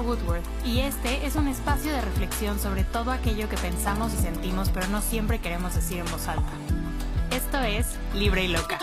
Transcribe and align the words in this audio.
Woodworth 0.00 0.44
y 0.64 0.80
este 0.80 1.26
es 1.26 1.36
un 1.36 1.48
espacio 1.48 1.92
de 1.92 2.00
reflexión 2.00 2.58
sobre 2.58 2.84
todo 2.84 3.10
aquello 3.10 3.48
que 3.48 3.56
pensamos 3.56 4.14
y 4.14 4.16
sentimos 4.16 4.70
pero 4.70 4.86
no 4.88 5.00
siempre 5.00 5.40
queremos 5.40 5.74
decir 5.74 5.98
en 5.98 6.06
voz 6.06 6.28
alta. 6.28 6.52
Esto 7.30 7.58
es 7.60 7.98
Libre 8.14 8.44
y 8.44 8.48
Loca. 8.48 8.78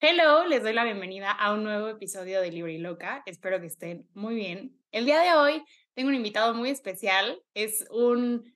Hello, 0.00 0.44
les 0.46 0.62
doy 0.62 0.74
la 0.74 0.84
bienvenida 0.84 1.30
a 1.30 1.52
un 1.54 1.64
nuevo 1.64 1.88
episodio 1.88 2.40
de 2.40 2.50
Libre 2.50 2.74
y 2.74 2.78
Loca. 2.78 3.22
Espero 3.26 3.60
que 3.60 3.66
estén 3.66 4.06
muy 4.14 4.34
bien. 4.34 4.76
El 4.92 5.06
día 5.06 5.20
de 5.20 5.32
hoy 5.32 5.64
tengo 5.94 6.10
un 6.10 6.14
invitado 6.14 6.52
muy 6.54 6.70
especial. 6.70 7.40
Es 7.54 7.86
un, 7.90 8.54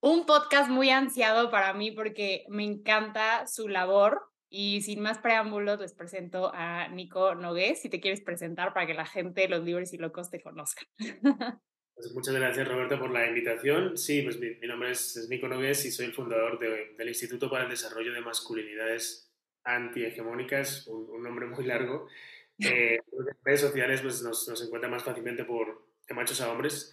un 0.00 0.26
podcast 0.26 0.70
muy 0.70 0.90
ansiado 0.90 1.50
para 1.50 1.72
mí 1.72 1.92
porque 1.92 2.44
me 2.48 2.64
encanta 2.64 3.46
su 3.46 3.68
labor 3.68 4.31
y 4.54 4.82
sin 4.82 5.00
más 5.00 5.18
preámbulos, 5.18 5.80
les 5.80 5.94
presento 5.94 6.52
a 6.54 6.86
Nico 6.88 7.34
Nogués, 7.34 7.80
si 7.80 7.88
te 7.88 8.00
quieres 8.00 8.20
presentar 8.20 8.74
para 8.74 8.86
que 8.86 8.92
la 8.92 9.06
gente, 9.06 9.48
los 9.48 9.64
libres 9.64 9.94
y 9.94 9.98
locos, 9.98 10.30
te 10.30 10.40
conozcan. 10.40 10.86
Pues 11.94 12.14
muchas 12.14 12.34
gracias, 12.34 12.66
Roberto, 12.66 12.98
por 12.98 13.10
la 13.10 13.28
invitación. 13.28 13.96
Sí, 13.96 14.22
pues 14.22 14.40
mi, 14.40 14.66
nombre 14.66 14.90
es, 14.90 15.28
Nico 15.28 15.46
Nogués 15.46 15.84
y 15.84 15.92
soy 15.92 16.06
el 16.06 16.14
fundador 16.14 16.58
del 16.58 17.06
Instituto 17.06 17.48
para 17.50 17.64
el 17.64 17.70
Desarrollo 17.70 18.12
de 18.12 18.22
Masculinidades 18.22 19.30
Antihegemónicas, 19.62 20.88
un, 20.88 21.08
un 21.10 21.22
nombre 21.22 21.46
muy 21.46 21.64
largo. 21.64 22.08
Eh, 22.58 23.00
en 23.10 23.26
redes 23.42 23.60
sociales 23.60 24.02
pues, 24.02 24.22
nos, 24.22 24.46
nos 24.46 24.62
encuentra 24.64 24.88
más 24.88 25.02
fácilmente 25.02 25.44
por 25.44 25.84
de 26.06 26.14
machos 26.14 26.40
a 26.40 26.52
hombres. 26.52 26.92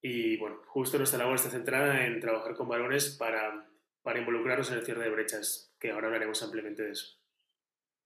Y 0.00 0.36
bueno, 0.38 0.62
justo 0.66 0.96
nuestra 0.98 1.18
labor 1.18 1.34
está 1.36 1.50
centrada 1.50 2.06
en 2.06 2.20
trabajar 2.20 2.54
con 2.54 2.68
varones 2.68 3.16
para, 3.18 3.68
para 4.02 4.18
involucrarnos 4.18 4.70
en 4.70 4.78
el 4.78 4.84
cierre 4.84 5.04
de 5.04 5.10
brechas 5.10 5.73
que 5.84 5.90
ahora 5.90 6.06
hablaremos 6.06 6.42
ampliamente 6.42 6.82
de 6.82 6.92
eso. 6.92 7.18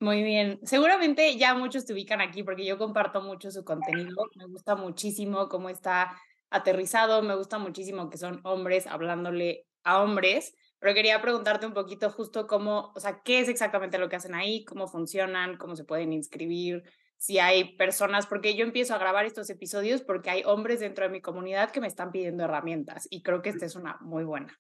Muy 0.00 0.24
bien. 0.24 0.58
Seguramente 0.64 1.36
ya 1.36 1.54
muchos 1.54 1.86
te 1.86 1.92
ubican 1.92 2.20
aquí 2.20 2.42
porque 2.42 2.66
yo 2.66 2.76
comparto 2.76 3.22
mucho 3.22 3.52
su 3.52 3.64
contenido. 3.64 4.16
Me 4.34 4.46
gusta 4.46 4.74
muchísimo 4.74 5.48
cómo 5.48 5.68
está 5.68 6.20
aterrizado, 6.50 7.22
me 7.22 7.36
gusta 7.36 7.58
muchísimo 7.58 8.10
que 8.10 8.18
son 8.18 8.40
hombres 8.42 8.88
hablándole 8.88 9.68
a 9.84 10.02
hombres, 10.02 10.56
pero 10.80 10.92
quería 10.92 11.22
preguntarte 11.22 11.66
un 11.66 11.72
poquito 11.72 12.10
justo 12.10 12.48
cómo, 12.48 12.92
o 12.96 13.00
sea, 13.00 13.22
qué 13.22 13.38
es 13.38 13.48
exactamente 13.48 13.98
lo 13.98 14.08
que 14.08 14.16
hacen 14.16 14.34
ahí, 14.34 14.64
cómo 14.64 14.88
funcionan, 14.88 15.56
cómo 15.56 15.76
se 15.76 15.84
pueden 15.84 16.12
inscribir, 16.12 16.82
si 17.16 17.38
hay 17.38 17.76
personas, 17.76 18.26
porque 18.26 18.56
yo 18.56 18.64
empiezo 18.64 18.96
a 18.96 18.98
grabar 18.98 19.24
estos 19.24 19.50
episodios 19.50 20.02
porque 20.02 20.30
hay 20.30 20.42
hombres 20.44 20.80
dentro 20.80 21.04
de 21.04 21.10
mi 21.10 21.20
comunidad 21.20 21.70
que 21.70 21.80
me 21.80 21.86
están 21.86 22.10
pidiendo 22.10 22.42
herramientas 22.42 23.06
y 23.08 23.22
creo 23.22 23.40
que 23.40 23.50
esta 23.50 23.66
es 23.66 23.76
una 23.76 23.98
muy 24.00 24.24
buena. 24.24 24.58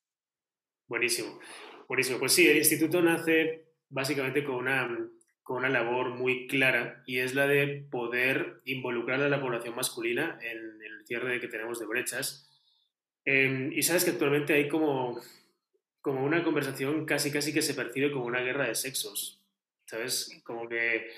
Buenísimo. 0.86 1.40
Buenísimo. 1.88 2.18
Pues 2.18 2.34
sí, 2.34 2.46
el 2.46 2.58
instituto 2.58 3.00
nace 3.00 3.64
básicamente 3.88 4.44
con 4.44 4.56
una, 4.56 5.08
con 5.42 5.56
una 5.56 5.70
labor 5.70 6.10
muy 6.10 6.46
clara 6.46 7.02
y 7.06 7.18
es 7.20 7.34
la 7.34 7.46
de 7.46 7.86
poder 7.90 8.60
involucrar 8.66 9.22
a 9.22 9.30
la 9.30 9.40
población 9.40 9.74
masculina 9.74 10.38
en, 10.42 10.82
el 10.82 11.06
cierre 11.06 11.40
que 11.40 11.48
tenemos 11.48 11.78
de 11.78 11.86
brechas. 11.86 12.46
Em, 13.24 13.72
y 13.72 13.82
sabes 13.82 14.04
que 14.04 14.10
actualmente 14.10 14.52
hay 14.52 14.68
como, 14.68 15.18
como 16.02 16.22
una 16.24 16.44
conversación 16.44 17.06
casi 17.06 17.32
casi 17.32 17.54
que 17.54 17.62
se 17.62 17.72
percibe 17.72 18.12
como 18.12 18.26
una 18.26 18.40
guerra 18.40 18.68
de 18.68 18.74
sexos. 18.74 19.42
¿Sabes? 19.86 20.42
Como 20.44 20.68
que 20.68 21.08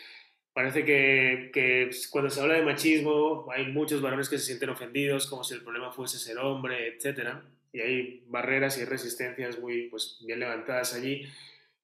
parece 0.52 0.84
que, 0.84 1.50
que, 1.52 1.90
cuando 2.10 2.30
se 2.30 2.40
habla 2.40 2.54
de 2.54 2.62
machismo 2.62 3.50
hay 3.50 3.66
muchos 3.72 4.00
varones 4.00 4.28
que 4.28 4.38
se 4.38 4.46
sienten 4.46 4.70
ofendidos, 4.70 5.26
como 5.26 5.42
si 5.42 5.54
el 5.54 5.62
problema 5.64 5.90
fuese 5.90 6.18
ser 6.18 6.38
hombre, 6.38 6.94
etcétera 6.94 7.44
y 7.72 7.80
hay 7.80 8.24
barreras 8.26 8.78
y 8.78 8.84
resistencias 8.84 9.58
muy 9.58 9.88
pues, 9.88 10.18
bien 10.24 10.40
levantadas 10.40 10.94
allí. 10.94 11.26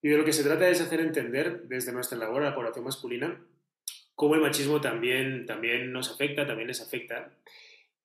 Y 0.01 0.09
de 0.09 0.17
lo 0.17 0.25
que 0.25 0.33
se 0.33 0.43
trata 0.43 0.69
es 0.69 0.81
hacer 0.81 0.99
entender 0.99 1.63
desde 1.63 1.91
nuestra 1.91 2.17
labor 2.17 2.43
a 2.43 2.49
la 2.49 2.55
población 2.55 2.85
masculina 2.85 3.41
cómo 4.17 4.33
el 4.33 4.41
machismo 4.41 4.81
también, 4.81 5.45
también 5.45 5.93
nos 5.93 6.11
afecta, 6.11 6.45
también 6.45 6.67
les 6.67 6.81
afecta. 6.81 7.31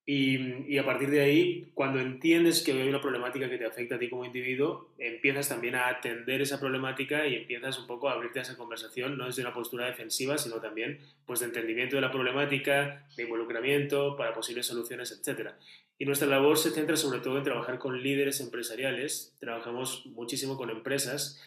Y, 0.05 0.65
y, 0.67 0.79
a 0.79 0.85
partir 0.85 1.11
de 1.11 1.21
ahí, 1.21 1.71
cuando 1.75 2.01
entiendes 2.01 2.65
que 2.65 2.73
hay 2.73 2.89
una 2.89 3.01
problemática 3.01 3.49
que 3.49 3.57
te 3.57 3.67
afecta 3.67 3.95
a 3.95 3.99
ti 4.01 4.11
como 4.11 4.25
individuo, 4.25 4.93
empiezas 4.99 5.49
también 5.49 5.77
a 5.77 5.89
atender 5.89 6.43
esa 6.43 6.59
problemática 6.59 7.25
y 7.29 7.37
empiezas 7.37 7.79
un 7.79 7.87
poco 7.87 8.09
a 8.09 8.15
abrirte 8.15 8.41
a 8.41 8.43
esa 8.43 8.57
conversación, 8.57 9.17
no 9.17 9.27
desde 9.27 9.43
una 9.43 9.55
postura 9.55 9.87
defensiva, 9.87 10.39
sino 10.39 10.61
también 10.61 10.99
pues, 11.25 11.39
de 11.39 11.47
entendimiento 11.47 11.95
de 11.95 12.03
la 12.03 12.11
problemática, 12.11 13.07
de 13.17 13.23
involucramiento 13.23 14.17
para 14.17 14.35
posibles 14.35 14.67
soluciones, 14.67 15.13
etc. 15.13 15.51
Y 15.99 16.05
nuestra 16.05 16.27
labor 16.27 16.59
se 16.59 16.73
centra 16.73 16.97
sobre 16.97 17.21
todo 17.21 17.39
en 17.39 17.45
trabajar 17.45 17.79
con 17.79 18.03
líderes 18.03 18.41
empresariales. 18.41 19.37
Trabajamos 19.39 20.05
muchísimo 20.07 20.57
con 20.57 20.69
empresas 20.71 21.41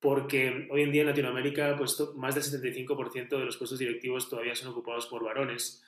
porque 0.00 0.66
hoy 0.70 0.82
en 0.82 0.92
día 0.92 1.02
en 1.02 1.08
Latinoamérica 1.08 1.76
pues, 1.76 2.02
más 2.16 2.34
del 2.34 2.42
75% 2.42 3.28
de 3.28 3.44
los 3.44 3.58
puestos 3.58 3.78
directivos 3.78 4.30
todavía 4.30 4.54
son 4.54 4.70
ocupados 4.72 5.06
por 5.08 5.22
varones. 5.22 5.84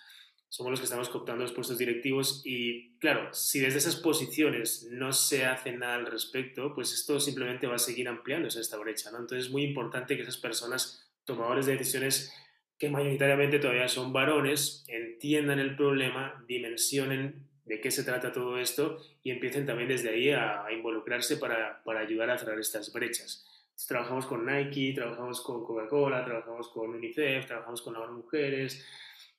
Somos 0.49 0.71
los 0.71 0.81
que 0.81 0.84
estamos 0.84 1.09
cooptando 1.09 1.43
los 1.43 1.53
puestos 1.53 1.78
directivos 1.78 2.43
y 2.44 2.97
claro, 2.99 3.32
si 3.32 3.60
desde 3.60 3.78
esas 3.78 3.97
posiciones 3.97 4.88
no 4.91 5.12
se 5.12 5.47
hace 5.47 5.72
nada 5.72 5.97
al 5.97 6.06
respecto, 6.06 6.75
pues 6.75 6.93
esto 6.93 7.19
simplemente 7.19 7.66
va 7.66 7.75
a 7.75 7.78
seguir 7.78 8.09
ampliándose 8.09 8.60
esta 8.60 8.77
brecha. 8.77 9.10
¿no? 9.10 9.19
Entonces 9.19 9.47
es 9.47 9.53
muy 9.53 9.65
importante 9.65 10.16
que 10.16 10.22
esas 10.22 10.37
personas 10.37 11.10
tomadores 11.25 11.66
de 11.66 11.72
decisiones 11.72 12.33
que 12.78 12.88
mayoritariamente 12.88 13.59
todavía 13.59 13.88
son 13.88 14.12
varones 14.12 14.84
entiendan 14.88 15.59
el 15.59 15.77
problema, 15.77 16.44
dimensionen 16.47 17.49
de 17.65 17.81
qué 17.81 17.91
se 17.91 18.04
trata 18.04 18.33
todo 18.33 18.59
esto 18.59 18.99
y 19.22 19.31
empiecen 19.31 19.66
también 19.66 19.88
desde 19.88 20.10
ahí 20.10 20.31
a, 20.31 20.66
involucrarse 20.72 21.37
para, 21.37 21.83
para, 21.84 22.00
ayudar 22.00 22.31
a 22.31 22.38
cerrar 22.38 22.59
estas 22.59 22.93
brechas. 22.93 23.47
trabajamos 23.88 24.27
con 24.27 24.44
Nike, 24.44 24.93
trabajamos 24.94 25.41
con 25.41 25.65
Coca-Cola, 25.65 26.25
trabajamos 26.25 26.69
con 26.69 26.91
UNICEF, 26.91 27.47
trabajamos 27.47 27.83
con 27.83 27.94
las 27.94 28.10
mujeres, 28.10 28.84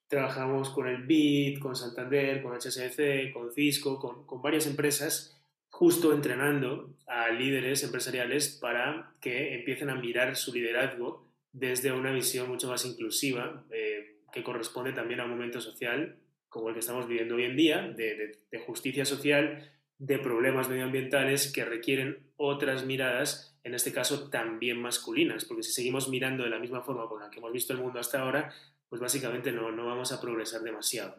trabajamos 0.07 0.69
con 0.69 0.87
el 0.87 1.03
BID, 1.03 1.59
con 1.59 1.75
Santander, 1.75 2.41
con 2.41 2.53
HSBC, 2.53 3.33
con 3.33 3.51
Cisco, 3.51 3.99
con, 3.99 4.41
varias 4.41 4.67
empresas 4.67 5.31
justo 5.69 6.13
entrenando 6.13 6.93
a 7.05 7.29
líderes 7.29 7.83
empresariales 7.83 8.57
para 8.61 9.11
que 9.19 9.55
empiecen 9.55 9.89
a 9.89 9.95
mirar 9.95 10.35
su 10.37 10.53
liderazgo 10.53 11.27
desde 11.51 11.91
una 11.91 12.11
visión 12.11 12.47
mucho 12.47 12.69
más 12.69 12.85
inclusiva, 12.85 13.65
eh, 13.71 14.19
que 14.31 14.43
corresponde 14.43 14.93
también 14.93 15.19
a 15.19 15.25
un 15.25 15.31
momento 15.31 15.59
social 15.59 16.17
como 16.55 16.69
el 16.69 16.73
que 16.73 16.79
estamos 16.79 17.05
viviendo 17.05 17.35
hoy 17.35 17.43
en 17.43 17.57
día, 17.57 17.81
de, 17.81 18.37
justicia 18.65 19.03
social, 19.03 19.69
de 19.97 20.17
problemas 20.19 20.69
medioambientales 20.69 21.51
que 21.51 21.65
requieren 21.65 22.19
otras 22.37 22.85
miradas, 22.85 23.57
en 23.65 23.75
este 23.75 23.91
caso 23.91 24.29
también 24.29 24.81
masculinas, 24.81 25.43
porque 25.43 25.63
si 25.63 25.73
seguimos 25.73 26.07
mirando 26.07 26.45
de 26.45 26.49
la 26.49 26.59
misma 26.59 26.81
forma 26.81 27.09
con 27.09 27.19
la 27.19 27.29
que 27.29 27.39
hemos 27.39 27.51
visto 27.51 27.73
el 27.73 27.79
mundo 27.79 27.99
hasta 27.99 28.21
ahora, 28.21 28.53
pues 28.89 29.01
básicamente 29.01 29.51
no, 29.51 29.71
no 29.71 29.85
vamos 29.85 30.11
a 30.11 30.21
progresar 30.21 30.61
demasiado. 30.61 31.15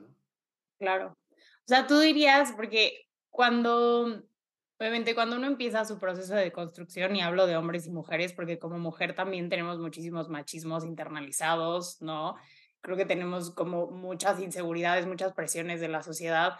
Claro. 0.78 1.16
O 1.30 1.66
sea, 1.68 1.86
tú 1.86 1.98
dirías, 1.98 2.52
porque 2.52 3.08
cuando, 3.30 4.22
obviamente 4.78 5.14
cuando 5.14 5.36
uno 5.36 5.46
empieza 5.46 5.84
su 5.84 5.98
proceso 5.98 6.34
de 6.34 6.52
construcción, 6.52 7.16
y 7.16 7.22
hablo 7.22 7.46
de 7.46 7.56
hombres 7.56 7.86
y 7.86 7.90
mujeres, 7.90 8.32
porque 8.32 8.58
como 8.58 8.78
mujer 8.78 9.14
también 9.14 9.48
tenemos 9.48 9.78
muchísimos 9.78 10.28
machismos 10.28 10.84
internalizados, 10.84 12.00
¿no? 12.00 12.36
creo 12.86 12.96
que 12.96 13.04
tenemos 13.04 13.50
como 13.50 13.88
muchas 13.88 14.40
inseguridades, 14.40 15.06
muchas 15.06 15.32
presiones 15.32 15.80
de 15.80 15.88
la 15.88 16.04
sociedad. 16.04 16.52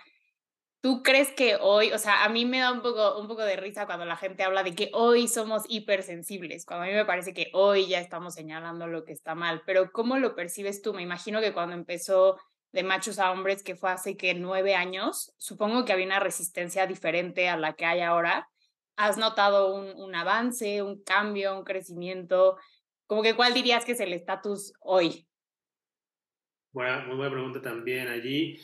¿Tú 0.86 1.02
crees 1.02 1.32
que 1.32 1.56
hoy, 1.60 1.90
o 1.90 1.98
sea, 1.98 2.22
a 2.22 2.28
mí 2.28 2.44
me 2.44 2.60
da 2.60 2.70
un 2.70 2.80
poco, 2.80 3.18
un 3.18 3.26
poco 3.26 3.42
de 3.42 3.56
risa 3.56 3.86
cuando 3.86 4.04
la 4.04 4.14
gente 4.14 4.44
habla 4.44 4.62
de 4.62 4.76
que 4.76 4.90
hoy 4.92 5.26
somos 5.26 5.64
hipersensibles, 5.68 6.64
cuando 6.64 6.84
a 6.84 6.86
mí 6.86 6.92
me 6.92 7.04
parece 7.04 7.34
que 7.34 7.50
hoy 7.54 7.88
ya 7.88 7.98
estamos 7.98 8.34
señalando 8.34 8.86
lo 8.86 9.04
que 9.04 9.10
está 9.10 9.34
mal, 9.34 9.64
pero 9.66 9.90
¿cómo 9.90 10.16
lo 10.16 10.36
percibes 10.36 10.82
tú? 10.82 10.94
Me 10.94 11.02
imagino 11.02 11.40
que 11.40 11.52
cuando 11.52 11.74
empezó 11.74 12.38
de 12.70 12.84
machos 12.84 13.18
a 13.18 13.32
hombres, 13.32 13.64
que 13.64 13.74
fue 13.74 13.90
hace 13.90 14.16
que 14.16 14.34
nueve 14.34 14.76
años, 14.76 15.34
supongo 15.38 15.84
que 15.84 15.92
había 15.92 16.06
una 16.06 16.20
resistencia 16.20 16.86
diferente 16.86 17.48
a 17.48 17.56
la 17.56 17.72
que 17.72 17.84
hay 17.84 18.02
ahora. 18.02 18.48
¿Has 18.94 19.18
notado 19.18 19.74
un, 19.74 19.88
un 20.00 20.14
avance, 20.14 20.82
un 20.82 21.02
cambio, 21.02 21.58
un 21.58 21.64
crecimiento? 21.64 22.58
Como 23.08 23.22
que 23.24 23.34
cuál 23.34 23.54
dirías 23.54 23.84
que 23.84 23.90
es 23.90 24.00
el 24.00 24.12
estatus 24.12 24.72
hoy? 24.78 25.26
Buena, 26.70 27.04
muy 27.06 27.16
buena 27.16 27.32
pregunta 27.32 27.60
también 27.60 28.06
allí. 28.06 28.60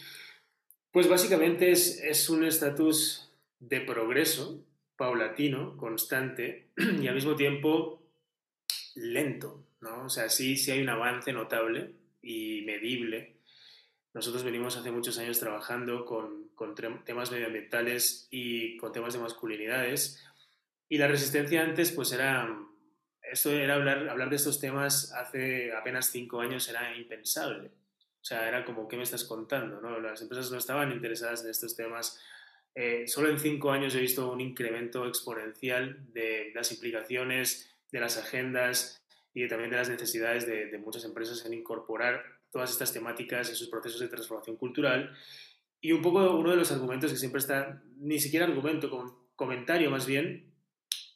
Pues 0.92 1.08
básicamente 1.08 1.70
es, 1.70 2.00
es 2.02 2.28
un 2.30 2.44
estatus 2.44 3.32
de 3.58 3.80
progreso 3.80 4.64
paulatino, 4.96 5.76
constante 5.76 6.68
y 7.00 7.08
al 7.08 7.14
mismo 7.14 7.34
tiempo 7.34 8.02
lento, 8.94 9.64
¿no? 9.80 10.04
O 10.04 10.08
sea, 10.08 10.28
sí, 10.28 10.56
sí 10.56 10.70
hay 10.70 10.82
un 10.82 10.90
avance 10.90 11.32
notable 11.32 11.94
y 12.20 12.62
medible. 12.66 13.36
Nosotros 14.14 14.44
venimos 14.44 14.76
hace 14.76 14.90
muchos 14.90 15.18
años 15.18 15.40
trabajando 15.40 16.04
con, 16.04 16.48
con 16.54 16.74
temas 16.74 17.32
medioambientales 17.32 18.28
y 18.30 18.76
con 18.76 18.92
temas 18.92 19.14
de 19.14 19.20
masculinidades 19.20 20.22
y 20.92 20.98
la 20.98 21.08
resistencia 21.08 21.62
antes 21.62 21.90
pues 21.90 22.12
era, 22.12 22.54
esto 23.22 23.50
era 23.50 23.76
hablar, 23.76 24.10
hablar 24.10 24.28
de 24.28 24.36
estos 24.36 24.60
temas 24.60 25.10
hace 25.14 25.72
apenas 25.72 26.10
cinco 26.10 26.42
años 26.42 26.68
era 26.68 26.94
impensable. 26.94 27.70
O 28.22 28.24
sea, 28.24 28.46
era 28.46 28.64
como, 28.64 28.86
¿qué 28.86 28.96
me 28.96 29.02
estás 29.02 29.24
contando? 29.24 29.80
¿no? 29.80 29.98
Las 29.98 30.22
empresas 30.22 30.52
no 30.52 30.58
estaban 30.58 30.92
interesadas 30.92 31.42
en 31.42 31.50
estos 31.50 31.74
temas. 31.74 32.20
Eh, 32.72 33.08
solo 33.08 33.28
en 33.28 33.38
cinco 33.40 33.72
años 33.72 33.96
he 33.96 34.00
visto 34.00 34.30
un 34.30 34.40
incremento 34.40 35.08
exponencial 35.08 36.12
de 36.12 36.52
las 36.54 36.70
implicaciones, 36.70 37.74
de 37.90 37.98
las 37.98 38.18
agendas 38.18 39.02
y 39.34 39.48
también 39.48 39.70
de 39.70 39.76
las 39.76 39.88
necesidades 39.88 40.46
de, 40.46 40.78
muchas 40.78 41.04
empresas 41.04 41.44
en 41.44 41.54
incorporar 41.54 42.22
todas 42.52 42.70
estas 42.70 42.92
temáticas 42.92 43.48
en 43.48 43.56
sus 43.56 43.68
procesos 43.68 44.00
de 44.00 44.08
transformación 44.08 44.56
cultural. 44.56 45.16
y 45.80 45.90
un 45.90 46.00
poco 46.00 46.36
uno 46.36 46.50
de 46.50 46.56
los 46.56 46.70
argumentos 46.70 47.10
que 47.10 47.18
siempre 47.18 47.40
está, 47.40 47.82
ni 47.96 48.20
siquiera 48.20 48.46
argumento, 48.46 48.88
comentario 49.34 49.90
más 49.90 50.06
bien, 50.06 50.54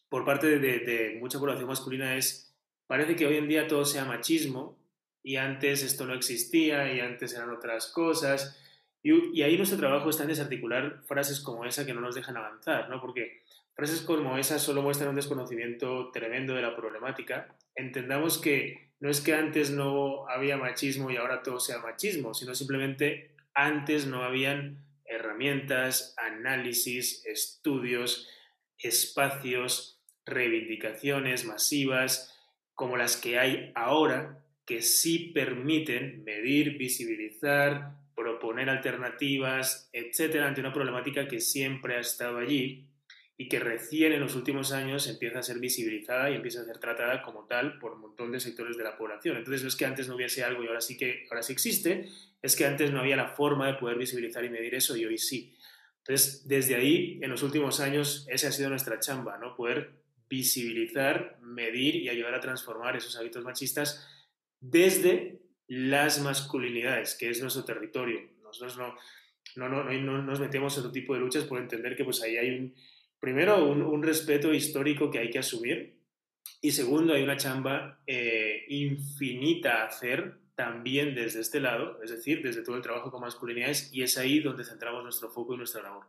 por 0.09 0.25
parte 0.25 0.59
de, 0.59 0.79
de, 0.81 1.19
mucha 1.20 1.38
población 1.38 1.69
masculina 1.69 2.17
es, 2.17 2.52
parece 2.88 3.14
que 3.14 3.26
hoy 3.26 3.37
en 3.37 3.49
día 3.49 3.69
todo 3.69 3.85
sea 3.85 4.05
machismo 4.05 4.76
y 5.26 5.38
antes 5.38 5.82
esto 5.82 6.06
no 6.06 6.14
existía 6.14 6.93
y 6.94 7.00
antes 7.00 7.34
eran 7.34 7.50
otras 7.50 7.88
cosas. 7.88 8.56
Y, 9.02 9.37
y 9.37 9.43
ahí 9.43 9.56
nuestro 9.56 9.76
trabajo 9.76 10.08
está 10.08 10.23
en 10.23 10.28
desarticular 10.28 11.02
frases 11.08 11.40
como 11.40 11.64
esa 11.64 11.84
que 11.84 11.93
no 11.93 12.00
nos 12.00 12.14
dejan 12.14 12.37
avanzar, 12.37 12.88
¿no? 12.88 13.00
Porque 13.00 13.43
frases 13.75 14.02
como 14.02 14.38
esa 14.38 14.61
solo 14.61 14.82
muestran 14.82 15.11
un 15.11 15.17
desconocimiento 15.17 16.12
tremendo 16.12 16.55
de 16.55 16.62
la 16.62 16.76
problemática. 16.76 17.56
Entendamos 17.75 18.38
que 18.38 18.93
no 19.00 19.11
es 19.11 19.20
que 19.20 19.34
antes 19.34 19.73
no 19.73 20.28
había 20.28 20.58
machismo 20.58 21.11
y 21.11 21.17
ahora 21.17 21.43
todo 21.43 21.58
sea 21.58 21.81
machismo, 21.81 22.32
sino 22.32 22.55
simplemente 22.55 23.34
antes 23.52 24.06
no 24.06 24.23
habían 24.23 24.78
herramientas, 25.06 26.14
análisis, 26.19 27.26
estudios, 27.26 28.28
espacios, 28.78 30.00
reivindicaciones 30.25 31.44
masivas 31.46 32.32
como 32.75 32.96
las 32.96 33.17
que 33.17 33.40
hay 33.40 33.73
ahora 33.75 34.46
que 34.67 34.83
sí 34.83 35.31
permiten 35.33 36.25
medir, 36.25 36.77
visibilizar, 36.77 37.93
proponer 38.17 38.69
alternativas, 38.69 39.89
etcétera, 39.93 40.49
ante 40.49 40.61
una 40.61 40.73
problemática 40.73 41.29
que 41.29 41.41
siempre 41.41 41.97
ha 41.97 42.01
estado 42.01 42.39
allí 42.39 42.89
y 43.39 43.49
que 43.49 43.61
recién 43.61 44.13
en 44.13 44.21
los 44.21 44.35
últimos 44.35 44.73
años 44.73 45.07
empieza 45.09 45.39
a 45.39 45.43
ser 45.43 45.59
visibilizada 45.59 46.31
y 46.31 46.35
empieza 46.35 46.63
a 46.63 46.65
ser 46.65 46.79
tratada 46.79 47.23
como 47.23 47.47
tal 47.47 47.79
por 47.79 47.93
un 47.93 48.01
montón 48.01 48.33
de 48.33 48.41
sectores 48.41 48.77
de 48.77 48.83
la 48.83 48.97
población. 48.97 49.37
Entonces 49.37 49.63
no 49.63 49.69
es 49.69 49.77
que 49.77 49.85
antes 49.85 50.09
no 50.09 50.17
hubiese 50.17 50.43
algo 50.43 50.65
y 50.65 50.67
ahora 50.67 50.81
sí 50.81 50.97
que 50.97 51.27
ahora 51.31 51.43
sí 51.43 51.53
existe, 51.53 52.09
es 52.43 52.57
que 52.57 52.65
antes 52.65 52.91
no 52.91 53.01
había 53.01 53.17
la 53.17 53.29
forma 53.29 53.67
de 53.67 53.75
poder 53.75 53.99
visibilizar 53.99 54.45
y 54.45 54.51
medir 54.51 54.75
eso 54.75 54.97
y 54.97 55.05
hoy 55.05 55.19
sí. 55.19 55.55
Entonces, 55.99 56.47
desde 56.47 56.77
ahí, 56.77 57.19
en 57.21 57.31
los 57.31 57.43
últimos 57.43 57.81
años, 57.81 58.27
esa 58.31 58.49
ha 58.49 58.53
sido 58.53 58.71
nuestra 58.71 59.01
chamba, 59.01 59.39
¿no? 59.39 59.57
Poder 59.57 59.91
visibilizar, 60.31 61.39
medir 61.43 61.97
y 61.97 62.09
ayudar 62.09 62.35
a 62.35 62.41
transformar 62.41 62.97
esos 62.97 63.17
hábitos 63.17 63.45
machistas 63.45 64.07
desde 64.61 65.41
las 65.69 66.20
masculinidades, 66.20 67.14
que 67.14 67.31
es 67.31 67.41
nuestro 67.41 67.64
territorio. 67.64 68.20
Nosotros 68.43 68.79
no, 68.79 68.94
no, 69.56 69.69
no, 69.69 69.85
no, 69.85 70.23
nos 70.23 70.41
metemos 70.41 70.75
en 70.75 70.81
otro 70.81 70.93
tipo 70.93 71.14
de 71.14 71.20
luchas 71.20 71.44
por 71.44 71.61
entender 71.61 71.97
que 71.97 72.05
pues 72.05 72.23
ahí 72.23 72.37
hay 72.37 72.50
un, 72.50 72.75
primero, 73.19 73.64
un, 73.69 74.03
respeto 74.03 74.53
histórico 74.53 75.11
que 75.11 75.19
hay 75.19 75.31
que 75.31 75.38
asumir 75.38 76.00
y 76.61 76.70
segundo, 76.70 77.14
hay 77.14 77.23
una 77.23 77.37
chamba 77.37 78.00
eh, 78.06 78.64
infinita 78.69 79.82
a 79.82 79.87
hacer 79.87 80.38
también 80.55 81.14
desde 81.14 81.41
este 81.41 81.61
lado, 81.61 82.02
es 82.02 82.11
decir, 82.11 82.43
desde 82.43 82.62
todo 82.62 82.76
el 82.76 82.82
trabajo 82.82 83.11
con 83.11 83.20
masculinidades 83.20 83.93
y 83.93 84.02
es 84.02 84.17
ahí 84.17 84.41
donde 84.41 84.64
centramos 84.64 85.02
nuestro 85.02 85.29
foco 85.29 85.55
y 85.55 85.59
nuestra 85.59 85.82
labor. 85.82 86.06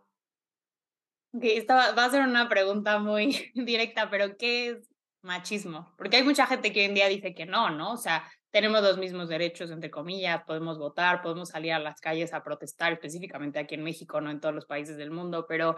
Ok, 1.33 1.43
esta 1.43 1.91
va 1.93 2.05
a 2.05 2.09
ser 2.09 2.21
una 2.21 2.47
pregunta 2.47 2.99
muy 2.99 3.51
directa, 3.55 4.09
pero 4.09 4.37
¿qué 4.37 4.69
es 4.69 4.89
machismo? 5.21 5.93
Porque 5.97 6.17
hay 6.17 6.23
mucha 6.23 6.47
gente 6.47 6.71
que 6.71 6.81
hoy 6.81 6.85
en 6.85 6.95
día 6.95 7.09
dice 7.09 7.35
que 7.35 7.45
no, 7.45 7.69
¿no? 7.71 7.93
O 7.93 7.97
sea, 7.97 8.29
tenemos 8.51 8.81
los 8.81 8.97
mismos 8.97 9.29
derechos, 9.29 9.71
entre 9.71 9.91
comillas, 9.91 10.43
podemos 10.45 10.77
votar, 10.77 11.21
podemos 11.21 11.49
salir 11.49 11.73
a 11.73 11.79
las 11.79 11.99
calles 12.01 12.33
a 12.33 12.43
protestar, 12.43 12.93
específicamente 12.93 13.59
aquí 13.59 13.75
en 13.75 13.83
México, 13.83 14.21
no 14.21 14.31
en 14.31 14.39
todos 14.39 14.55
los 14.55 14.65
países 14.65 14.97
del 14.97 15.11
mundo, 15.11 15.45
pero 15.47 15.75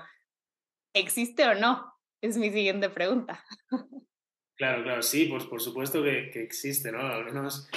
¿existe 0.94 1.46
o 1.46 1.56
no? 1.56 1.94
Es 2.22 2.38
mi 2.38 2.52
siguiente 2.52 2.90
pregunta. 2.90 3.44
Claro, 4.56 4.84
claro, 4.84 5.02
sí, 5.02 5.24
pues 5.28 5.46
por 5.46 5.62
supuesto 5.62 6.04
que, 6.04 6.32
existe, 6.44 6.92
¿no? 6.92 7.00
Al 7.00 7.24
menos, 7.24 7.70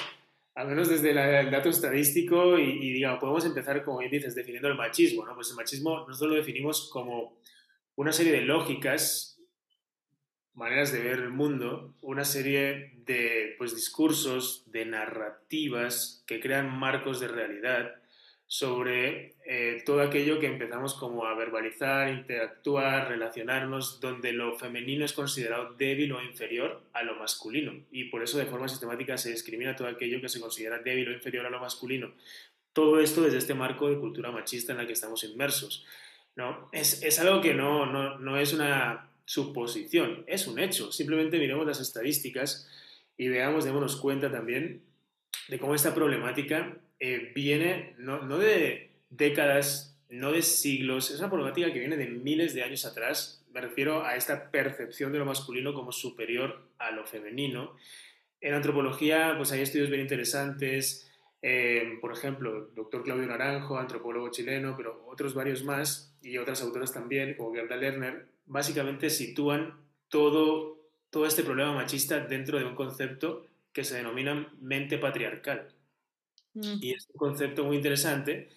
al 0.57 0.67
menos 0.67 0.89
desde 0.89 1.13
el 1.13 1.49
dato 1.53 1.69
estadístico 1.69 2.59
y, 2.59 2.71
y, 2.71 2.93
digamos, 2.95 3.21
podemos 3.21 3.45
empezar, 3.45 3.85
como 3.85 3.99
bien 3.99 4.11
dices, 4.11 4.35
definiendo 4.35 4.67
el 4.67 4.75
machismo, 4.75 5.25
¿no? 5.25 5.33
Pues 5.37 5.51
el 5.51 5.57
machismo 5.57 6.01
nosotros 6.09 6.33
lo 6.33 6.37
definimos 6.39 6.91
como 6.91 7.39
una 7.95 8.13
serie 8.13 8.33
de 8.33 8.41
lógicas, 8.41 9.32
maneras 10.55 10.93
de 10.93 11.01
ver 11.01 11.19
el 11.19 11.31
mundo, 11.31 11.95
una 12.01 12.25
serie 12.25 12.93
de 13.05 13.55
pues, 13.59 13.75
discursos, 13.75 14.65
de 14.67 14.85
narrativas 14.85 16.23
que 16.27 16.41
crean 16.41 16.71
marcos 16.71 17.21
de 17.21 17.29
realidad 17.29 17.97
sobre 18.53 19.37
eh, 19.47 19.83
todo 19.87 20.03
aquello 20.03 20.39
que 20.39 20.47
empezamos 20.47 20.93
como 20.93 21.25
a 21.25 21.35
verbalizar, 21.35 22.11
interactuar, 22.11 23.09
relacionarnos, 23.09 23.99
donde 23.99 24.35
lo 24.35 24.59
femenino 24.59 25.07
es 25.07 25.15
considerado 25.15 25.73
débil 25.73 26.13
o 26.13 26.23
inferior 26.23 26.83
a 26.93 27.03
lo 27.03 27.15
masculino. 27.15 27.73
Y 27.91 28.11
por 28.11 28.23
eso 28.23 28.37
de 28.37 28.45
forma 28.45 28.69
sistemática 28.69 29.17
se 29.17 29.31
discrimina 29.31 29.75
todo 29.75 29.89
aquello 29.89 30.21
que 30.21 30.29
se 30.29 30.39
considera 30.39 30.81
débil 30.81 31.09
o 31.09 31.13
inferior 31.13 31.47
a 31.47 31.51
lo 31.51 31.61
masculino. 31.61 32.13
Todo 32.75 33.01
esto 33.01 33.23
desde 33.23 33.39
este 33.39 33.55
marco 33.55 33.89
de 33.89 33.99
cultura 33.99 34.31
machista 34.31 34.73
en 34.73 34.79
la 34.79 34.87
que 34.87 34.93
estamos 34.93 35.25
inmersos. 35.25 35.87
¿no? 36.37 36.69
Es, 36.73 37.03
es 37.03 37.19
algo 37.21 37.41
que 37.41 37.55
no, 37.55 37.87
no, 37.87 38.19
no 38.19 38.37
es 38.37 38.53
una 38.53 39.12
suposición, 39.33 40.25
es 40.27 40.47
un 40.47 40.59
hecho. 40.59 40.93
Simplemente 40.93 41.39
miremos 41.39 41.67
las 41.67 41.81
estadísticas 41.81 42.69
y 43.17 43.29
veamos, 43.29 43.65
démonos 43.65 43.97
cuenta 43.97 44.31
también 44.31 44.83
de 45.49 45.59
cómo 45.59 45.75
esta 45.75 45.95
problemática 45.95 46.77
eh, 47.01 47.33
viene 47.35 47.95
no, 47.97 48.21
no, 48.21 48.37
de 48.37 48.91
décadas, 49.09 49.99
no 50.11 50.33
de 50.33 50.43
siglos, 50.43 51.11
es 51.11 51.19
una 51.19 51.31
problemática 51.31 51.73
que 51.73 51.79
viene 51.79 51.97
de 51.97 52.09
miles 52.09 52.53
de 52.53 52.63
años 52.63 52.85
atrás. 52.85 53.43
Me 53.55 53.63
refiero 53.63 54.05
a 54.05 54.17
esta 54.17 54.51
percepción 54.51 55.13
de 55.13 55.19
lo 55.21 55.25
masculino 55.25 55.73
como 55.73 55.93
superior 55.93 56.69
a 56.79 56.91
lo 56.91 57.07
femenino. 57.07 57.75
En 58.43 58.53
antropología, 58.53 59.33
pues 59.39 59.51
hay 59.53 59.63
estudios 59.63 59.89
bien 59.89 60.03
interesantes. 60.03 61.11
Eh, 61.43 61.99
por 62.01 62.13
ejemplo, 62.13 62.69
el 62.69 62.75
doctor 62.75 63.03
Claudio 63.03 63.27
Naranjo, 63.27 63.77
antropólogo 63.77 64.31
chileno, 64.31 64.77
pero 64.77 65.05
otros 65.09 65.35
varios 65.35 65.65
más, 65.65 66.17
y 66.23 66.39
otras 66.39 66.63
autoras 66.63 66.93
también, 66.93 67.35
como 67.37 67.53
Gerda 67.53 67.77
Lerner, 67.77 68.29
básicamente 68.47 69.11
sitúan 69.11 69.81
todo, 70.09 70.79
todo 71.11 71.27
este 71.27 71.43
problema 71.43 71.75
machista 71.75 72.21
dentro 72.21 72.59
de 72.59 72.65
un 72.65 72.77
concepto 72.77 73.47
que 73.73 73.85
se 73.85 73.97
denomina 73.97 74.53
mente 74.61 74.99
patriarcal. 74.99 75.75
Mm. 76.55 76.77
Y 76.81 76.93
es 76.93 77.09
un 77.13 77.19
concepto 77.19 77.65
muy 77.65 77.77
interesante 77.77 78.51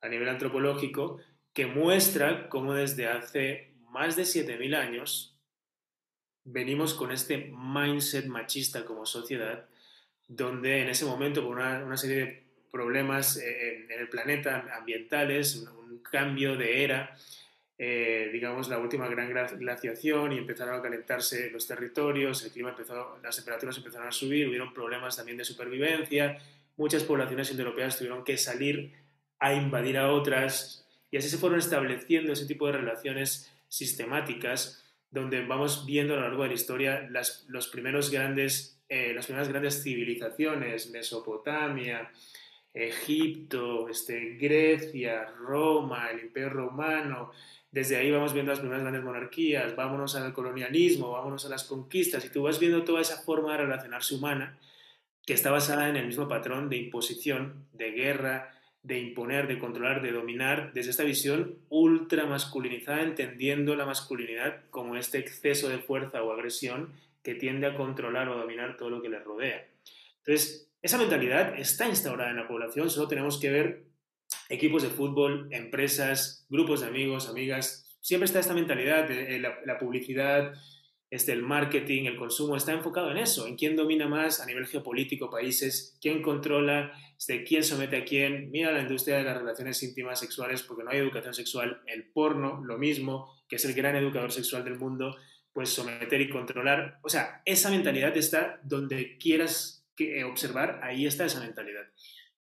a 0.00 0.08
nivel 0.08 0.28
antropológico 0.28 1.18
que 1.52 1.66
muestra 1.66 2.48
cómo 2.48 2.74
desde 2.74 3.08
hace 3.08 3.72
más 3.90 4.14
de 4.14 4.22
7.000 4.22 4.76
años 4.76 5.34
venimos 6.44 6.94
con 6.94 7.10
este 7.10 7.52
mindset 7.52 8.26
machista 8.26 8.84
como 8.84 9.04
sociedad, 9.06 9.66
donde 10.28 10.82
en 10.82 10.90
ese 10.90 11.06
momento, 11.06 11.42
por 11.42 11.56
una, 11.56 11.96
serie 11.96 12.16
de 12.16 12.42
problemas 12.70 13.38
eh, 13.38 13.86
en, 13.88 13.98
el 13.98 14.08
planeta 14.08 14.68
ambientales, 14.76 15.56
un, 15.56 15.78
cambio 16.10 16.56
de 16.56 16.84
era, 16.84 17.14
eh, 17.76 18.30
digamos, 18.32 18.68
la 18.68 18.78
última 18.78 19.08
gran 19.08 19.30
glaciación 19.30 20.32
y 20.32 20.38
empezaron 20.38 20.78
a 20.78 20.82
calentarse 20.82 21.50
los 21.50 21.66
territorios, 21.66 22.42
el 22.44 22.50
clima 22.50 22.70
empezó, 22.70 23.18
las 23.22 23.36
temperaturas 23.36 23.76
empezaron 23.76 24.08
a 24.08 24.12
subir, 24.12 24.48
hubieron 24.48 24.72
problemas 24.72 25.16
también 25.16 25.36
de 25.36 25.44
supervivencia, 25.44 26.38
muchas 26.78 27.04
poblaciones 27.04 27.50
indoeuropeas 27.50 27.98
tuvieron 27.98 28.24
que 28.24 28.38
salir 28.38 28.94
a 29.38 29.52
invadir 29.52 29.98
a 29.98 30.10
otras 30.10 30.86
y 31.10 31.18
así 31.18 31.28
se 31.28 31.36
fueron 31.36 31.58
estableciendo 31.58 32.32
ese 32.32 32.46
tipo 32.46 32.66
de 32.66 32.72
relaciones 32.72 33.52
sistemáticas 33.68 34.84
donde 35.10 35.44
vamos 35.44 35.84
viendo 35.86 36.14
a 36.14 36.16
lo 36.16 36.22
largo 36.22 36.42
de 36.42 36.48
la 36.48 36.54
historia 36.54 37.08
las, 37.10 37.44
los 37.48 37.68
primeros 37.68 38.10
grandes, 38.10 38.77
eh, 38.88 39.12
las 39.14 39.26
primeras 39.26 39.48
grandes 39.48 39.82
civilizaciones, 39.82 40.90
Mesopotamia, 40.90 42.10
Egipto, 42.72 43.88
este, 43.88 44.36
Grecia, 44.36 45.26
Roma, 45.38 46.10
el 46.10 46.20
Imperio 46.20 46.50
Romano, 46.50 47.32
desde 47.70 47.96
ahí 47.96 48.10
vamos 48.10 48.32
viendo 48.32 48.50
las 48.50 48.60
primeras 48.60 48.82
grandes 48.82 49.04
monarquías, 49.04 49.76
vámonos 49.76 50.16
al 50.16 50.32
colonialismo, 50.32 51.10
vámonos 51.10 51.44
a 51.44 51.50
las 51.50 51.64
conquistas, 51.64 52.24
y 52.24 52.30
tú 52.30 52.42
vas 52.42 52.58
viendo 52.58 52.82
toda 52.84 53.02
esa 53.02 53.18
forma 53.22 53.52
de 53.52 53.58
relacionarse 53.58 54.14
humana 54.14 54.58
que 55.26 55.34
está 55.34 55.50
basada 55.50 55.90
en 55.90 55.96
el 55.96 56.06
mismo 56.06 56.26
patrón 56.26 56.70
de 56.70 56.78
imposición, 56.78 57.66
de 57.74 57.90
guerra, 57.90 58.54
de 58.82 58.98
imponer, 58.98 59.46
de 59.48 59.58
controlar, 59.58 60.00
de 60.00 60.12
dominar, 60.12 60.72
desde 60.72 60.90
esta 60.90 61.02
visión 61.02 61.56
ultra 61.68 62.24
masculinizada, 62.24 63.02
entendiendo 63.02 63.76
la 63.76 63.84
masculinidad 63.84 64.62
como 64.70 64.96
este 64.96 65.18
exceso 65.18 65.68
de 65.68 65.78
fuerza 65.78 66.22
o 66.22 66.32
agresión 66.32 66.94
que 67.28 67.34
tiende 67.34 67.66
a 67.66 67.74
controlar 67.74 68.26
o 68.30 68.38
dominar 68.38 68.78
todo 68.78 68.88
lo 68.88 69.02
que 69.02 69.10
le 69.10 69.18
rodea. 69.18 69.68
Entonces, 70.24 70.72
esa 70.80 70.96
mentalidad 70.96 71.58
está 71.58 71.86
instaurada 71.86 72.30
en 72.30 72.38
la 72.38 72.48
población, 72.48 72.88
solo 72.88 73.06
tenemos 73.06 73.38
que 73.38 73.50
ver 73.50 73.84
equipos 74.48 74.82
de 74.82 74.88
fútbol, 74.88 75.46
empresas, 75.50 76.46
grupos 76.48 76.80
de 76.80 76.86
amigos, 76.86 77.28
amigas, 77.28 77.98
siempre 78.00 78.24
está 78.24 78.40
esta 78.40 78.54
mentalidad 78.54 79.10
la, 79.40 79.58
la 79.66 79.78
publicidad, 79.78 80.54
este, 81.10 81.32
el 81.32 81.42
marketing, 81.42 82.04
el 82.04 82.16
consumo, 82.16 82.56
está 82.56 82.72
enfocado 82.72 83.10
en 83.10 83.18
eso, 83.18 83.46
en 83.46 83.56
quién 83.56 83.76
domina 83.76 84.08
más 84.08 84.40
a 84.40 84.46
nivel 84.46 84.66
geopolítico 84.66 85.28
países, 85.28 85.98
quién 86.00 86.22
controla, 86.22 86.92
este, 87.18 87.44
quién 87.44 87.62
somete 87.62 87.98
a 87.98 88.04
quién. 88.06 88.50
Mira 88.50 88.72
la 88.72 88.80
industria 88.80 89.18
de 89.18 89.24
las 89.24 89.36
relaciones 89.36 89.82
íntimas 89.82 90.18
sexuales 90.18 90.62
porque 90.62 90.82
no 90.82 90.92
hay 90.92 90.98
educación 90.98 91.34
sexual. 91.34 91.82
El 91.84 92.10
porno, 92.10 92.64
lo 92.64 92.78
mismo, 92.78 93.38
que 93.50 93.56
es 93.56 93.64
el 93.66 93.74
gran 93.74 93.96
educador 93.96 94.32
sexual 94.32 94.64
del 94.64 94.78
mundo, 94.78 95.14
pues 95.58 95.70
someter 95.70 96.20
y 96.20 96.30
controlar. 96.30 97.00
O 97.02 97.08
sea, 97.08 97.42
esa 97.44 97.68
mentalidad 97.68 98.16
está 98.16 98.60
donde 98.62 99.18
quieras 99.18 99.84
que, 99.96 100.22
observar, 100.22 100.78
ahí 100.84 101.04
está 101.04 101.24
esa 101.24 101.40
mentalidad. 101.40 101.82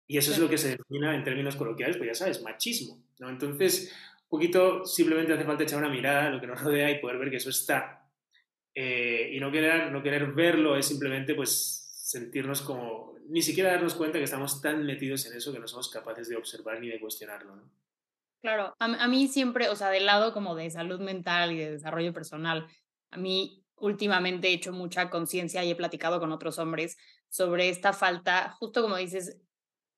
Y 0.07 0.19
eso 0.19 0.33
es 0.33 0.39
lo 0.39 0.51
que 0.51 0.59
se 0.59 0.77
denomina 0.77 1.15
en 1.15 1.25
términos 1.25 1.57
coloquiales, 1.57 1.97
pues 1.97 2.09
ya 2.09 2.15
sabes, 2.15 2.43
machismo. 2.43 3.03
¿no? 3.19 3.31
Entonces, 3.31 3.91
un 4.25 4.29
poquito 4.29 4.85
simplemente 4.85 5.33
hace 5.33 5.47
falta 5.47 5.63
echar 5.63 5.79
una 5.79 5.89
mirada 5.89 6.27
a 6.27 6.31
lo 6.31 6.43
que 6.43 6.47
nos 6.47 6.61
rodea 6.61 6.91
y 6.91 6.99
poder 6.99 7.17
ver 7.17 7.31
que 7.31 7.39
eso 7.39 7.49
está. 7.49 8.07
Eh, 8.75 9.31
y 9.33 9.41
no 9.41 9.51
querer, 9.51 9.91
no 9.91 10.03
querer 10.03 10.33
verlo 10.33 10.77
es 10.77 10.85
simplemente 10.85 11.35
pues 11.35 11.89
sentirnos 12.05 12.61
como, 12.61 13.15
ni 13.31 13.41
siquiera 13.41 13.73
darnos 13.73 13.95
cuenta 13.95 14.19
que 14.19 14.25
estamos 14.25 14.61
tan 14.61 14.85
metidos 14.85 15.25
en 15.25 15.39
eso 15.39 15.55
que 15.55 15.59
no 15.59 15.67
somos 15.67 15.89
capaces 15.89 16.29
de 16.29 16.37
observar 16.37 16.81
ni 16.81 16.89
de 16.89 17.01
cuestionarlo. 17.01 17.57
¿no? 17.57 17.63
Claro, 18.43 18.75
a, 18.79 18.85
a 18.85 19.09
mí 19.09 19.27
siempre, 19.27 19.71
o 19.71 19.75
sea, 19.75 19.89
del 19.89 20.05
lado 20.05 20.35
como 20.35 20.55
de 20.55 20.69
salud 20.69 21.01
mental 21.01 21.53
y 21.53 21.57
de 21.57 21.71
desarrollo 21.71 22.13
personal, 22.13 22.67
a 23.11 23.17
mí 23.17 23.65
últimamente 23.77 24.49
he 24.49 24.53
hecho 24.53 24.73
mucha 24.73 25.11
conciencia 25.11 25.65
y 25.65 25.71
he 25.71 25.77
platicado 25.77 26.19
con 26.19 26.33
otros 26.33 26.59
hombres 26.59 26.97
sobre 27.29 27.69
esta 27.69 27.93
falta, 27.93 28.51
justo 28.59 28.83
como 28.83 28.97
dices, 28.97 29.39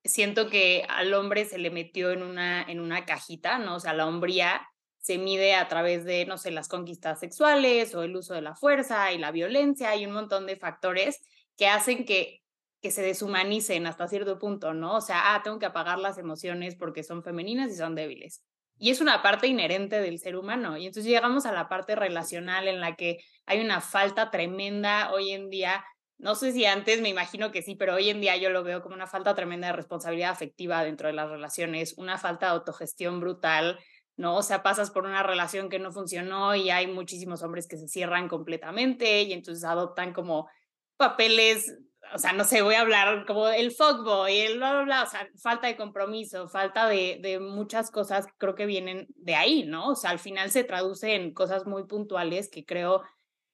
siento 0.04 0.48
que 0.48 0.84
al 0.88 1.14
hombre 1.14 1.44
se 1.44 1.58
le 1.58 1.70
metió 1.70 2.10
en 2.10 2.22
una, 2.22 2.62
en 2.62 2.80
una 2.80 3.04
cajita, 3.04 3.58
¿no? 3.58 3.76
O 3.76 3.80
sea, 3.80 3.92
la 3.92 4.06
hombría 4.06 4.66
se 4.98 5.18
mide 5.18 5.54
a 5.54 5.68
través 5.68 6.04
de, 6.04 6.26
no 6.26 6.38
sé, 6.38 6.50
las 6.50 6.68
conquistas 6.68 7.20
sexuales 7.20 7.94
o 7.94 8.02
el 8.02 8.16
uso 8.16 8.34
de 8.34 8.42
la 8.42 8.56
fuerza 8.56 9.12
y 9.12 9.18
la 9.18 9.30
violencia 9.30 9.94
y 9.96 10.06
un 10.06 10.12
montón 10.12 10.46
de 10.46 10.56
factores 10.56 11.20
que 11.56 11.68
hacen 11.68 12.04
que, 12.04 12.42
que 12.80 12.90
se 12.90 13.02
deshumanicen 13.02 13.86
hasta 13.86 14.08
cierto 14.08 14.38
punto, 14.38 14.74
¿no? 14.74 14.96
O 14.96 15.00
sea, 15.00 15.34
ah, 15.34 15.42
tengo 15.42 15.58
que 15.58 15.66
apagar 15.66 15.98
las 15.98 16.18
emociones 16.18 16.76
porque 16.76 17.02
son 17.02 17.22
femeninas 17.22 17.70
y 17.72 17.76
son 17.76 17.94
débiles. 17.94 18.44
Y 18.78 18.90
es 18.90 19.00
una 19.00 19.22
parte 19.22 19.46
inherente 19.46 20.00
del 20.00 20.18
ser 20.18 20.36
humano. 20.36 20.76
Y 20.76 20.86
entonces 20.86 21.10
llegamos 21.10 21.46
a 21.46 21.52
la 21.52 21.68
parte 21.68 21.94
relacional 21.96 22.68
en 22.68 22.80
la 22.80 22.96
que 22.96 23.18
hay 23.46 23.60
una 23.60 23.80
falta 23.80 24.30
tremenda 24.30 25.12
hoy 25.12 25.32
en 25.32 25.50
día 25.50 25.84
no 26.18 26.34
sé 26.34 26.52
si 26.52 26.64
antes, 26.64 27.00
me 27.00 27.08
imagino 27.08 27.52
que 27.52 27.62
sí, 27.62 27.76
pero 27.76 27.94
hoy 27.94 28.10
en 28.10 28.20
día 28.20 28.36
yo 28.36 28.50
lo 28.50 28.64
veo 28.64 28.82
como 28.82 28.96
una 28.96 29.06
falta 29.06 29.36
tremenda 29.36 29.68
de 29.68 29.74
responsabilidad 29.74 30.30
afectiva 30.30 30.82
dentro 30.82 31.06
de 31.06 31.14
las 31.14 31.30
relaciones, 31.30 31.94
una 31.96 32.18
falta 32.18 32.46
de 32.46 32.52
autogestión 32.52 33.20
brutal, 33.20 33.78
¿no? 34.16 34.36
O 34.36 34.42
sea, 34.42 34.64
pasas 34.64 34.90
por 34.90 35.04
una 35.04 35.22
relación 35.22 35.68
que 35.68 35.78
no 35.78 35.92
funcionó 35.92 36.56
y 36.56 36.70
hay 36.70 36.88
muchísimos 36.88 37.44
hombres 37.44 37.68
que 37.68 37.76
se 37.76 37.86
cierran 37.86 38.28
completamente 38.28 39.22
y 39.22 39.32
entonces 39.32 39.62
adoptan 39.62 40.12
como 40.12 40.48
papeles, 40.96 41.78
o 42.14 42.18
sea, 42.18 42.32
no 42.32 42.44
sé, 42.44 42.62
voy 42.62 42.74
a 42.74 42.80
hablar 42.80 43.26
como 43.26 43.48
el 43.48 43.72
fuckboy, 43.72 44.38
el 44.38 44.58
bla, 44.58 44.72
bla, 44.72 44.82
bla, 44.82 45.02
o 45.02 45.06
sea, 45.06 45.28
falta 45.40 45.66
de 45.66 45.76
compromiso, 45.76 46.48
falta 46.48 46.88
de, 46.88 47.38
muchas 47.40 47.90
cosas 47.90 48.26
creo 48.38 48.54
que 48.54 48.66
vienen 48.66 49.06
de 49.16 49.34
ahí, 49.34 49.64
¿no? 49.64 49.90
O 49.90 49.94
sea, 49.94 50.10
al 50.10 50.18
final 50.18 50.50
se 50.50 50.64
traduce 50.64 51.14
en 51.14 51.32
cosas 51.32 51.66
muy 51.66 51.84
puntuales 51.84 52.48
que 52.50 52.64
creo 52.64 53.02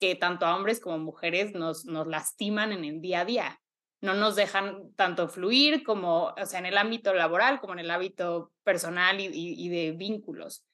que 0.01 0.15
tanto 0.15 0.47
a 0.47 0.57
hombres 0.57 0.81
como 0.81 0.99
mujeres 0.99 1.53
nos, 1.55 1.85
nos 1.85 2.07
lastiman 2.07 2.73
en 2.73 2.85
el 2.85 3.01
día 3.01 3.21
a 3.21 3.25
día. 3.25 3.61
No 4.01 4.15
nos 4.15 4.37
dejan 4.37 4.93
tanto 4.97 5.29
fluir 5.29 5.83
como, 5.83 6.35
o 6.37 6.47
sea, 6.47 6.59
en 6.59 6.67
el 6.67 6.77
ámbito 6.77 7.15
laboral 7.15 7.61
como 7.61 7.73
en 7.73 7.79
el 7.79 7.91
ámbito 7.91 8.53
personal 8.63 9.21
y, 9.21 9.31
y, 9.33 9.69
de 9.69 9.93
vínculos. 9.93 10.65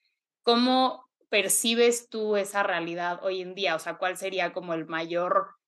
¿Cómo 0.42 1.08
percibes 1.28 2.08
tú 2.08 2.36
esa 2.36 2.64
realidad 2.64 3.20
hoy 3.22 3.40
en 3.40 3.54
día? 3.54 3.76
O 3.76 3.78
sea, 3.78 3.98
¿cuál 3.98 4.16
sería 4.16 4.52
como 4.52 4.74
el 4.74 4.86
mayor 4.86 5.59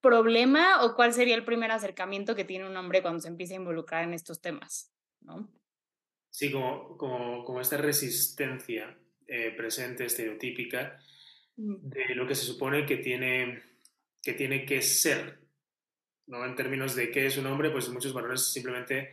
problema 0.00 0.84
o 0.84 0.94
cuál 0.94 1.12
sería 1.12 1.34
el 1.34 1.44
primer 1.44 1.70
acercamiento 1.70 2.34
que 2.34 2.44
tiene 2.44 2.68
un 2.68 2.76
hombre 2.76 3.02
cuando 3.02 3.20
se 3.20 3.28
empieza 3.28 3.54
a 3.54 3.58
involucrar 3.58 4.04
en 4.04 4.14
estos 4.14 4.40
temas? 4.40 4.92
¿no? 5.20 5.50
Sí, 6.30 6.50
como, 6.50 6.96
como, 6.96 7.44
como 7.44 7.60
esta 7.60 7.76
resistencia 7.76 8.96
eh, 9.26 9.52
presente, 9.56 10.04
estereotípica, 10.04 10.98
de 11.56 12.14
lo 12.14 12.26
que 12.26 12.34
se 12.34 12.46
supone 12.46 12.86
que 12.86 12.96
tiene 12.96 13.62
que, 14.22 14.32
tiene 14.32 14.64
que 14.64 14.82
ser. 14.82 15.40
¿no? 16.26 16.44
En 16.44 16.54
términos 16.54 16.94
de 16.94 17.10
qué 17.10 17.26
es 17.26 17.36
un 17.36 17.46
hombre, 17.46 17.70
pues 17.70 17.88
muchos 17.90 18.12
varones 18.12 18.52
simplemente 18.52 19.12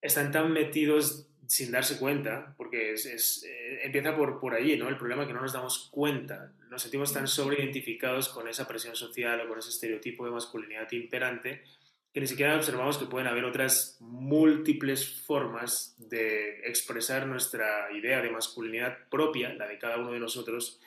están 0.00 0.32
tan 0.32 0.52
metidos 0.52 1.28
sin 1.46 1.70
darse 1.70 1.98
cuenta, 1.98 2.54
porque 2.56 2.92
es, 2.92 3.44
eh, 3.44 3.80
empieza 3.82 4.16
por, 4.16 4.40
por 4.40 4.54
allí, 4.54 4.76
¿no? 4.76 4.88
El 4.88 4.96
problema 4.96 5.22
es 5.22 5.28
que 5.28 5.34
no 5.34 5.42
nos 5.42 5.52
damos 5.52 5.88
cuenta, 5.90 6.52
nos 6.70 6.82
sentimos 6.82 7.12
tan 7.12 7.26
sobreidentificados 7.26 8.28
con 8.28 8.48
esa 8.48 8.66
presión 8.66 8.96
social 8.96 9.40
o 9.40 9.48
con 9.48 9.58
ese 9.58 9.70
estereotipo 9.70 10.24
de 10.24 10.30
masculinidad 10.30 10.90
imperante 10.92 11.62
que 12.12 12.20
ni 12.20 12.26
siquiera 12.26 12.56
observamos 12.56 12.98
que 12.98 13.06
pueden 13.06 13.26
haber 13.26 13.44
otras 13.44 13.96
múltiples 14.00 15.22
formas 15.22 15.94
de 15.98 16.60
expresar 16.66 17.26
nuestra 17.26 17.90
idea 17.92 18.20
de 18.20 18.30
masculinidad 18.30 18.98
propia, 19.08 19.54
la 19.54 19.66
de 19.66 19.78
cada 19.78 19.96
uno 19.96 20.12
de 20.12 20.20
nosotros, 20.20 20.78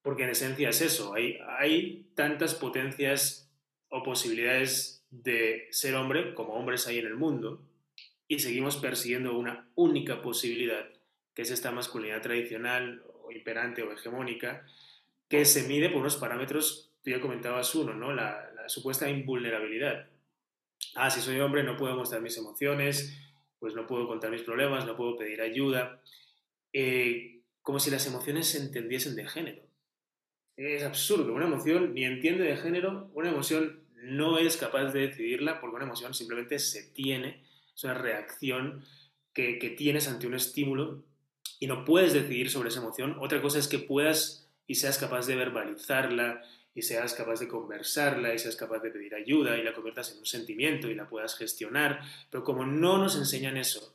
porque 0.00 0.24
en 0.24 0.30
esencia 0.30 0.70
es 0.70 0.80
eso, 0.80 1.14
hay, 1.14 1.38
hay 1.58 2.06
tantas 2.14 2.54
potencias 2.54 3.50
o 3.90 4.02
posibilidades 4.02 5.04
de 5.10 5.68
ser 5.70 5.94
hombre 5.96 6.34
como 6.34 6.54
hombres 6.54 6.86
hay 6.86 6.98
en 6.98 7.06
el 7.06 7.14
mundo 7.14 7.62
y 8.34 8.38
seguimos 8.40 8.76
persiguiendo 8.76 9.38
una 9.38 9.68
única 9.76 10.20
posibilidad, 10.20 10.86
que 11.34 11.42
es 11.42 11.50
esta 11.50 11.70
masculinidad 11.70 12.20
tradicional 12.20 13.04
o 13.22 13.30
imperante 13.30 13.82
o 13.82 13.92
hegemónica, 13.92 14.66
que 15.28 15.44
se 15.44 15.68
mide 15.68 15.88
por 15.88 16.00
unos 16.00 16.16
parámetros, 16.16 16.92
tú 17.02 17.10
ya 17.10 17.20
comentabas 17.20 17.74
uno, 17.74 17.94
¿no? 17.94 18.12
La, 18.12 18.50
supuesta 18.66 19.10
invulnerabilidad. 19.10 20.08
Ah, 20.94 21.10
si 21.10 21.20
soy 21.20 21.38
hombre 21.38 21.62
no 21.62 21.76
puedo 21.76 21.94
mostrar 21.96 22.22
mis 22.22 22.38
emociones, 22.38 23.14
pues 23.58 23.74
no 23.74 23.86
puedo 23.86 24.08
contar 24.08 24.30
mis 24.30 24.40
problemas, 24.40 24.86
no 24.86 24.96
puedo 24.96 25.18
pedir 25.18 25.42
ayuda. 25.42 26.00
Eh, 26.72 27.42
como 27.60 27.78
si 27.78 27.90
las 27.90 28.06
emociones 28.06 28.48
se 28.48 28.58
entendiesen 28.58 29.16
de 29.16 29.26
género. 29.26 29.62
Es 30.56 30.82
absurdo. 30.82 31.34
Una 31.34 31.44
emoción 31.44 31.92
ni 31.92 32.06
entiende 32.06 32.44
de 32.44 32.56
género, 32.56 33.10
una 33.12 33.28
emoción 33.28 33.84
no 33.96 34.38
es 34.38 34.56
capaz 34.56 34.92
de 34.92 35.08
decidirla 35.08 35.60
porque 35.60 35.76
una 35.76 35.84
emoción 35.84 36.14
simplemente 36.14 36.58
se 36.58 36.90
tiene, 36.92 37.43
es 37.74 37.84
una 37.84 37.94
reacción 37.94 38.84
que, 39.32 39.58
que 39.58 39.70
tienes 39.70 40.08
ante 40.08 40.26
un 40.26 40.34
estímulo 40.34 41.02
y 41.58 41.66
no 41.66 41.84
puedes 41.84 42.12
decidir 42.12 42.50
sobre 42.50 42.68
esa 42.68 42.80
emoción. 42.80 43.16
Otra 43.20 43.40
cosa 43.42 43.58
es 43.58 43.68
que 43.68 43.78
puedas 43.78 44.48
y 44.66 44.76
seas 44.76 44.98
capaz 44.98 45.26
de 45.26 45.36
verbalizarla 45.36 46.42
y 46.74 46.82
seas 46.82 47.14
capaz 47.14 47.40
de 47.40 47.48
conversarla 47.48 48.34
y 48.34 48.38
seas 48.38 48.56
capaz 48.56 48.80
de 48.80 48.90
pedir 48.90 49.14
ayuda 49.14 49.56
y 49.56 49.62
la 49.62 49.74
conviertas 49.74 50.12
en 50.12 50.18
un 50.18 50.26
sentimiento 50.26 50.88
y 50.88 50.94
la 50.94 51.08
puedas 51.08 51.36
gestionar. 51.36 52.00
Pero 52.30 52.44
como 52.44 52.64
no 52.64 52.98
nos 52.98 53.16
enseñan 53.16 53.56
eso 53.56 53.94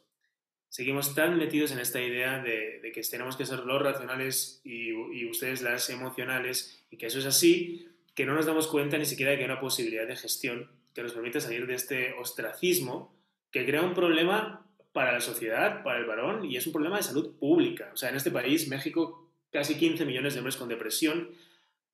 seguimos 0.69 1.15
tan 1.15 1.37
metidos 1.37 1.71
en 1.71 1.79
esta 1.79 1.99
idea 2.01 2.41
de, 2.41 2.91
que 2.93 3.01
tenemos 3.01 3.35
que 3.35 3.45
ser 3.45 3.59
los 3.59 3.81
racionales 3.81 4.61
y, 4.63 4.93
ustedes 5.29 5.61
las 5.61 5.89
emocionales 5.89 6.83
y 6.89 6.97
que 6.97 7.07
eso 7.07 7.19
es 7.19 7.25
así, 7.25 7.87
que 8.15 8.25
no 8.25 8.33
nos 8.33 8.45
damos 8.45 8.67
cuenta 8.67 8.97
ni 8.97 9.05
siquiera 9.05 9.31
de 9.31 9.37
que 9.37 9.43
hay 9.43 9.49
una 9.49 9.59
posibilidad 9.59 10.07
de 10.07 10.15
gestión 10.15 10.71
que 10.93 11.03
nos 11.03 11.13
permite 11.13 11.41
salir 11.41 11.67
de 11.67 11.75
este 11.75 12.13
ostracismo 12.13 13.13
que 13.51 13.65
crea 13.65 13.81
un 13.81 13.93
problema 13.93 14.65
para 14.91 15.13
la 15.13 15.21
sociedad, 15.21 15.83
para 15.83 15.99
el 15.99 16.05
varón 16.05 16.45
y 16.45 16.57
es 16.57 16.65
un 16.67 16.73
problema 16.73 16.97
de 16.97 17.03
salud 17.03 17.37
pública. 17.37 17.89
O 17.93 17.97
sea, 17.97 18.09
en 18.09 18.15
este 18.15 18.31
país, 18.31 18.67
México, 18.67 19.31
casi 19.51 19.77
15 19.77 20.05
millones 20.05 20.33
de 20.33 20.39
hombres 20.39 20.57
con 20.57 20.69
depresión 20.69 21.29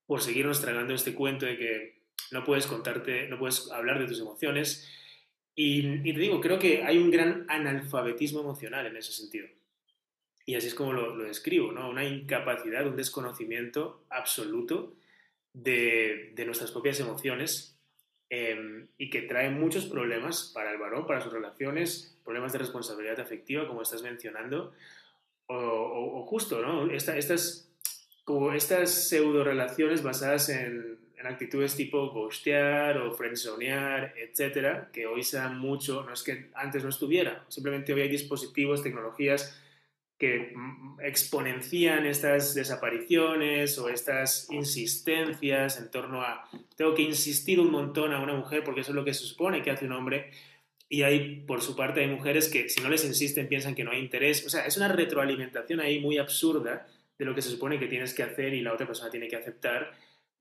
por 0.06 0.22
seguirnos 0.22 0.62
tragando 0.62 0.94
este 0.94 1.14
cuento 1.14 1.46
de 1.46 1.58
que 1.58 2.02
no 2.32 2.44
puedes 2.44 2.68
contarte, 2.68 3.28
no 3.28 3.38
puedes 3.38 3.72
hablar 3.72 4.00
de 4.00 4.08
tus 4.08 4.20
emociones 4.20 4.90
y, 5.56 6.04
te 6.04 6.20
digo, 6.20 6.42
creo 6.42 6.60
que 6.60 6.84
hay 6.84 6.98
un 6.98 7.12
gran 7.12 7.46
analfabetismo 7.48 8.42
emocional 8.42 8.86
en 8.88 8.98
ese 8.98 9.14
sentido. 9.14 9.48
Y 10.46 10.56
así 10.56 10.68
es 10.68 10.76
como 10.76 10.92
lo, 10.92 11.18
describo, 11.18 11.72
¿no? 11.72 11.90
Una 11.90 12.04
incapacidad, 12.04 12.86
un 12.86 12.98
desconocimiento 12.98 14.06
absoluto 14.10 14.96
de 15.54 16.44
nuestras 16.46 16.72
propias 16.72 17.00
emociones 17.00 17.75
em, 18.30 18.88
y 18.98 19.10
que 19.10 19.24
trae 19.24 19.50
muchos 19.50 19.86
problemas 19.86 20.52
para 20.54 20.72
el 20.72 20.78
varón, 20.78 21.06
para 21.06 21.22
sus 21.22 21.34
relaciones, 21.34 22.18
problemas 22.24 22.54
de 22.54 22.60
responsabilidad 22.60 23.20
afectiva, 23.20 23.68
como 23.68 23.82
estás 23.82 24.02
mencionando, 24.02 24.74
o, 25.48 25.56
o, 25.56 26.26
justo, 26.26 26.62
¿no? 26.62 26.90
estas, 26.92 27.70
como 28.24 28.54
estas 28.54 29.08
pseudo 29.08 29.44
relaciones 29.44 30.02
basadas 30.02 30.50
en, 30.50 30.98
en 31.18 31.28
actitudes 31.28 31.76
tipo 31.76 32.10
ghostear 32.10 32.98
o 32.98 33.14
friendzonear, 33.14 34.14
etcétera, 34.18 34.90
que 34.92 35.06
hoy 35.06 35.24
se 35.24 35.38
dan 35.38 35.60
mucho, 35.60 36.04
no 36.04 36.14
es 36.14 36.24
que 36.24 36.50
antes 36.56 36.84
no 36.84 36.90
estuviera, 36.90 37.46
simplemente 37.48 37.94
hoy 37.94 38.02
hay 38.02 38.10
dispositivos, 38.10 38.82
tecnologías 38.82 39.62
que 40.18 40.54
exponencian 41.04 42.06
estas 42.06 42.56
desapariciones 42.56 43.78
o 43.78 43.90
estas 43.90 44.48
insistencias 44.50 45.78
en 45.78 45.92
torno 45.92 46.22
a 46.22 46.50
tengo 46.78 46.96
que 46.96 47.02
insistir 47.02 47.60
un 47.60 47.70
montón 47.70 48.14
a 48.14 48.22
una 48.22 48.34
mujer 48.34 48.64
porque 48.64 48.82
eso 48.82 48.92
es 48.92 48.96
lo 48.96 49.04
que 49.04 49.14
se 49.14 49.26
supone 49.26 49.62
que 49.62 49.72
hace 49.72 49.86
un 49.86 49.92
hombre 49.92 50.32
y 50.88 51.02
hay 51.02 51.42
por 51.42 51.62
su 51.62 51.76
parte 51.76 52.00
hay 52.00 52.08
mujeres 52.08 52.48
que 52.48 52.70
si 52.70 52.82
no 52.82 52.90
les 52.90 53.04
insisten 53.04 53.50
piensan 53.50 53.76
que 53.76 53.84
no 53.84 53.92
hay 53.92 54.00
interés, 54.00 54.46
o 54.46 54.50
sea, 54.50 54.66
es 54.66 54.78
una 54.78 54.88
retroalimentación 54.88 55.82
ahí 55.82 56.00
muy 56.00 56.18
absurda 56.18 56.88
de 57.18 57.26
lo 57.26 57.36
que 57.36 57.42
se 57.42 57.50
supone 57.50 57.80
que 57.80 57.88
tienes 57.88 58.14
que 58.14 58.24
hacer 58.24 58.54
y 58.54 58.62
la 58.62 58.74
otra 58.74 58.88
persona 58.88 59.10
tiene 59.10 59.28
que 59.28 59.36
aceptar 59.36 59.94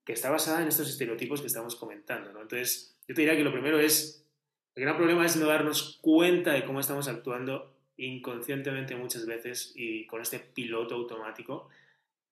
que 0.05 0.13
está 0.13 0.31
basada 0.31 0.63
en 0.63 0.69
estos 0.69 0.89
estereotipos 0.89 1.41
que 1.41 1.47
estamos 1.47 1.77
comentando. 1.77 2.31
Entonces, 2.31 2.97
yo 3.09 3.15
te 3.15 3.23
diría 3.23 3.37
que 3.37 3.45
lo 3.45 3.53
primero 3.53 3.79
es, 3.79 4.27
el 4.75 4.83
gran 4.83 4.97
problema 4.97 5.25
es 5.25 5.37
no 5.37 5.47
darnos 5.47 5.99
cuenta 6.03 6.53
de 6.53 6.65
cómo 6.65 6.81
estamos 6.81 7.09
actuando 7.09 7.74
inconscientemente 7.97 8.97
muchas 8.97 9.27
veces 9.27 9.73
y 9.75 10.07
con 10.07 10.21
este 10.21 10.39
piloto 10.39 10.95
automático 10.95 11.69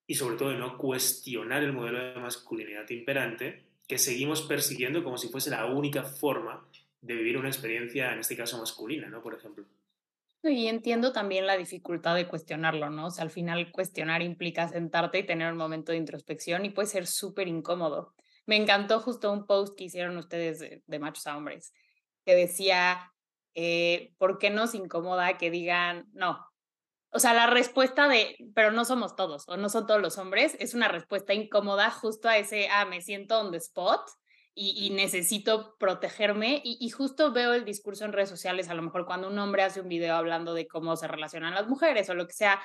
y 0.06 0.14
sobre 0.14 0.36
todo 0.36 0.50
de 0.50 0.58
no 0.58 0.76
cuestionar 0.76 1.62
el 1.62 1.72
modelo 1.72 2.14
de 2.14 2.20
masculinidad 2.20 2.88
imperante 2.90 3.62
que 3.86 3.98
seguimos 3.98 4.42
persiguiendo 4.42 5.04
como 5.04 5.18
si 5.18 5.28
fuese 5.28 5.50
la 5.50 5.66
única 5.66 6.02
forma 6.02 6.66
de 7.00 7.14
vivir 7.14 7.36
una 7.36 7.48
experiencia, 7.48 8.12
en 8.12 8.20
este 8.20 8.36
caso 8.36 8.58
masculina, 8.58 9.08
¿no? 9.08 9.22
Por 9.22 9.34
ejemplo. 9.34 9.66
Y 10.44 10.66
entiendo 10.66 11.12
también 11.12 11.46
la 11.46 11.56
dificultad 11.56 12.16
de 12.16 12.26
cuestionarlo, 12.26 12.90
¿no? 12.90 13.06
O 13.06 13.10
sea, 13.10 13.24
al 13.24 13.30
final 13.30 13.70
cuestionar 13.70 14.22
implica 14.22 14.68
sentarte 14.68 15.20
y 15.20 15.26
tener 15.26 15.52
un 15.52 15.58
momento 15.58 15.92
de 15.92 15.98
introspección 15.98 16.64
y 16.64 16.70
puede 16.70 16.88
ser 16.88 17.06
súper 17.06 17.46
incómodo. 17.46 18.14
Me 18.46 18.56
encantó 18.56 18.98
justo 18.98 19.32
un 19.32 19.46
post 19.46 19.76
que 19.76 19.84
hicieron 19.84 20.16
ustedes 20.16 20.58
de, 20.58 20.98
machos 20.98 21.26
a 21.28 21.36
hombres, 21.36 21.72
que 22.24 22.34
decía, 22.34 23.11
eh, 23.54 24.14
¿por 24.18 24.38
qué 24.38 24.50
nos 24.50 24.74
incomoda 24.74 25.38
que 25.38 25.50
digan, 25.50 26.08
no? 26.12 26.46
O 27.10 27.18
sea, 27.18 27.34
la 27.34 27.46
respuesta 27.46 28.08
de, 28.08 28.36
pero 28.54 28.72
no 28.72 28.84
somos 28.86 29.16
todos, 29.16 29.46
o 29.46 29.56
no 29.58 29.68
son 29.68 29.86
todos 29.86 30.00
los 30.00 30.16
hombres, 30.16 30.56
es 30.60 30.72
una 30.72 30.88
respuesta 30.88 31.34
incómoda 31.34 31.90
justo 31.90 32.28
a 32.28 32.38
ese, 32.38 32.68
ah, 32.70 32.86
me 32.86 33.02
siento 33.02 33.38
on 33.38 33.50
the 33.50 33.58
spot 33.58 34.00
y, 34.54 34.90
necesito 34.90 35.76
protegerme. 35.78 36.60
Y, 36.64 36.88
justo 36.90 37.32
veo 37.32 37.54
el 37.54 37.64
discurso 37.64 38.04
en 38.04 38.12
redes 38.12 38.28
sociales, 38.28 38.68
a 38.68 38.74
lo 38.74 38.82
mejor 38.82 39.06
cuando 39.06 39.28
un 39.28 39.38
hombre 39.38 39.62
hace 39.62 39.80
un 39.80 39.88
video 39.88 40.14
hablando 40.14 40.54
de 40.54 40.66
cómo 40.66 40.96
se 40.96 41.08
relacionan 41.08 41.54
las 41.54 41.68
mujeres 41.68 42.08
o 42.10 42.14
lo 42.14 42.26
que 42.26 42.34
sea, 42.34 42.62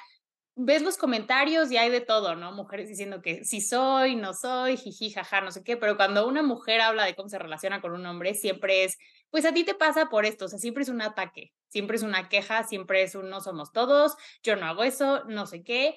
ves 0.60 0.82
los 0.82 0.98
comentarios 0.98 1.72
y 1.72 1.78
hay 1.78 1.92
de 1.92 2.02
todo, 2.02 2.36
¿no? 2.36 2.52
Mujeres 2.52 2.90
diciendo 2.90 3.22
que 3.22 3.46
sí 3.46 3.62
soy, 3.62 4.16
no 4.16 4.34
soy, 4.34 4.76
jiji, 4.76 5.12
jaja, 5.12 5.40
no 5.42 5.52
sé 5.52 5.64
qué, 5.64 5.78
pero 5.78 5.96
cuando 5.96 6.28
una 6.28 6.42
mujer 6.42 6.82
habla 6.82 7.06
de 7.06 7.16
cómo 7.16 7.30
se 7.30 7.38
relaciona 7.38 7.80
con 7.80 7.94
un 7.94 8.06
hombre, 8.08 8.34
siempre 8.34 8.84
es, 8.84 8.98
pues 9.30 9.46
a 9.46 9.54
ti 9.54 9.64
te 9.64 9.76
pasa 9.76 10.10
por 10.10 10.26
esto, 10.26 10.46
o 10.46 10.48
sea, 10.48 10.58
siempre 10.58 10.82
es 10.82 10.90
un 10.90 11.02
ataque, 11.02 11.54
siempre 11.68 11.98
es 11.98 12.04
una 12.04 12.28
queja, 12.28 12.64
siempre 12.64 13.04
es 13.04 13.14
un 13.14 13.30
no 13.30 13.40
somos 13.40 13.72
todos, 13.72 14.18
yo 14.42 14.56
no 14.56 14.66
hago 14.66 14.84
eso, 14.84 15.24
no 15.26 15.46
sé 15.46 15.64
qué. 15.64 15.96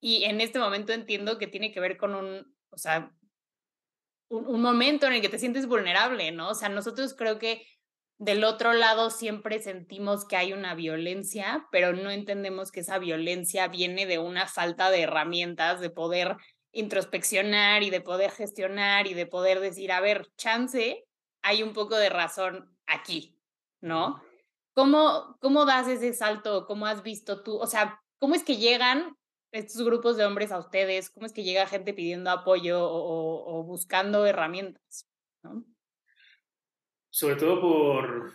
Y 0.00 0.24
en 0.24 0.40
este 0.40 0.58
momento 0.58 0.92
entiendo 0.92 1.36
que 1.36 1.46
tiene 1.46 1.70
que 1.70 1.80
ver 1.80 1.98
con 1.98 2.14
un, 2.14 2.54
o 2.70 2.78
sea, 2.78 3.12
un, 4.28 4.62
momento 4.62 5.06
en 5.06 5.14
el 5.14 5.20
que 5.20 5.28
te 5.28 5.38
sientes 5.38 5.66
vulnerable, 5.66 6.32
¿no? 6.32 6.50
O 6.50 6.54
sea, 6.54 6.68
nosotros 6.68 7.14
creo 7.14 7.38
que 7.38 7.66
del 8.18 8.42
otro 8.42 8.72
lado 8.72 9.10
siempre 9.10 9.60
sentimos 9.62 10.24
que 10.24 10.36
hay 10.36 10.52
una 10.52 10.74
violencia, 10.74 11.68
pero 11.70 11.92
no 11.92 12.10
entendemos 12.10 12.72
que 12.72 12.80
esa 12.80 12.98
violencia 12.98 13.68
viene 13.68 14.06
de 14.06 14.18
una 14.18 14.46
falta 14.48 14.90
de 14.90 15.02
herramientas 15.02 15.80
de 15.80 15.90
poder 15.90 16.36
introspeccionar 16.72 17.82
y 17.84 17.90
de 17.90 18.00
poder 18.00 18.32
gestionar 18.32 19.06
y 19.06 19.14
de 19.14 19.26
poder 19.26 19.60
decir, 19.60 19.92
a 19.92 20.00
ver, 20.00 20.26
chance, 20.36 21.06
hay 21.42 21.62
un 21.62 21.72
poco 21.72 21.96
de 21.96 22.08
razón 22.08 22.76
aquí, 22.86 23.38
¿no? 23.80 24.20
¿Cómo, 24.74 25.36
cómo 25.40 25.64
das 25.64 25.88
ese 25.88 26.12
salto? 26.12 26.66
¿Cómo 26.66 26.86
has 26.86 27.02
visto 27.02 27.42
tú? 27.42 27.56
O 27.56 27.66
sea, 27.66 28.02
¿cómo 28.18 28.34
es 28.34 28.42
que 28.42 28.56
llegan 28.56 29.16
estos 29.52 29.84
grupos 29.84 30.16
de 30.16 30.24
hombres 30.24 30.52
a 30.52 30.58
ustedes? 30.58 31.10
¿Cómo 31.10 31.26
es 31.26 31.32
que 31.32 31.44
llega 31.44 31.66
gente 31.66 31.94
pidiendo 31.94 32.30
apoyo 32.30 32.78
o, 32.80 33.62
buscando 33.64 34.26
herramientas? 34.26 35.08
Sobre 37.10 37.36
todo 37.36 37.60
por, 37.60 38.32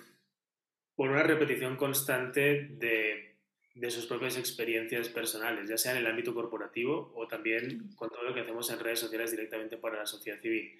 por 0.96 1.10
una 1.10 1.24
repetición 1.24 1.76
constante 1.76 2.70
de, 2.72 3.36
de, 3.76 3.92
sus 3.92 4.06
propias 4.06 4.38
experiencias 4.38 5.10
personales, 5.10 5.70
ya 5.70 5.78
sea 5.78 5.92
en 5.92 6.00
el 6.00 6.08
ámbito 6.08 6.34
corporativo 6.34 7.12
o 7.16 7.28
también 7.28 7.94
con 7.96 8.10
todo 8.10 8.24
lo 8.24 8.34
que 8.34 8.42
hacemos 8.42 8.70
en 8.70 8.80
redes 8.80 9.00
sociales 9.00 9.32
directamente 9.32 9.78
para 9.78 10.00
la 10.00 10.06
sociedad 10.06 10.42
civil. 10.42 10.78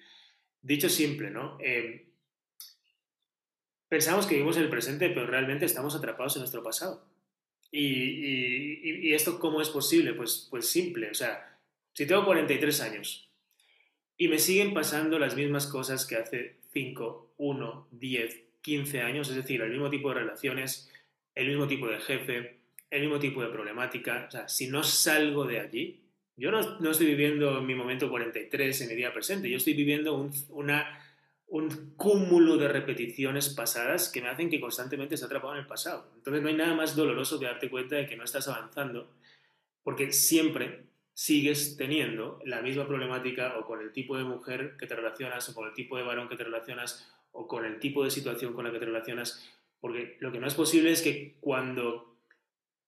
Dicho 0.60 0.88
simple, 0.88 1.30
¿no? 1.30 1.58
Eh, 1.60 2.08
pensamos 3.88 4.26
que 4.26 4.34
vivimos 4.34 4.56
en 4.56 4.64
el 4.64 4.70
presente, 4.70 5.10
pero 5.10 5.26
realmente 5.26 5.66
estamos 5.66 5.94
atrapados 5.94 6.36
en 6.36 6.40
nuestro 6.40 6.62
pasado. 6.62 7.06
Y, 7.76 9.12
esto 9.12 9.38
cómo 9.38 9.60
es 9.60 9.68
posible? 9.68 10.14
Pues, 10.14 10.46
pues 10.50 10.68
simple, 10.68 11.10
o 11.10 11.14
sea, 11.14 11.58
si 11.92 12.06
tengo 12.06 12.24
43 12.24 12.80
años 12.80 13.28
y 14.16 14.28
me 14.28 14.38
siguen 14.38 14.74
pasando 14.74 15.18
las 15.18 15.36
mismas 15.36 15.66
cosas 15.66 16.06
que 16.06 16.16
hace 16.16 16.56
5, 16.72 17.23
1, 17.36 17.88
10, 17.90 18.42
15 18.60 19.00
años, 19.00 19.28
es 19.28 19.36
decir, 19.36 19.60
el 19.62 19.70
mismo 19.70 19.90
tipo 19.90 20.08
de 20.08 20.20
relaciones, 20.20 20.90
el 21.34 21.48
mismo 21.48 21.66
tipo 21.66 21.88
de 21.88 22.00
jefe, 22.00 22.60
el 22.90 23.02
mismo 23.02 23.18
tipo 23.18 23.42
de 23.42 23.48
problemática, 23.48 24.26
o 24.28 24.30
sea, 24.30 24.48
si 24.48 24.68
no 24.68 24.82
salgo 24.82 25.44
de 25.44 25.60
allí, 25.60 26.00
yo 26.36 26.50
no, 26.50 26.78
no 26.80 26.90
estoy 26.90 27.06
viviendo 27.06 27.60
mi 27.60 27.74
momento 27.74 28.10
43 28.10 28.80
en 28.80 28.88
mi 28.88 28.94
día 28.94 29.12
presente, 29.12 29.50
yo 29.50 29.56
estoy 29.56 29.74
viviendo 29.74 30.30
una 30.48 31.00
un 31.54 31.94
cúmulo 31.96 32.56
de 32.56 32.66
repeticiones 32.66 33.50
pasadas 33.50 34.08
que 34.08 34.20
me 34.20 34.28
hacen 34.28 34.50
que 34.50 34.60
constantemente 34.60 35.16
se 35.16 35.24
atrapado 35.24 35.52
en 35.52 35.60
el 35.60 35.66
pasado. 35.66 36.10
Entonces 36.16 36.42
no 36.42 36.48
hay 36.48 36.56
nada 36.56 36.74
más 36.74 36.96
doloroso 36.96 37.38
que 37.38 37.46
darte 37.46 37.70
cuenta 37.70 37.94
de 37.94 38.08
que 38.08 38.16
no 38.16 38.24
estás 38.24 38.48
avanzando, 38.48 39.14
porque 39.84 40.10
siempre 40.10 40.86
sigues 41.12 41.76
teniendo 41.76 42.40
la 42.44 42.60
misma 42.60 42.88
problemática 42.88 43.56
o 43.56 43.66
con 43.66 43.80
el 43.80 43.92
tipo 43.92 44.16
de 44.16 44.24
mujer 44.24 44.76
que 44.76 44.88
te 44.88 44.96
relacionas 44.96 45.48
o 45.48 45.54
con 45.54 45.68
el 45.68 45.74
tipo 45.74 45.96
de 45.96 46.02
varón 46.02 46.28
que 46.28 46.36
te 46.36 46.42
relacionas 46.42 47.08
o 47.34 47.46
con 47.46 47.64
el 47.64 47.78
tipo 47.78 48.04
de 48.04 48.10
situación 48.10 48.54
con 48.54 48.64
la 48.64 48.72
que 48.72 48.78
te 48.78 48.86
relacionas, 48.86 49.44
porque 49.80 50.16
lo 50.20 50.32
que 50.32 50.38
no 50.38 50.46
es 50.46 50.54
posible 50.54 50.92
es 50.92 51.02
que 51.02 51.34
cuando, 51.40 52.16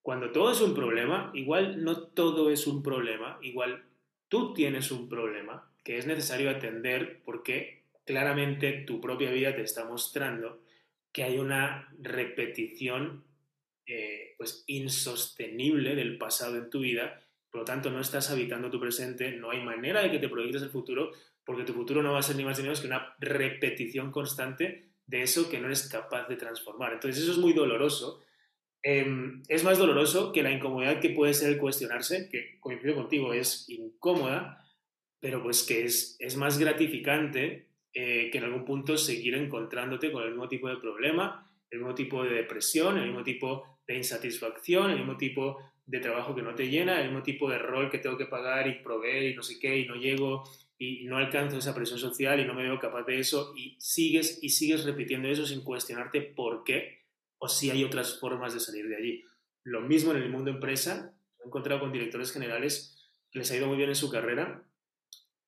cuando 0.02 0.30
todo 0.30 0.52
es 0.52 0.60
un 0.60 0.74
problema, 0.74 1.30
igual 1.34 1.84
no 1.84 1.98
todo 1.98 2.50
es 2.50 2.66
un 2.66 2.82
problema, 2.82 3.38
igual 3.42 3.84
tú 4.28 4.54
tienes 4.54 4.90
un 4.90 5.08
problema 5.08 5.68
que 5.84 5.98
es 5.98 6.06
necesario 6.06 6.50
atender 6.50 7.20
porque 7.24 7.82
claramente 8.04 8.84
tu 8.86 9.00
propia 9.00 9.30
vida 9.30 9.54
te 9.54 9.62
está 9.62 9.84
mostrando 9.84 10.60
que 11.12 11.24
hay 11.24 11.38
una 11.38 11.88
repetición 12.00 13.24
eh, 13.86 14.34
pues 14.36 14.64
insostenible 14.66 15.94
del 15.94 16.18
pasado 16.18 16.56
en 16.56 16.70
tu 16.70 16.80
vida, 16.80 17.20
por 17.50 17.60
lo 17.60 17.64
tanto 17.64 17.90
no 17.90 18.00
estás 18.00 18.30
habitando 18.30 18.70
tu 18.70 18.78
presente, 18.78 19.32
no 19.32 19.50
hay 19.50 19.62
manera 19.62 20.02
de 20.02 20.10
que 20.10 20.18
te 20.18 20.28
proyectes 20.28 20.62
el 20.62 20.70
futuro, 20.70 21.12
porque 21.46 21.62
tu 21.62 21.72
futuro 21.72 22.02
no 22.02 22.12
va 22.12 22.18
a 22.18 22.22
ser 22.22 22.36
ni 22.36 22.44
más 22.44 22.58
ni 22.58 22.64
menos 22.64 22.80
que 22.80 22.88
una 22.88 23.14
repetición 23.20 24.10
constante 24.10 24.90
de 25.06 25.22
eso 25.22 25.48
que 25.48 25.60
no 25.60 25.66
eres 25.66 25.88
capaz 25.88 26.26
de 26.26 26.36
transformar. 26.36 26.94
Entonces 26.94 27.22
eso 27.22 27.32
es 27.32 27.38
muy 27.38 27.52
doloroso. 27.52 28.20
Em, 28.82 29.42
es 29.48 29.62
más 29.62 29.78
doloroso 29.78 30.32
que 30.32 30.42
la 30.42 30.50
incomodidad 30.50 31.00
que 31.00 31.10
puede 31.10 31.34
ser 31.34 31.52
el 31.52 31.58
cuestionarse, 31.58 32.28
que 32.28 32.58
coincido 32.58 32.96
contigo, 32.96 33.32
es 33.32 33.68
incómoda, 33.68 34.64
pero 35.20 35.42
pues 35.42 35.62
que 35.62 35.84
es, 35.84 36.16
es 36.18 36.36
más 36.36 36.58
gratificante 36.58 37.68
eh, 37.94 38.28
que 38.30 38.38
en 38.38 38.44
algún 38.44 38.64
punto 38.64 38.96
seguir 38.98 39.34
encontrándote 39.36 40.10
con 40.10 40.24
el 40.24 40.30
mismo 40.30 40.48
tipo 40.48 40.68
de 40.68 40.76
problema, 40.76 41.48
el 41.70 41.78
mismo 41.78 41.94
tipo 41.94 42.24
de 42.24 42.34
depresión, 42.34 42.98
el 42.98 43.06
mismo 43.06 43.22
tipo 43.22 43.80
de 43.86 43.96
insatisfacción, 43.96 44.90
el 44.90 44.98
mismo 44.98 45.16
tipo 45.16 45.58
de 45.86 46.00
trabajo 46.00 46.34
que 46.34 46.42
no 46.42 46.56
te 46.56 46.68
llena, 46.68 47.00
el 47.00 47.06
mismo 47.06 47.22
tipo 47.22 47.48
de 47.48 47.58
rol 47.58 47.88
que 47.88 47.98
tengo 47.98 48.18
que 48.18 48.26
pagar 48.26 48.66
y 48.66 48.82
proveer 48.82 49.30
y 49.30 49.34
no 49.34 49.42
sé 49.42 49.58
qué, 49.60 49.78
y 49.78 49.86
no 49.86 49.94
llego 49.94 50.44
y 50.78 51.04
no 51.04 51.16
alcanzo 51.16 51.58
esa 51.58 51.74
presión 51.74 51.98
social 51.98 52.38
y 52.40 52.44
no 52.44 52.54
me 52.54 52.62
veo 52.62 52.78
capaz 52.78 53.04
de 53.04 53.18
eso, 53.18 53.54
y 53.56 53.76
sigues 53.78 54.38
y 54.42 54.50
sigues 54.50 54.84
repitiendo 54.84 55.28
eso 55.28 55.46
sin 55.46 55.62
cuestionarte 55.62 56.20
por 56.20 56.64
qué 56.64 57.06
o 57.38 57.48
si 57.48 57.70
hay 57.70 57.84
otras 57.84 58.18
formas 58.18 58.54
de 58.54 58.60
salir 58.60 58.88
de 58.88 58.96
allí. 58.96 59.24
Lo 59.64 59.80
mismo 59.80 60.12
en 60.12 60.18
el 60.18 60.30
mundo 60.30 60.50
empresa, 60.50 61.14
he 61.42 61.46
encontrado 61.46 61.80
con 61.80 61.92
directores 61.92 62.32
generales 62.32 62.96
que 63.30 63.38
les 63.40 63.50
ha 63.50 63.56
ido 63.56 63.66
muy 63.66 63.76
bien 63.76 63.88
en 63.88 63.96
su 63.96 64.10
carrera, 64.10 64.62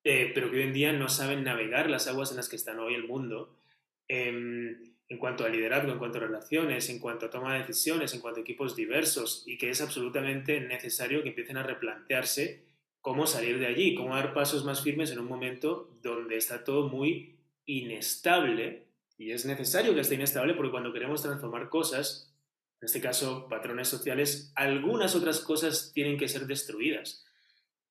eh, 0.05 0.33
pero 0.35 0.51
que 0.51 0.59
hoy 0.59 0.63
en 0.63 0.73
día 0.73 0.93
no 0.93 1.09
saben 1.09 1.45
navegar 1.45 1.91
las 1.91 2.07
aguas 2.07 2.31
en 2.31 2.37
las 2.37 2.49
que 2.49 2.57
está 2.57 2.79
hoy 2.81 2.95
el 2.95 3.07
mundo 3.07 3.59
em, 4.07 4.95
en 5.09 5.19
cuanto 5.19 5.45
a 5.45 5.49
liderazgo, 5.49 5.93
en 5.93 5.99
cuanto 5.99 6.19
a 6.19 6.23
relaciones, 6.23 6.89
en 6.89 6.99
cuanto 6.99 7.27
a 7.27 7.31
toma 7.31 7.55
de 7.55 7.61
decisiones, 7.61 8.15
en 8.15 8.21
cuanto 8.21 8.41
a 8.41 8.43
equipos 8.43 8.77
diversos 8.77 9.45
y 9.47 9.59
que 9.59 9.71
es 9.71 9.81
absolutamente 9.81 10.61
necesario 10.61 11.23
que 11.23 11.31
empiecen 11.31 11.57
a 11.57 11.63
replantearse 11.63 12.68
cómo 13.09 13.27
salir 13.27 13.59
de 13.59 13.67
allí, 13.67 13.95
cómo 13.95 14.15
dar 14.15 14.35
pasos 14.35 14.67
más 14.67 14.83
firmes 14.83 15.11
en 15.11 15.19
un 15.19 15.29
momento 15.29 15.97
donde 16.03 16.37
está 16.37 16.63
todo 16.63 16.91
muy 16.91 17.39
inestable 17.65 18.89
y 19.17 19.31
es 19.31 19.47
necesario 19.47 19.95
que 19.95 20.03
esté 20.03 20.17
inestable 20.17 20.53
porque 20.53 20.73
cuando 20.73 20.93
queremos 20.93 21.23
transformar 21.23 21.71
cosas, 21.71 22.37
en 22.83 22.85
este 22.85 23.01
caso 23.01 23.49
patrones 23.49 23.89
sociales, 23.89 24.53
algunas 24.55 25.17
otras 25.17 25.41
cosas 25.41 25.91
tienen 25.95 26.19
que 26.19 26.29
ser 26.29 26.47
destruidas. 26.47 27.25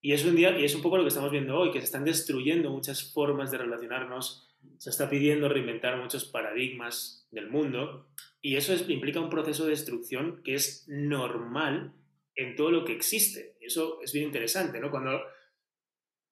Y 0.01 0.13
es 0.13 0.23
un 0.23 0.36
día, 0.36 0.56
y 0.56 0.65
es 0.65 0.75
un 0.75 0.84
poco 0.84 0.97
lo 0.97 1.03
que 1.03 1.10
estamos 1.10 1.32
viendo 1.32 1.58
hoy, 1.58 1.71
que 1.71 1.80
se 1.80 1.86
están 1.86 2.06
destruyendo 2.06 2.69
muchas 2.69 3.12
formas 3.12 3.49
de 3.49 3.58
relacionarnos, 3.58 4.56
se 4.77 4.91
está 4.91 5.10
pidiendo 5.10 5.49
reinventar 5.49 5.97
muchos 5.99 6.25
paradigmas 6.25 7.27
del 7.32 7.49
mundo, 7.49 8.08
y 8.39 8.56
eso 8.56 8.75
implica 8.88 9.19
un 9.19 9.32
proceso 9.32 9.63
de 9.63 9.71
destrucción 9.71 10.43
que 10.43 10.53
es 10.53 10.86
normal 10.88 11.95
en 12.38 12.56
todo 12.56 12.71
lo 12.71 12.86
que 12.86 12.93
existe. 12.93 13.58
Eso 13.60 14.00
es 14.02 14.13
bien 14.13 14.26
interesante, 14.26 14.80
¿no? 14.80 14.89
Cuando 14.89 15.21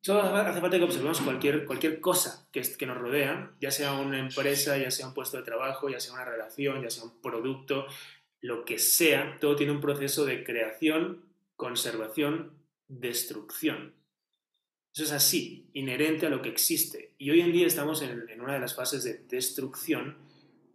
solo 0.01 0.21
hace 0.21 0.61
falta 0.61 0.77
que 0.77 0.83
observemos 0.83 1.19
cualquier, 1.19 1.65
cualquier 1.65 1.99
cosa 1.99 2.47
que, 2.51 2.61
que 2.61 2.85
nos 2.85 2.97
rodea, 2.97 3.51
ya 3.59 3.71
sea 3.71 3.93
una 3.93 4.19
empresa, 4.19 4.77
ya 4.77 4.91
sea 4.91 5.07
un 5.07 5.13
puesto 5.13 5.37
de 5.37 5.43
trabajo, 5.43 5.89
ya 5.89 5.99
sea 5.99 6.13
una 6.13 6.25
relación, 6.25 6.81
ya 6.81 6.89
sea 6.89 7.03
un 7.03 7.21
producto, 7.21 7.87
lo 8.39 8.63
que 8.63 8.77
sea, 8.77 9.37
todo 9.41 9.55
tiene 9.55 9.73
un 9.73 9.81
proceso 9.81 10.23
de 10.23 10.43
creación, 10.43 11.25
conservación 11.55 12.53
destrucción. 12.87 13.93
Eso 14.93 15.03
es 15.03 15.11
así, 15.11 15.69
inherente 15.73 16.25
a 16.25 16.29
lo 16.29 16.41
que 16.41 16.49
existe. 16.49 17.15
Y 17.17 17.31
hoy 17.31 17.41
en 17.41 17.51
día 17.51 17.67
estamos 17.67 18.01
en, 18.01 18.39
una 18.39 18.53
de 18.53 18.59
las 18.59 18.75
fases 18.75 19.03
de 19.03 19.25
destrucción 19.27 20.17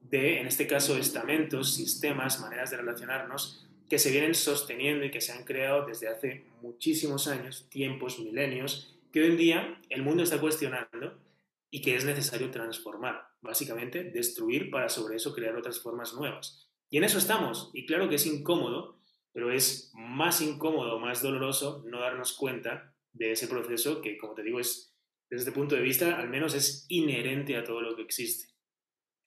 de, 0.02 0.40
en 0.40 0.46
este 0.46 0.66
caso, 0.66 0.98
estamentos, 0.98 1.74
sistemas, 1.74 2.40
maneras 2.40 2.70
de 2.70 2.78
relacionarnos 2.78 3.69
que 3.90 3.98
se 3.98 4.12
vienen 4.12 4.36
sosteniendo 4.36 5.04
y 5.04 5.10
que 5.10 5.20
se 5.20 5.32
han 5.32 5.44
creado 5.44 5.84
desde 5.84 6.06
hace 6.06 6.46
muchísimos 6.62 7.26
años, 7.26 7.66
tiempos, 7.70 8.20
milenios, 8.20 8.96
que 9.12 9.20
hoy 9.20 9.30
en 9.30 9.36
día 9.36 9.80
el 9.88 10.02
mundo 10.02 10.22
está 10.22 10.40
cuestionando 10.40 11.18
y 11.70 11.82
que 11.82 11.96
es 11.96 12.04
necesario 12.04 12.52
transformar, 12.52 13.26
básicamente 13.40 14.04
destruir 14.04 14.70
para 14.70 14.88
sobre 14.88 15.16
eso 15.16 15.34
crear 15.34 15.56
otras 15.56 15.80
formas 15.80 16.14
nuevas. 16.14 16.70
Y 16.88 16.98
en 16.98 17.04
eso 17.04 17.18
estamos, 17.18 17.70
y 17.74 17.84
claro 17.84 18.08
que 18.08 18.14
es 18.14 18.26
incómodo, 18.26 19.00
pero 19.32 19.50
es 19.50 19.90
más 19.94 20.40
incómodo, 20.40 21.00
más 21.00 21.20
doloroso 21.20 21.84
no 21.88 22.00
darnos 22.00 22.32
cuenta 22.34 22.94
de 23.12 23.32
ese 23.32 23.48
proceso 23.48 24.00
que, 24.00 24.16
como 24.18 24.34
te 24.34 24.44
digo, 24.44 24.60
es 24.60 24.94
desde 25.28 25.48
este 25.48 25.52
punto 25.52 25.74
de 25.74 25.82
vista, 25.82 26.16
al 26.16 26.28
menos 26.28 26.54
es 26.54 26.86
inherente 26.88 27.56
a 27.56 27.64
todo 27.64 27.80
lo 27.80 27.96
que 27.96 28.02
existe. 28.02 28.54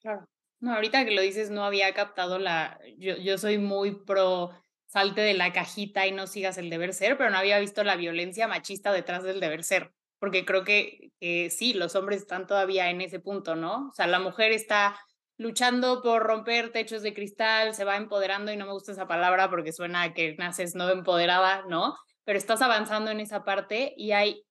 Claro. 0.00 0.24
No, 0.60 0.74
ahorita 0.74 1.04
que 1.04 1.10
lo 1.10 1.20
dices, 1.22 1.50
no 1.50 1.64
había 1.64 1.92
captado 1.94 2.38
la. 2.38 2.78
Yo, 2.98 3.16
yo 3.16 3.38
soy 3.38 3.58
muy 3.58 4.04
pro 4.04 4.50
salte 4.94 5.22
de 5.22 5.34
la 5.34 5.52
cajita 5.52 6.06
y 6.06 6.12
no 6.12 6.28
sigas 6.28 6.56
el 6.56 6.70
deber 6.70 6.94
ser, 6.94 7.18
pero 7.18 7.28
no 7.30 7.38
había 7.38 7.58
visto 7.58 7.82
la 7.82 7.96
violencia 7.96 8.46
machista 8.46 8.92
detrás 8.92 9.24
del 9.24 9.40
deber 9.40 9.64
ser, 9.64 9.92
porque 10.20 10.44
creo 10.44 10.62
que, 10.62 11.10
sí, 11.50 11.74
los 11.74 11.96
hombres 11.96 12.22
están 12.22 12.46
todavía 12.46 12.88
en 12.90 13.00
ese 13.00 13.18
punto, 13.18 13.56
¿no? 13.56 13.88
O 13.88 13.92
sea, 13.92 14.06
la 14.06 14.20
mujer 14.20 14.52
está 14.52 14.96
luchando 15.36 16.00
por 16.00 16.22
romper 16.22 16.70
techos 16.70 17.02
de 17.02 17.12
cristal, 17.12 17.74
se 17.74 17.84
va 17.84 17.96
empoderando 17.96 18.52
y 18.52 18.56
no 18.56 18.66
me 18.66 18.72
gusta 18.72 18.92
esa 18.92 19.08
palabra 19.08 19.50
porque 19.50 19.72
suena 19.72 20.02
a 20.02 20.14
que 20.14 20.36
naces 20.38 20.76
no 20.76 20.88
empoderada, 20.88 21.64
¿no? 21.68 21.96
Pero 22.22 22.38
estás 22.38 22.62
avanzando 22.62 23.10
en 23.10 23.18
esa 23.18 23.42
parte 23.42 23.94
y 23.96 24.12
hay 24.12 24.44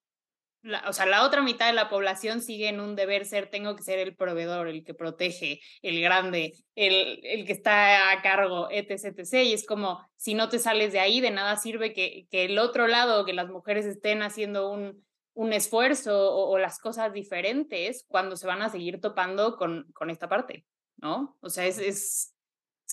o 0.87 0.93
sea, 0.93 1.05
la 1.05 1.25
otra 1.25 1.41
mitad 1.41 1.67
de 1.67 1.73
la 1.73 1.89
población 1.89 2.41
sigue 2.41 2.69
en 2.69 2.79
un 2.79 2.95
deber 2.95 3.25
ser, 3.25 3.49
tengo 3.49 3.75
que 3.75 3.83
ser 3.83 3.99
el 3.99 4.15
proveedor, 4.15 4.67
el 4.67 4.83
que 4.83 4.93
protege, 4.93 5.59
el 5.81 6.01
grande, 6.01 6.53
el, 6.75 7.19
el 7.23 7.45
que 7.45 7.53
está 7.53 8.11
a 8.11 8.21
cargo, 8.21 8.69
etc, 8.71 9.17
etc. 9.17 9.33
Y 9.43 9.53
es 9.53 9.65
como, 9.65 10.05
si 10.15 10.33
no 10.33 10.49
te 10.49 10.59
sales 10.59 10.93
de 10.93 10.99
ahí, 10.99 11.19
de 11.19 11.31
nada 11.31 11.57
sirve 11.57 11.93
que, 11.93 12.27
que 12.31 12.45
el 12.45 12.57
otro 12.59 12.87
lado, 12.87 13.25
que 13.25 13.33
las 13.33 13.49
mujeres 13.49 13.85
estén 13.85 14.21
haciendo 14.23 14.69
un, 14.69 15.03
un 15.33 15.53
esfuerzo 15.53 16.33
o, 16.33 16.57
las 16.57 16.79
cosas 16.79 17.11
diferentes 17.11 18.05
cuando 18.07 18.37
se 18.37 18.47
van 18.47 18.61
a 18.61 18.69
seguir 18.69 19.01
topando 19.01 19.57
con, 19.57 19.91
con 19.93 20.09
esta 20.09 20.29
parte, 20.29 20.65
¿no? 20.97 21.37
O 21.41 21.49
sea, 21.49 21.65
es, 21.65 21.79
es, 21.79 22.35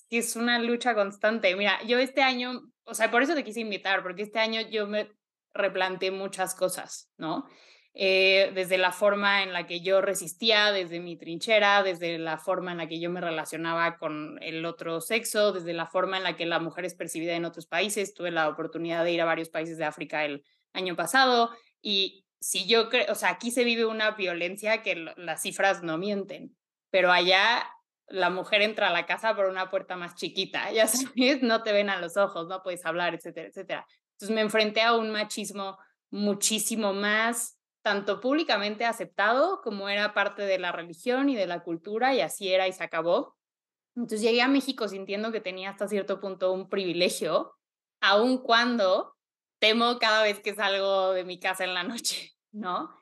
es 0.08 0.36
una 0.36 0.58
lucha 0.58 0.94
constante. 0.94 1.54
Mira, 1.54 1.80
yo 1.84 1.98
este 1.98 2.22
año, 2.22 2.62
o 2.84 2.94
sea, 2.94 3.10
por 3.10 3.22
eso 3.22 3.34
te 3.34 3.44
quise 3.44 3.60
invitar, 3.60 4.02
porque 4.02 4.22
este 4.22 4.38
año 4.38 4.60
yo 4.62 4.86
me 4.86 5.10
replanteé 5.54 6.10
muchas 6.10 6.54
cosas, 6.54 7.10
¿no? 7.16 7.46
Eh, 7.92 8.52
desde 8.54 8.78
la 8.78 8.92
forma 8.92 9.42
en 9.42 9.52
la 9.52 9.66
que 9.66 9.80
yo 9.80 10.00
resistía, 10.00 10.70
desde 10.70 11.00
mi 11.00 11.16
trinchera, 11.16 11.82
desde 11.82 12.18
la 12.18 12.38
forma 12.38 12.70
en 12.70 12.78
la 12.78 12.86
que 12.86 13.00
yo 13.00 13.10
me 13.10 13.20
relacionaba 13.20 13.98
con 13.98 14.38
el 14.42 14.64
otro 14.64 15.00
sexo, 15.00 15.52
desde 15.52 15.72
la 15.72 15.86
forma 15.86 16.16
en 16.16 16.22
la 16.22 16.36
que 16.36 16.46
la 16.46 16.60
mujer 16.60 16.84
es 16.84 16.94
percibida 16.94 17.34
en 17.34 17.44
otros 17.44 17.66
países. 17.66 18.14
Tuve 18.14 18.30
la 18.30 18.48
oportunidad 18.48 19.04
de 19.04 19.12
ir 19.12 19.20
a 19.20 19.24
varios 19.24 19.48
países 19.48 19.76
de 19.76 19.84
África 19.84 20.24
el 20.24 20.44
año 20.72 20.94
pasado 20.94 21.50
y 21.82 22.24
si 22.40 22.66
yo 22.66 22.88
creo, 22.88 23.12
o 23.12 23.14
sea, 23.14 23.30
aquí 23.30 23.50
se 23.50 23.64
vive 23.64 23.84
una 23.84 24.12
violencia 24.12 24.82
que 24.82 25.12
las 25.16 25.42
cifras 25.42 25.82
no 25.82 25.98
mienten, 25.98 26.56
pero 26.90 27.12
allá 27.12 27.68
la 28.08 28.30
mujer 28.30 28.62
entra 28.62 28.88
a 28.88 28.92
la 28.92 29.06
casa 29.06 29.36
por 29.36 29.46
una 29.46 29.70
puerta 29.70 29.96
más 29.96 30.14
chiquita, 30.14 30.70
ya 30.72 30.86
sabes, 30.86 31.42
no 31.42 31.62
te 31.62 31.72
ven 31.72 31.90
a 31.90 32.00
los 32.00 32.16
ojos, 32.16 32.48
no 32.48 32.62
puedes 32.62 32.84
hablar, 32.84 33.14
etcétera, 33.14 33.48
etcétera. 33.48 33.86
Entonces 34.20 34.34
me 34.34 34.42
enfrenté 34.42 34.82
a 34.82 34.94
un 34.94 35.10
machismo 35.10 35.78
muchísimo 36.10 36.92
más, 36.92 37.58
tanto 37.82 38.20
públicamente 38.20 38.84
aceptado 38.84 39.62
como 39.62 39.88
era 39.88 40.12
parte 40.12 40.42
de 40.42 40.58
la 40.58 40.72
religión 40.72 41.30
y 41.30 41.36
de 41.36 41.46
la 41.46 41.62
cultura 41.62 42.14
y 42.14 42.20
así 42.20 42.52
era 42.52 42.68
y 42.68 42.72
se 42.74 42.84
acabó. 42.84 43.38
Entonces 43.96 44.20
llegué 44.20 44.42
a 44.42 44.48
México 44.48 44.88
sintiendo 44.88 45.32
que 45.32 45.40
tenía 45.40 45.70
hasta 45.70 45.88
cierto 45.88 46.20
punto 46.20 46.52
un 46.52 46.68
privilegio, 46.68 47.54
aun 48.02 48.36
cuando 48.42 49.16
temo 49.58 49.98
cada 49.98 50.22
vez 50.22 50.40
que 50.40 50.54
salgo 50.54 51.12
de 51.12 51.24
mi 51.24 51.40
casa 51.40 51.64
en 51.64 51.72
la 51.72 51.82
noche, 51.82 52.32
¿no? 52.52 52.94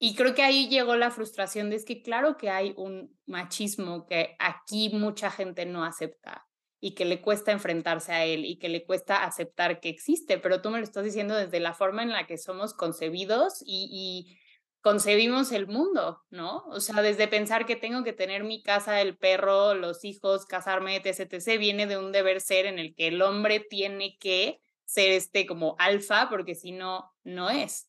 Y 0.00 0.16
creo 0.16 0.34
que 0.34 0.42
ahí 0.42 0.68
llegó 0.68 0.96
la 0.96 1.12
frustración 1.12 1.70
de 1.70 1.76
es 1.76 1.84
que 1.84 2.02
claro 2.02 2.36
que 2.36 2.50
hay 2.50 2.74
un 2.76 3.16
machismo 3.26 4.06
que 4.06 4.34
aquí 4.40 4.90
mucha 4.92 5.30
gente 5.30 5.66
no 5.66 5.84
acepta 5.84 6.48
y 6.80 6.94
que 6.94 7.04
le 7.04 7.22
cuesta 7.22 7.52
enfrentarse 7.52 8.12
a 8.12 8.24
él 8.24 8.44
y 8.44 8.58
que 8.58 8.68
le 8.68 8.84
cuesta 8.84 9.24
aceptar 9.24 9.80
que 9.80 9.88
existe, 9.88 10.38
pero 10.38 10.60
tú 10.60 10.70
me 10.70 10.78
lo 10.78 10.84
estás 10.84 11.04
diciendo 11.04 11.34
desde 11.34 11.60
la 11.60 11.74
forma 11.74 12.02
en 12.02 12.10
la 12.10 12.26
que 12.26 12.38
somos 12.38 12.74
concebidos 12.74 13.62
y, 13.64 14.38
concebimos 14.82 15.50
el 15.52 15.66
mundo, 15.66 16.20
¿no? 16.28 16.58
O 16.66 16.78
sea, 16.78 17.00
desde 17.00 17.26
pensar 17.26 17.64
que 17.64 17.74
tengo 17.74 18.04
que 18.04 18.12
tener 18.12 18.44
mi 18.44 18.62
casa, 18.62 19.00
el 19.00 19.16
perro, 19.16 19.72
los 19.72 20.04
hijos, 20.04 20.44
casarme, 20.44 20.96
etc., 20.96 21.20
etc., 21.20 21.58
viene 21.58 21.86
de 21.86 21.96
un 21.96 22.12
deber 22.12 22.42
ser 22.42 22.66
en 22.66 22.78
el 22.78 22.94
que 22.94 23.08
el 23.08 23.22
hombre 23.22 23.60
tiene 23.60 24.18
que 24.18 24.60
ser 24.84 25.12
este 25.12 25.46
como 25.46 25.74
alfa, 25.78 26.28
porque 26.28 26.54
si 26.54 26.72
no, 26.72 27.10
no 27.22 27.48
es. 27.48 27.88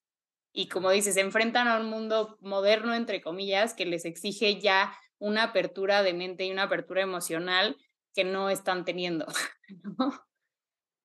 Y 0.54 0.70
como 0.70 0.90
dices, 0.90 1.16
se 1.16 1.20
enfrentan 1.20 1.68
a 1.68 1.82
un 1.82 1.88
mundo 1.88 2.38
moderno, 2.40 2.96
entre 2.96 3.22
comillas, 3.22 3.74
que 3.74 3.86
les 3.86 4.06
exige 4.06 4.62
ya 4.62 4.98
una 5.18 5.44
apertura 5.44 6.02
de 6.02 6.14
mente 6.14 6.46
y 6.46 6.52
una 6.52 6.64
apertura 6.64 7.02
emocional 7.02 7.76
que 8.16 8.24
no 8.24 8.50
están 8.50 8.86
teniendo. 8.86 9.28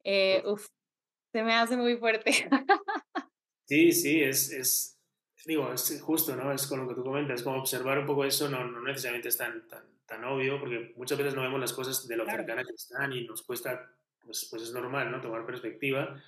Eh, 0.03 0.43
uf, 0.47 0.67
se 1.31 1.43
me 1.43 1.53
hace 1.53 1.77
muy 1.77 1.95
fuerte. 1.99 2.33
sí, 3.67 3.93
sí, 3.93 4.23
es, 4.23 4.51
es, 4.51 4.99
digo, 5.45 5.71
es 5.71 6.01
justo, 6.01 6.35
¿no? 6.35 6.51
Es 6.53 6.67
con 6.67 6.81
lo 6.81 6.89
que 6.89 6.95
tú 6.95 7.05
comentas, 7.05 7.43
como 7.43 7.59
observar 7.59 7.99
un 7.99 8.07
poco 8.07 8.25
eso 8.25 8.49
no, 8.49 8.65
no 8.65 8.81
necesariamente 8.81 9.29
es 9.29 9.37
tan, 9.37 9.69
tan, 9.69 9.85
tan, 10.07 10.25
obvio, 10.25 10.59
porque 10.59 10.95
muchas 10.97 11.19
veces 11.19 11.35
no 11.35 11.43
vemos 11.43 11.61
las 11.61 11.75
cosas 11.75 12.09
de 12.09 12.17
lo 12.17 12.25
cercana 12.25 12.65
que 12.65 12.73
están 12.73 13.13
y 13.13 13.27
nos 13.27 13.43
cuesta, 13.43 13.95
pues, 14.25 14.49
pues 14.51 14.63
es 14.63 14.73
normal, 14.73 15.11
¿no? 15.11 15.21
Tomar 15.21 15.45
perspectiva. 15.45 16.19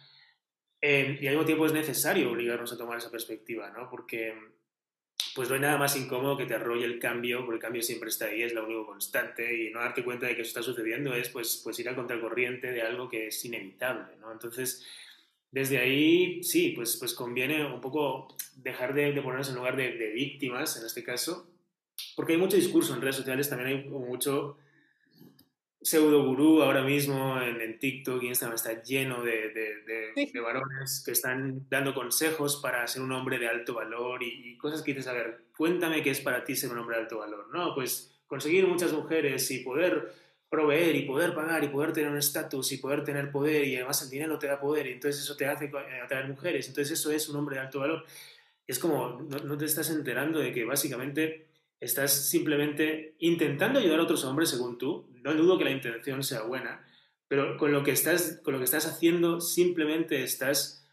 Eh, 0.79 1.19
y 1.19 1.27
al 1.27 1.33
mismo 1.33 1.47
tiempo 1.47 1.65
es 1.65 1.73
necesario 1.73 2.31
obligarnos 2.31 2.75
a 2.75 2.77
tomar 2.77 2.99
esa 2.99 3.11
perspectiva, 3.11 3.71
¿no? 3.71 3.89
Porque 3.89 4.35
pues 5.35 5.49
no 5.49 5.55
hay 5.55 5.61
nada 5.61 5.79
más 5.79 5.97
incómodo 5.97 6.37
que 6.37 6.47
te 6.47 6.55
arrolle 6.55 6.85
el 6.85 6.99
cambio, 6.99 7.41
porque 7.41 7.57
el 7.57 7.63
cambio 7.63 7.83
siempre 7.83 8.09
está 8.09 8.27
ahí, 8.27 8.43
es 8.43 8.53
lo 8.53 8.65
único 8.65 8.87
constante, 8.87 9.63
y 9.63 9.71
no 9.71 9.81
darte 9.81 10.05
cuenta 10.05 10.27
de 10.27 10.37
que 10.37 10.43
eso 10.43 10.49
está 10.49 10.63
sucediendo 10.63 11.15
es 11.15 11.29
pues, 11.29 11.61
pues 11.63 11.79
ir 11.79 11.89
a 11.89 11.95
contracorriente 11.95 12.73
de 12.73 12.83
algo 12.83 13.09
que 13.09 13.29
es 13.29 13.45
inevitable, 13.45 14.17
¿no? 14.21 14.33
Entonces, 14.33 14.87
desde 15.51 15.79
ahí, 15.79 16.43
sí, 16.43 16.71
pues, 16.71 16.97
pues 16.97 17.15
conviene 17.15 17.65
un 17.65 17.81
poco 17.81 18.29
dejar 18.57 18.95
de, 18.95 19.13
de 19.13 19.23
ponernos 19.23 19.49
en 19.49 19.57
lugar 19.57 19.77
de, 19.77 19.93
de, 19.93 20.11
víctimas, 20.11 20.77
en 20.79 20.87
este 20.87 21.05
caso, 21.05 21.47
porque 22.17 22.33
hay 22.33 22.39
mucho 22.39 22.57
discurso 22.57 22.95
en 22.95 23.01
redes 23.01 23.17
sociales, 23.17 23.49
también 23.49 23.69
hay 23.69 23.85
mucho 23.85 24.57
pseudo 25.83 26.25
gurú 26.25 26.63
ahora 26.63 26.83
mismo 26.83 27.41
en, 27.41 27.61
en, 27.61 27.79
TikTok 27.79 28.23
y 28.23 28.29
Instagram 28.29 28.55
está 28.55 28.83
lleno 28.83 29.23
de, 29.23 29.51
de, 29.51 30.31
de, 30.33 30.41
varones 30.41 31.03
que 31.05 31.13
están 31.13 31.67
dando 31.69 31.95
consejos 31.95 32.61
para 32.63 32.87
ser 32.87 33.03
un 33.03 33.13
hombre 33.13 33.39
de 33.39 33.49
alto 33.49 33.75
valor 33.75 34.23
y, 34.23 34.57
cosas 34.57 34.83
que 34.83 34.93
dices, 34.93 35.09
a 35.09 35.13
ver, 35.13 35.45
cuéntame 35.57 36.03
qué 36.03 36.11
es 36.11 36.21
para 36.21 36.45
ti 36.45 36.55
ser 36.55 36.71
un 36.71 36.79
hombre 36.79 36.97
de 36.97 37.03
alto 37.03 37.19
valor. 37.19 37.49
No, 37.53 37.75
pues 37.75 38.15
conseguir 38.27 38.67
muchas 38.67 38.93
mujeres 38.93 39.51
y 39.51 39.59
poder 39.59 40.13
proveer 40.49 40.95
y 40.95 41.03
poder 41.03 41.35
pagar 41.35 41.65
y 41.65 41.69
poder 41.69 41.93
tener 41.93 42.11
un 42.11 42.19
estatus 42.19 42.73
y 42.73 42.77
poder 42.77 43.03
tener 43.03 43.33
poder 43.33 43.67
y 43.67 43.77
además 43.77 44.03
el 44.03 44.11
dinero 44.11 44.39
te 44.39 44.47
da 44.47 44.61
poder 44.61 44.87
y 44.87 44.93
entonces 44.93 45.23
eso 45.23 45.37
te 45.37 45.47
hace 45.47 45.71
atraer 46.05 46.29
mujeres, 46.29 46.69
entonces 46.69 46.99
eso 46.99 47.11
es 47.11 47.29
un 47.29 47.37
hombre 47.37 47.57
de 47.57 47.63
alto 47.63 47.81
valor. 47.81 48.05
Es 48.67 48.79
como, 48.79 49.21
no, 49.29 49.39
no 49.39 49.59
te 49.59 49.65
estás 49.65 49.91
enterando 49.91 50.39
de 50.39 50.53
que 50.53 50.65
básicamente 50.65 51.52
estás 51.83 52.29
simplemente 52.29 53.17
intentando 53.19 53.81
ayudar 53.81 53.99
a 53.99 54.05
otros 54.05 54.25
hombres 54.25 54.51
según 54.51 54.79
tú, 54.79 55.09
no 55.21 55.35
dudo 55.35 55.59
que 55.59 55.65
la 55.65 55.73
intención 55.73 56.23
sea 56.23 56.43
buena, 56.43 56.87
pero 57.27 57.57
con 57.57 57.73
lo 57.73 57.83
que 57.83 57.91
estás, 57.91 58.41
con 58.45 58.53
lo 58.53 58.61
que 58.61 58.67
estás 58.67 58.87
haciendo 58.87 59.41
simplemente 59.41 60.23
estás 60.23 60.89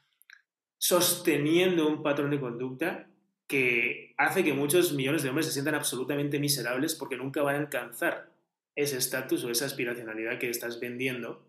sosteniendo 0.79 1.87
un 1.87 2.01
patrón 2.01 2.31
de 2.31 2.39
conducta 2.39 3.07
que 3.45 4.15
hace 4.17 4.43
que 4.43 4.53
muchos 4.53 4.93
millones 4.93 5.21
de 5.21 5.29
hombres 5.29 5.45
se 5.45 5.53
sientan 5.53 5.75
absolutamente 5.75 6.39
miserables 6.39 6.95
porque 6.95 7.17
nunca 7.17 7.43
van 7.43 7.55
a 7.55 7.59
alcanzar 7.59 8.31
ese 8.75 8.97
estatus 8.97 9.43
o 9.43 9.51
esa 9.51 9.65
aspiracionalidad 9.65 10.39
que 10.39 10.49
estás 10.49 10.79
vendiendo, 10.79 11.45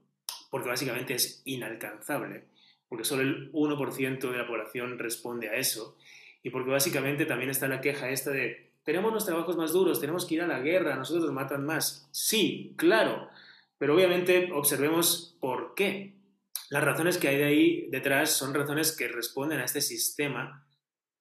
porque 0.51 0.69
básicamente 0.69 1.15
es 1.15 1.41
inalcanzable, 1.47 2.45
porque 2.89 3.05
solo 3.05 3.23
el 3.23 3.51
1% 3.53 4.31
de 4.31 4.37
la 4.37 4.47
población 4.47 4.99
responde 4.99 5.49
a 5.49 5.55
eso, 5.55 5.97
y 6.43 6.51
porque 6.51 6.71
básicamente 6.71 7.25
también 7.25 7.51
está 7.51 7.69
la 7.69 7.81
queja 7.81 8.11
esta 8.11 8.33
de 8.33 8.70
tenemos 8.85 9.13
los 9.13 9.27
trabajos 9.27 9.57
más 9.57 9.73
duros, 9.73 10.01
tenemos 10.01 10.27
que 10.27 10.37
ir 10.37 10.43
a 10.43 10.47
la 10.47 10.61
guerra, 10.61 10.97
nosotros 10.97 11.25
nos 11.25 11.35
matan 11.35 11.65
más. 11.65 12.09
Sí, 12.13 12.75
claro, 12.77 13.29
pero 13.79 13.95
obviamente 13.95 14.51
observemos 14.53 15.37
por 15.41 15.75
qué. 15.75 16.15
Las 16.71 16.85
razones 16.85 17.19
que 17.19 17.29
hay 17.29 17.37
de 17.37 17.45
ahí 17.45 17.89
detrás 17.91 18.31
son 18.31 18.55
razones 18.55 18.97
que 18.97 19.09
responden 19.09 19.59
a 19.59 19.65
este 19.65 19.81
sistema 19.81 20.67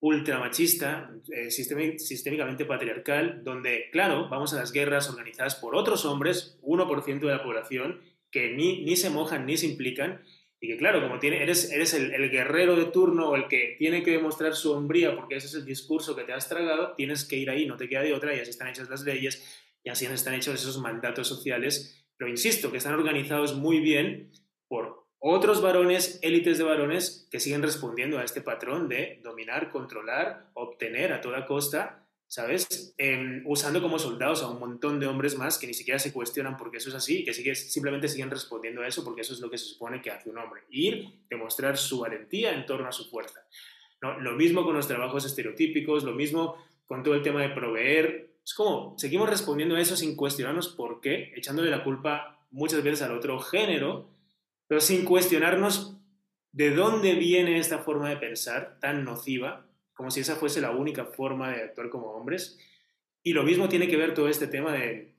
ultramachista, 0.00 1.10
eh, 1.30 1.50
sistémicamente 1.50 2.64
patriarcal, 2.64 3.44
donde, 3.44 3.90
claro, 3.92 4.28
vamos 4.30 4.54
a 4.54 4.56
las 4.56 4.72
guerras 4.72 5.10
organizadas 5.10 5.56
por 5.56 5.76
otros 5.76 6.04
hombres, 6.06 6.58
1% 6.62 7.20
de 7.26 7.34
la 7.34 7.42
población, 7.42 8.00
que 8.30 8.54
ni, 8.54 8.82
ni 8.82 8.96
se 8.96 9.10
mojan 9.10 9.44
ni 9.44 9.56
se 9.56 9.66
implican, 9.66 10.22
y 10.60 10.68
que 10.68 10.76
claro, 10.76 11.00
como 11.00 11.18
tiene, 11.18 11.42
eres, 11.42 11.72
eres 11.72 11.94
el, 11.94 12.12
el, 12.12 12.30
guerrero 12.30 12.76
de 12.76 12.86
turno 12.86 13.30
o 13.30 13.36
el 13.36 13.48
que 13.48 13.76
tiene 13.78 14.02
que 14.02 14.10
demostrar 14.10 14.54
su 14.54 14.72
hombría 14.72 15.16
porque 15.16 15.36
ese 15.36 15.46
es 15.46 15.54
el 15.54 15.64
discurso 15.64 16.14
que 16.14 16.24
te 16.24 16.34
has 16.34 16.50
tragado, 16.50 16.94
tienes 16.96 17.24
que 17.24 17.36
ir 17.36 17.48
ahí, 17.48 17.66
no 17.66 17.78
te 17.78 17.88
queda 17.88 18.02
de 18.02 18.12
otra, 18.12 18.36
y 18.36 18.40
así 18.40 18.50
están 18.50 18.68
hechas 18.68 18.90
las 18.90 19.02
leyes, 19.02 19.42
y 19.82 19.88
así 19.88 20.04
están 20.04 20.34
hechos 20.34 20.54
esos 20.54 20.78
mandatos 20.78 21.26
sociales, 21.26 22.06
pero 22.18 22.30
insisto, 22.30 22.70
que 22.70 22.76
están 22.76 22.92
organizados 22.92 23.56
muy 23.56 23.80
bien 23.80 24.32
por 24.68 25.06
otros 25.18 25.62
varones, 25.62 26.18
élites 26.22 26.58
de 26.58 26.64
varones, 26.64 27.26
que 27.30 27.40
siguen 27.40 27.62
respondiendo 27.62 28.18
a 28.18 28.24
este 28.24 28.42
patrón 28.42 28.88
de 28.88 29.20
dominar, 29.22 29.70
controlar, 29.70 30.50
obtener 30.52 31.14
a 31.14 31.22
toda 31.22 31.46
costa 31.46 32.06
¿sabes? 32.30 32.94
Em, 32.96 33.42
usando 33.44 33.82
como 33.82 33.98
soldados 33.98 34.44
a 34.44 34.48
un 34.48 34.60
montón 34.60 35.00
de 35.00 35.08
hombres 35.08 35.36
más 35.36 35.58
que 35.58 35.66
ni 35.66 35.74
siquiera 35.74 35.98
se 35.98 36.12
cuestionan 36.12 36.56
porque 36.56 36.76
eso 36.76 36.88
es 36.88 36.94
así 36.94 37.22
y 37.22 37.24
que 37.24 37.54
simplemente 37.56 38.06
siguen 38.06 38.30
respondiendo 38.30 38.82
a 38.82 38.86
eso 38.86 39.02
porque 39.02 39.22
eso 39.22 39.34
es 39.34 39.40
lo 39.40 39.50
que 39.50 39.58
se 39.58 39.64
supone 39.64 40.00
que 40.00 40.12
hace 40.12 40.30
un 40.30 40.38
hombre. 40.38 40.62
Ir, 40.70 41.24
demostrar 41.28 41.76
su 41.76 41.98
valentía 41.98 42.54
en 42.54 42.66
torno 42.66 42.86
a 42.86 42.92
su 42.92 43.10
fuerza. 43.10 43.44
¿no? 44.00 44.20
Lo 44.20 44.36
mismo 44.36 44.64
con 44.64 44.76
los 44.76 44.86
trabajos 44.86 45.24
estereotípicos, 45.24 46.04
lo 46.04 46.12
mismo 46.12 46.54
con 46.86 47.02
todo 47.02 47.14
el 47.14 47.22
tema 47.22 47.42
de 47.42 47.48
proveer. 47.48 48.36
Es 48.44 48.54
como, 48.54 48.96
seguimos 48.96 49.28
respondiendo 49.28 49.74
a 49.74 49.80
eso 49.80 49.96
sin 49.96 50.14
cuestionarnos 50.14 50.68
por 50.68 51.00
qué, 51.00 51.32
echándole 51.34 51.68
la 51.68 51.82
culpa 51.82 52.46
muchas 52.52 52.84
veces 52.84 53.02
al 53.02 53.16
otro 53.16 53.40
género, 53.40 54.08
pero 54.68 54.80
sin 54.80 55.04
cuestionarnos 55.04 55.96
de 56.52 56.70
dónde 56.70 57.16
viene 57.16 57.58
esta 57.58 57.80
forma 57.80 58.08
de 58.08 58.18
pensar 58.18 58.78
tan 58.80 59.02
nociva 59.02 59.66
como 60.00 60.10
si 60.10 60.20
esa 60.20 60.36
fuese 60.36 60.62
la 60.62 60.70
única 60.70 61.04
forma 61.04 61.50
de 61.50 61.62
actuar 61.62 61.90
como 61.90 62.12
hombres. 62.12 62.58
Y 63.22 63.34
lo 63.34 63.42
mismo 63.42 63.68
tiene 63.68 63.86
que 63.86 63.98
ver 63.98 64.14
todo 64.14 64.30
este 64.30 64.46
tema 64.46 64.72
de, 64.72 65.14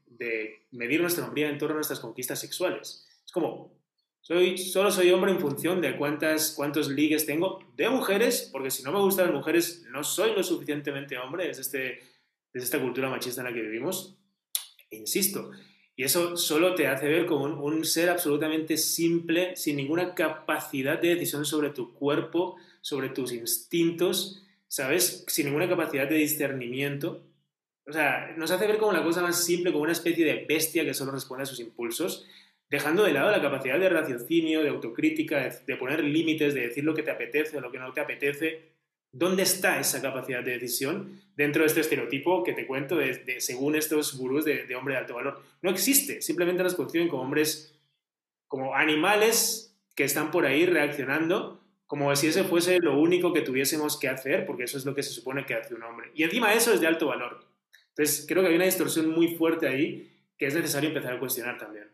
medir 0.71 1.01
nuestra 1.01 1.23
hombría 1.23 1.49
en 1.49 1.59
torno 1.59 1.73
a 1.73 1.75
nuestras 1.75 1.99
conquistas 1.99 2.39
sexuales. 2.39 3.07
Es 3.23 3.31
como, 3.31 3.79
soy, 4.21 4.57
solo 4.57 4.89
soy 4.89 5.11
hombre 5.11 5.29
en 5.29 5.39
función 5.39 5.81
de 5.81 5.95
cuántas, 5.97 6.53
cuántos 6.55 6.89
ligues 6.89 7.27
tengo 7.27 7.59
de 7.77 7.89
mujeres, 7.89 8.49
porque 8.51 8.71
si 8.71 8.81
no 8.81 8.91
me 8.91 8.97
gustan 9.01 9.27
las 9.27 9.35
mujeres, 9.35 9.85
no 9.91 10.03
soy 10.03 10.33
lo 10.33 10.41
suficientemente 10.41 11.15
hombre, 11.19 11.47
es, 11.47 11.59
este, 11.59 11.99
es 12.51 12.63
esta 12.63 12.81
cultura 12.81 13.07
machista 13.07 13.41
en 13.41 13.47
la 13.49 13.53
que 13.53 13.61
vivimos. 13.61 14.17
insisto, 14.89 15.51
y 15.95 16.05
eso 16.05 16.37
solo 16.37 16.73
te 16.73 16.87
hace 16.87 17.07
ver 17.07 17.27
como 17.27 17.43
un, 17.43 17.53
un, 17.53 17.85
ser 17.85 18.09
absolutamente 18.09 18.77
simple, 18.77 19.55
sin 19.55 19.75
ninguna 19.75 20.15
capacidad 20.15 20.99
de 20.99 21.09
decisión 21.09 21.45
sobre 21.45 21.69
tu 21.69 21.93
cuerpo, 21.93 22.55
sobre 22.81 23.09
tus 23.09 23.31
instintos, 23.31 24.41
¿sabes? 24.71 25.25
Sin 25.27 25.47
ninguna 25.47 25.67
capacidad 25.67 26.07
de 26.07 26.15
discernimiento. 26.15 27.25
O 27.85 27.91
sea, 27.91 28.33
nos 28.37 28.51
hace 28.51 28.67
ver 28.67 28.77
como 28.77 28.93
la 28.93 29.03
cosa 29.03 29.21
más 29.21 29.43
simple, 29.43 29.73
como 29.73 29.83
una 29.83 29.91
especie 29.91 30.23
de 30.23 30.45
bestia 30.45 30.85
que 30.85 30.93
solo 30.93 31.11
responde 31.11 31.43
a 31.43 31.45
sus 31.45 31.59
impulsos, 31.59 32.25
dejando 32.69 33.03
de 33.03 33.11
lado 33.11 33.31
la 33.31 33.41
capacidad 33.41 33.77
de 33.77 33.89
raciocinio, 33.89 34.63
de 34.63 34.69
autocrítica, 34.69 35.49
de, 35.67 35.75
poner 35.75 36.01
límites, 36.05 36.53
de 36.53 36.61
decir 36.61 36.85
lo 36.85 36.95
que 36.95 37.03
te 37.03 37.11
apetece 37.11 37.57
o 37.57 37.61
lo 37.61 37.69
que 37.69 37.79
no 37.79 37.91
te 37.91 37.99
apetece. 37.99 38.71
¿Dónde 39.11 39.43
está 39.43 39.77
esa 39.77 40.01
capacidad 40.01 40.41
de 40.41 40.53
decisión 40.53 41.21
dentro 41.35 41.63
de 41.63 41.67
este 41.67 41.81
estereotipo 41.81 42.45
que 42.45 42.53
te 42.53 42.65
cuento 42.65 42.95
de, 42.95 43.41
según 43.41 43.75
estos 43.75 44.17
gurús 44.17 44.45
de, 44.45 44.67
de, 44.67 44.75
hombre 44.77 44.93
de 44.93 45.01
alto 45.01 45.15
valor? 45.15 45.43
No 45.61 45.69
existe, 45.69 46.21
simplemente 46.21 46.63
nos 46.63 46.75
conciben 46.75 47.09
como 47.09 47.23
hombres, 47.23 47.77
como 48.47 48.73
animales 48.73 49.77
que 49.95 50.05
están 50.05 50.31
por 50.31 50.45
ahí 50.45 50.65
reaccionando 50.65 51.60
como 51.91 52.15
si 52.15 52.27
ese 52.27 52.45
fuese 52.45 52.79
lo 52.79 52.97
único 52.97 53.33
que 53.33 53.41
tuviésemos 53.41 53.99
que 53.99 54.07
hacer, 54.07 54.45
porque 54.45 54.63
eso 54.63 54.77
es 54.77 54.85
lo 54.85 54.95
que 54.95 55.03
se 55.03 55.09
supone 55.09 55.45
que 55.45 55.55
hace 55.55 55.75
un 55.75 55.83
hombre. 55.83 56.09
Y 56.15 56.23
encima 56.23 56.53
eso 56.53 56.71
es 56.71 56.79
de 56.79 56.87
alto 56.87 57.07
valor. 57.07 57.45
Entonces, 57.89 58.25
creo 58.29 58.41
que 58.41 58.47
hay 58.47 58.55
una 58.55 58.63
distorsión 58.63 59.09
muy 59.09 59.35
fuerte 59.35 59.67
ahí 59.67 60.09
que 60.37 60.45
es 60.45 60.55
necesario 60.55 60.87
empezar 60.87 61.15
a 61.15 61.19
cuestionar 61.19 61.57
también. 61.57 61.93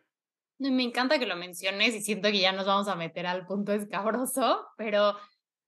Me 0.60 0.84
encanta 0.84 1.18
que 1.18 1.26
lo 1.26 1.36
menciones 1.36 1.96
y 1.96 2.02
siento 2.02 2.30
que 2.30 2.38
ya 2.38 2.52
nos 2.52 2.68
vamos 2.68 2.88
a 2.88 2.96
meter 2.96 3.26
al 3.26 3.48
punto 3.48 3.72
escabroso, 3.72 4.68
pero 4.78 5.18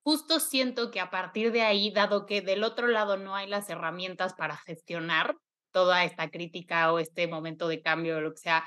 justo 0.04 0.39
siento 0.39 0.92
que 0.92 1.00
a 1.00 1.10
partir 1.10 1.52
de 1.52 1.63
ahí, 1.63 1.89
dado 1.89 2.28
que 2.28 2.42
del 2.44 2.63
otro 2.63 2.86
lado 2.86 3.18
no 3.18 3.34
hay 3.34 3.48
las 3.48 3.68
herramientas 3.68 4.36
para 4.36 4.58
gestionar 4.58 5.38
toda 5.72 6.04
esta 6.04 6.30
crítica 6.30 6.94
o 6.94 7.00
este 7.00 7.26
momento 7.26 7.68
de 7.68 7.82
cambio 7.82 8.18
o 8.18 8.22
lo 8.22 8.34
que 8.34 8.42
sea, 8.42 8.63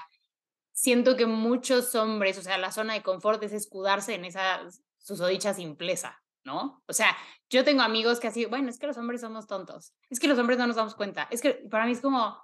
siento 0.73 1.17
que 1.17 1.27
muchos 1.27 1.95
hombres, 1.95 2.37
o 2.37 2.43
sea, 2.43 2.59
la 2.59 2.73
zona 2.73 2.95
de 2.95 3.05
confort 3.05 3.41
es 3.45 3.53
escudarse 3.53 4.17
en 4.17 4.25
esas 4.25 4.83
susodicha 5.03 5.53
simpleza, 5.55 6.23
¿no? 6.45 6.83
O 6.87 6.93
sea, 6.93 7.17
yo 7.51 7.65
tengo 7.65 7.83
amigos 7.83 8.21
que 8.21 8.29
así, 8.29 8.47
bueno, 8.47 8.71
es 8.71 8.79
que 8.79 8.87
los 8.87 8.97
hombres 8.97 9.21
somos 9.21 9.47
tontos, 9.47 9.95
es 10.11 10.21
que 10.21 10.29
los 10.29 10.39
hombres 10.39 10.59
no 10.59 10.67
nos 10.67 10.77
damos 10.77 10.95
cuenta, 10.95 11.29
es 11.31 11.43
que 11.43 11.55
para 11.71 11.87
mí 11.87 11.93
es 11.93 12.01
como, 12.01 12.43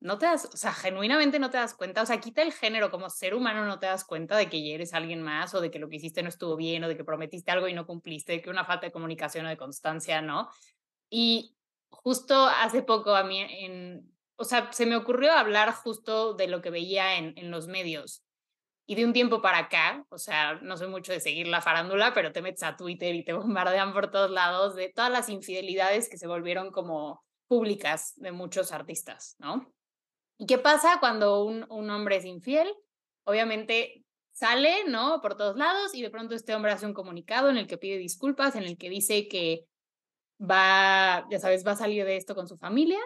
no 0.00 0.18
te 0.18 0.26
das, 0.26 0.46
o 0.46 0.56
sea, 0.56 0.72
genuinamente 0.72 1.38
no 1.38 1.50
te 1.50 1.58
das 1.58 1.74
cuenta, 1.74 2.02
o 2.02 2.06
sea, 2.06 2.20
quita 2.20 2.42
el 2.42 2.52
género 2.52 2.90
como 2.90 3.10
ser 3.10 3.34
humano, 3.34 3.64
no 3.66 3.78
te 3.78 3.86
das 3.86 4.04
cuenta 4.04 4.36
de 4.36 4.48
que 4.48 4.74
eres 4.74 4.94
alguien 4.94 5.22
más 5.22 5.54
o 5.54 5.60
de 5.60 5.70
que 5.70 5.78
lo 5.78 5.88
que 5.88 5.96
hiciste 5.96 6.22
no 6.22 6.28
estuvo 6.28 6.56
bien 6.56 6.84
o 6.84 6.88
de 6.88 6.96
que 6.96 7.04
prometiste 7.04 7.50
algo 7.50 7.68
y 7.68 7.74
no 7.74 7.86
cumpliste, 7.86 8.32
de 8.32 8.42
que 8.42 8.50
una 8.50 8.64
falta 8.64 8.86
de 8.86 8.92
comunicación 8.92 9.46
o 9.46 9.48
de 9.50 9.58
constancia, 9.58 10.22
¿no? 10.22 10.48
Y 11.10 11.56
justo 11.90 12.46
hace 12.46 12.82
poco 12.82 13.14
a 13.14 13.24
mí, 13.24 13.44
o 14.36 14.44
sea, 14.44 14.72
se 14.72 14.86
me 14.86 14.96
ocurrió 14.96 15.32
hablar 15.32 15.72
justo 15.72 16.34
de 16.34 16.48
lo 16.48 16.62
que 16.62 16.70
veía 16.70 17.16
en 17.18 17.50
los 17.50 17.66
medios 17.66 18.24
y 18.90 18.96
de 18.96 19.04
un 19.04 19.12
tiempo 19.12 19.40
para 19.40 19.58
acá, 19.58 20.04
o 20.08 20.18
sea, 20.18 20.54
no 20.62 20.76
soy 20.76 20.88
mucho 20.88 21.12
de 21.12 21.20
seguir 21.20 21.46
la 21.46 21.62
farándula, 21.62 22.12
pero 22.12 22.32
te 22.32 22.42
metes 22.42 22.64
a 22.64 22.76
Twitter 22.76 23.14
y 23.14 23.22
te 23.22 23.32
bombardean 23.32 23.92
por 23.92 24.10
todos 24.10 24.32
lados 24.32 24.74
de 24.74 24.88
todas 24.88 25.12
las 25.12 25.28
infidelidades 25.28 26.08
que 26.08 26.18
se 26.18 26.26
volvieron 26.26 26.72
como 26.72 27.24
públicas 27.46 28.14
de 28.16 28.32
muchos 28.32 28.72
artistas, 28.72 29.36
¿no? 29.38 29.72
¿Y 30.38 30.46
qué 30.46 30.58
pasa 30.58 30.96
cuando 30.98 31.44
un, 31.44 31.64
un 31.70 31.88
hombre 31.88 32.16
es 32.16 32.24
infiel? 32.24 32.68
Obviamente 33.22 34.04
sale, 34.32 34.82
¿no? 34.88 35.20
Por 35.20 35.36
todos 35.36 35.54
lados 35.54 35.94
y 35.94 36.02
de 36.02 36.10
pronto 36.10 36.34
este 36.34 36.56
hombre 36.56 36.72
hace 36.72 36.86
un 36.86 36.92
comunicado 36.92 37.48
en 37.48 37.58
el 37.58 37.68
que 37.68 37.78
pide 37.78 37.96
disculpas, 37.96 38.56
en 38.56 38.64
el 38.64 38.76
que 38.76 38.90
dice 38.90 39.28
que 39.28 39.66
va, 40.40 41.28
ya 41.30 41.38
sabes, 41.38 41.64
va 41.64 41.72
a 41.72 41.76
salir 41.76 42.04
de 42.04 42.16
esto 42.16 42.34
con 42.34 42.48
su 42.48 42.58
familia 42.58 42.98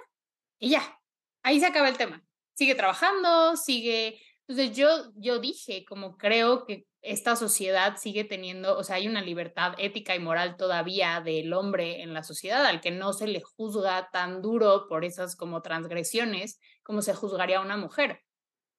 y 0.59 0.71
ya, 0.71 0.99
ahí 1.43 1.61
se 1.61 1.67
acaba 1.67 1.91
el 1.91 1.99
tema. 1.99 2.25
Sigue 2.55 2.75
trabajando, 2.75 3.59
sigue 3.59 4.19
entonces 4.47 4.77
yo, 4.77 4.89
yo 5.17 5.39
dije, 5.39 5.85
como 5.87 6.19
creo 6.19 6.67
que 6.67 6.87
esta 7.01 7.35
sociedad 7.37 7.97
sigue 7.97 8.25
teniendo, 8.25 8.77
o 8.77 8.85
sea, 8.85 8.97
hay 8.97 9.09
una 9.09 9.23
libertad 9.23 9.75
ética 9.79 10.15
y 10.15 10.21
moral 10.21 10.57
todavía 10.57 11.21
del 11.21 11.53
hombre 11.53 12.03
en 12.03 12.13
la 12.13 12.23
sociedad 12.23 12.65
al 12.65 12.81
que 12.81 12.91
no 12.91 13.13
se 13.13 13.27
le 13.27 13.41
juzga 13.41 14.11
tan 14.11 14.43
duro 14.43 14.87
por 14.89 15.05
esas 15.05 15.37
como 15.37 15.63
transgresiones 15.63 16.61
como 16.83 17.01
se 17.01 17.15
juzgaría 17.15 17.59
a 17.59 17.63
una 17.63 17.79
mujer. 17.79 18.23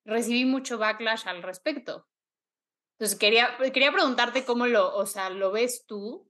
Recibí 0.05 0.45
mucho 0.45 0.77
backlash 0.77 1.27
al 1.27 1.41
respecto. 1.41 2.07
Entonces 2.97 3.17
quería, 3.17 3.57
quería 3.57 3.91
preguntarte 3.91 4.45
cómo 4.45 4.67
lo, 4.67 4.95
o 4.95 5.05
sea, 5.07 5.29
lo 5.31 5.51
ves 5.51 5.85
tú 5.87 6.29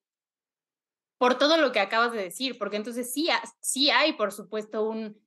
por 1.18 1.38
todo 1.38 1.58
lo 1.58 1.72
que 1.72 1.80
acabas 1.80 2.12
de 2.14 2.24
decir, 2.24 2.58
porque 2.58 2.78
entonces 2.78 3.14
sí, 3.14 3.30
sí 3.60 3.90
hay, 3.90 4.14
por 4.14 4.32
supuesto, 4.32 4.84
un, 4.88 5.25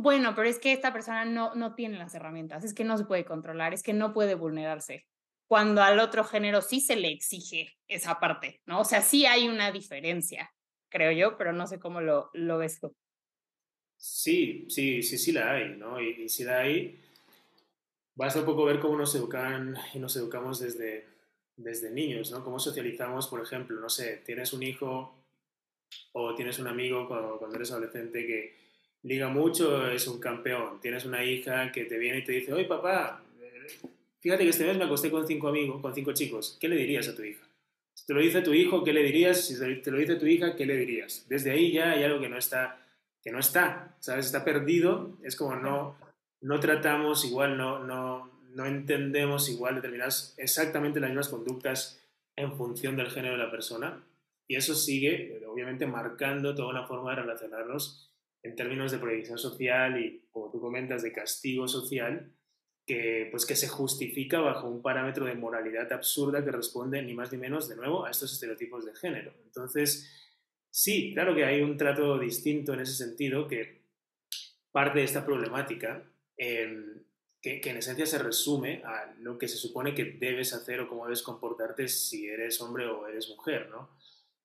bueno, 0.00 0.34
pero 0.34 0.48
es 0.48 0.58
que 0.58 0.72
esta 0.72 0.94
persona 0.94 1.26
no, 1.26 1.54
no 1.54 1.74
tiene 1.74 1.98
las 1.98 2.14
herramientas, 2.14 2.64
es 2.64 2.72
que 2.72 2.84
no 2.84 2.96
se 2.96 3.04
puede 3.04 3.26
controlar, 3.26 3.74
es 3.74 3.82
que 3.82 3.92
no 3.92 4.14
puede 4.14 4.34
vulnerarse. 4.34 5.06
Cuando 5.46 5.82
al 5.82 5.98
otro 5.98 6.24
género 6.24 6.62
sí 6.62 6.80
se 6.80 6.96
le 6.96 7.08
exige 7.08 7.76
esa 7.86 8.18
parte, 8.18 8.62
¿no? 8.64 8.80
O 8.80 8.84
sea, 8.84 9.02
sí 9.02 9.26
hay 9.26 9.46
una 9.46 9.70
diferencia, 9.72 10.54
creo 10.88 11.12
yo, 11.12 11.36
pero 11.36 11.52
no 11.52 11.66
sé 11.66 11.78
cómo 11.78 12.00
lo, 12.00 12.30
lo 12.32 12.56
ves 12.56 12.80
tú. 12.80 12.96
Sí, 13.98 14.64
sí, 14.70 15.02
sí, 15.02 15.18
sí 15.18 15.32
la 15.32 15.52
hay, 15.52 15.76
¿no? 15.76 16.00
Y, 16.00 16.30
si 16.30 16.44
la 16.44 16.60
hay, 16.60 16.98
basta 18.14 18.40
un 18.40 18.46
poco 18.46 18.64
ver 18.64 18.80
cómo 18.80 18.96
nos 18.96 19.14
educan 19.14 19.76
y 19.92 19.98
nos 19.98 20.16
educamos 20.16 20.60
desde, 20.60 21.08
desde 21.56 21.90
niños, 21.90 22.30
¿no? 22.30 22.42
Cómo 22.42 22.58
socializamos, 22.58 23.28
por 23.28 23.42
ejemplo, 23.42 23.78
no 23.78 23.90
sé, 23.90 24.22
tienes 24.24 24.54
un 24.54 24.62
hijo 24.62 25.14
o 26.12 26.34
tienes 26.34 26.58
un 26.58 26.68
amigo 26.68 27.06
cuando, 27.06 27.36
cuando 27.36 27.56
eres 27.56 27.70
adolescente 27.70 28.26
que 28.26 28.59
liga 29.02 29.28
mucho, 29.28 29.90
es 29.90 30.06
un 30.06 30.20
campeón. 30.20 30.80
Tienes 30.80 31.04
una 31.04 31.24
hija 31.24 31.72
que 31.72 31.84
te 31.84 31.98
viene 31.98 32.18
y 32.18 32.24
te 32.24 32.32
dice, 32.32 32.52
oye 32.52 32.64
papá, 32.64 33.22
fíjate 34.20 34.44
que 34.44 34.50
este 34.50 34.64
mes 34.64 34.76
me 34.76 34.84
acosté 34.84 35.10
con 35.10 35.26
cinco 35.26 35.48
amigos, 35.48 35.80
con 35.80 35.94
cinco 35.94 36.12
chicos. 36.12 36.56
¿Qué 36.60 36.68
le 36.68 36.76
dirías 36.76 37.08
a 37.08 37.16
tu 37.16 37.22
hija? 37.22 37.46
Si 37.94 38.06
te 38.06 38.14
lo 38.14 38.20
dice 38.20 38.42
tu 38.42 38.54
hijo, 38.54 38.82
¿qué 38.82 38.92
le 38.92 39.02
dirías? 39.02 39.44
Si 39.44 39.58
te 39.58 39.90
lo 39.90 39.98
dice 39.98 40.16
tu 40.16 40.26
hija, 40.26 40.56
¿qué 40.56 40.66
le 40.66 40.76
dirías? 40.76 41.26
Desde 41.28 41.50
ahí 41.50 41.72
ya 41.72 41.92
hay 41.92 42.04
algo 42.04 42.20
que 42.20 42.28
no 42.28 42.38
está, 42.38 42.78
que 43.22 43.30
no 43.30 43.38
está, 43.38 43.96
¿sabes? 44.00 44.26
Está 44.26 44.44
perdido. 44.44 45.18
Es 45.22 45.36
como 45.36 45.56
no, 45.56 45.96
no 46.40 46.60
tratamos 46.60 47.24
igual, 47.24 47.56
no, 47.56 47.84
no, 47.84 48.30
no 48.54 48.66
entendemos 48.66 49.48
igual 49.48 49.76
determinadas 49.76 50.34
exactamente 50.38 51.00
las 51.00 51.10
mismas 51.10 51.28
conductas 51.28 52.00
en 52.36 52.56
función 52.56 52.96
del 52.96 53.10
género 53.10 53.36
de 53.36 53.44
la 53.44 53.50
persona. 53.50 54.02
Y 54.48 54.56
eso 54.56 54.74
sigue, 54.74 55.40
obviamente, 55.46 55.86
marcando 55.86 56.54
toda 56.54 56.70
una 56.70 56.86
forma 56.86 57.10
de 57.10 57.22
relacionarnos 57.22 58.09
en 58.42 58.56
términos 58.56 58.92
de 58.92 58.98
proyección 58.98 59.38
social 59.38 60.00
y, 60.00 60.26
como 60.30 60.50
tú 60.50 60.60
comentas, 60.60 61.02
de 61.02 61.12
castigo 61.12 61.68
social, 61.68 62.32
que, 62.86 63.28
pues, 63.30 63.46
que 63.46 63.54
se 63.54 63.68
justifica 63.68 64.40
bajo 64.40 64.68
un 64.68 64.82
parámetro 64.82 65.26
de 65.26 65.34
moralidad 65.34 65.92
absurda 65.92 66.44
que 66.44 66.50
responde 66.50 67.02
ni 67.02 67.14
más 67.14 67.30
ni 67.32 67.38
menos, 67.38 67.68
de 67.68 67.76
nuevo, 67.76 68.04
a 68.04 68.10
estos 68.10 68.32
estereotipos 68.32 68.84
de 68.84 68.94
género. 68.94 69.32
Entonces, 69.44 70.10
sí, 70.70 71.12
claro 71.12 71.34
que 71.34 71.44
hay 71.44 71.60
un 71.62 71.76
trato 71.76 72.18
distinto 72.18 72.74
en 72.74 72.80
ese 72.80 72.94
sentido 72.94 73.46
que 73.46 73.82
parte 74.72 75.00
de 75.00 75.04
esta 75.04 75.24
problemática, 75.24 76.10
em, 76.36 77.04
que, 77.42 77.60
que, 77.60 77.70
en 77.70 77.78
esencia 77.78 78.06
se 78.06 78.18
resume 78.18 78.82
a 78.84 79.14
lo 79.18 79.38
que 79.38 79.48
se 79.48 79.56
supone 79.56 79.94
que 79.94 80.04
debes 80.04 80.52
hacer 80.52 80.80
o 80.80 80.88
cómo 80.88 81.04
debes 81.04 81.22
comportarte 81.22 81.88
si 81.88 82.26
eres 82.26 82.60
hombre 82.60 82.86
o 82.86 83.06
eres 83.06 83.28
mujer, 83.28 83.68
¿no? 83.70 83.90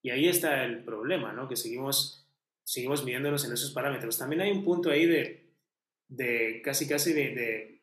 Y 0.01 0.11
ahí 0.11 0.27
está 0.27 0.63
el 0.63 0.83
problema, 0.83 1.33
¿no? 1.33 1.47
Que 1.47 1.55
seguimos 1.55 2.24
seguimos 2.65 3.05
midiéndonos 3.05 3.45
en 3.45 3.53
esos 3.53 3.71
parámetros. 3.71 4.17
También 4.17 4.41
hay 4.41 4.51
un 4.51 4.63
punto 4.63 4.89
ahí 4.89 5.05
de, 5.05 5.45
de 6.07 6.61
casi 6.63 6.87
casi 6.87 7.13
de, 7.13 7.81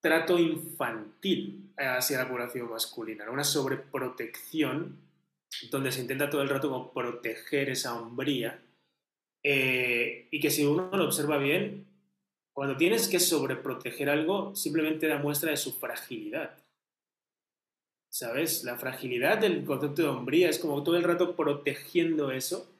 trato 0.00 0.38
infantil 0.38 1.72
hacia 1.76 2.18
la 2.18 2.28
población 2.28 2.70
masculina, 2.70 3.28
una 3.30 3.44
sobreprotección 3.44 5.00
donde 5.70 5.90
se 5.90 6.00
intenta 6.00 6.30
todo 6.30 6.42
el 6.42 6.48
rato 6.48 6.70
como 6.70 6.92
proteger 6.92 7.70
esa 7.70 7.94
hombría 7.94 8.62
eh, 9.42 10.28
y 10.30 10.40
que 10.40 10.50
si 10.50 10.64
uno 10.64 10.90
lo 10.92 11.04
observa 11.04 11.38
bien, 11.38 11.86
cuando 12.52 12.76
tienes 12.76 13.08
que 13.08 13.20
sobreproteger 13.20 14.08
algo, 14.08 14.54
simplemente 14.54 15.08
da 15.08 15.18
muestra 15.18 15.50
de 15.50 15.56
su 15.56 15.72
fragilidad. 15.72 16.56
¿Sabes? 18.08 18.64
La 18.64 18.76
fragilidad 18.76 19.38
del 19.38 19.64
concepto 19.64 20.02
de 20.02 20.08
hombría 20.08 20.48
es 20.48 20.58
como 20.58 20.82
todo 20.82 20.96
el 20.96 21.02
rato 21.02 21.36
protegiendo 21.36 22.30
eso. 22.30 22.75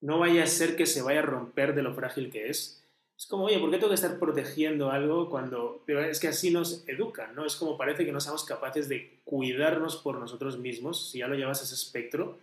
No 0.00 0.18
vaya 0.18 0.44
a 0.44 0.46
ser 0.46 0.76
que 0.76 0.86
se 0.86 1.02
vaya 1.02 1.20
a 1.20 1.22
romper 1.22 1.74
de 1.74 1.82
lo 1.82 1.94
frágil 1.94 2.30
que 2.30 2.48
es. 2.48 2.82
Es 3.16 3.26
como, 3.26 3.46
oye, 3.46 3.58
¿por 3.58 3.70
qué 3.70 3.78
tengo 3.78 3.88
que 3.88 3.96
estar 3.96 4.18
protegiendo 4.18 4.92
algo 4.92 5.28
cuando... 5.28 5.82
Pero 5.86 6.04
es 6.04 6.20
que 6.20 6.28
así 6.28 6.52
nos 6.52 6.84
educan, 6.86 7.34
¿no? 7.34 7.44
Es 7.44 7.56
como 7.56 7.76
parece 7.76 8.04
que 8.04 8.12
no 8.12 8.20
somos 8.20 8.44
capaces 8.44 8.88
de 8.88 9.18
cuidarnos 9.24 9.96
por 9.96 10.18
nosotros 10.18 10.58
mismos, 10.58 11.10
si 11.10 11.18
ya 11.18 11.26
lo 11.26 11.34
llevas 11.34 11.60
a 11.60 11.64
ese 11.64 11.74
espectro. 11.74 12.38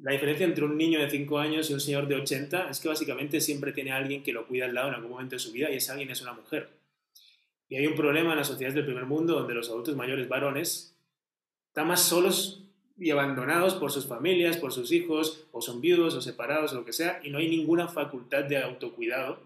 La 0.00 0.12
diferencia 0.12 0.46
entre 0.46 0.64
un 0.64 0.78
niño 0.78 1.00
de 1.00 1.10
5 1.10 1.38
años 1.38 1.68
y 1.68 1.74
un 1.74 1.80
señor 1.80 2.06
de 2.06 2.14
80 2.14 2.70
es 2.70 2.78
que 2.78 2.88
básicamente 2.88 3.40
siempre 3.40 3.72
tiene 3.72 3.90
alguien 3.90 4.22
que 4.22 4.32
lo 4.32 4.46
cuida 4.46 4.66
al 4.66 4.74
lado 4.74 4.88
en 4.88 4.94
algún 4.94 5.10
momento 5.10 5.34
de 5.34 5.40
su 5.40 5.50
vida 5.50 5.70
y 5.70 5.76
ese 5.76 5.90
alguien 5.90 6.10
es 6.10 6.22
una 6.22 6.32
mujer. 6.34 6.70
Y 7.68 7.76
hay 7.76 7.86
un 7.86 7.96
problema 7.96 8.30
en 8.30 8.38
las 8.38 8.46
sociedades 8.46 8.74
del 8.76 8.84
primer 8.84 9.06
mundo 9.06 9.34
donde 9.34 9.54
los 9.54 9.68
adultos 9.68 9.96
mayores 9.96 10.28
varones 10.28 10.94
están 11.68 11.88
más 11.88 12.02
solos 12.02 12.62
y 13.00 13.10
abandonados 13.10 13.74
por 13.74 13.90
sus 13.90 14.06
familias, 14.06 14.58
por 14.58 14.72
sus 14.72 14.92
hijos, 14.92 15.46
o 15.52 15.62
son 15.62 15.80
viudos 15.80 16.14
o 16.14 16.20
separados 16.20 16.72
o 16.72 16.76
lo 16.76 16.84
que 16.84 16.92
sea, 16.92 17.20
y 17.24 17.30
no 17.30 17.38
hay 17.38 17.48
ninguna 17.48 17.88
facultad 17.88 18.44
de 18.44 18.58
autocuidado, 18.58 19.40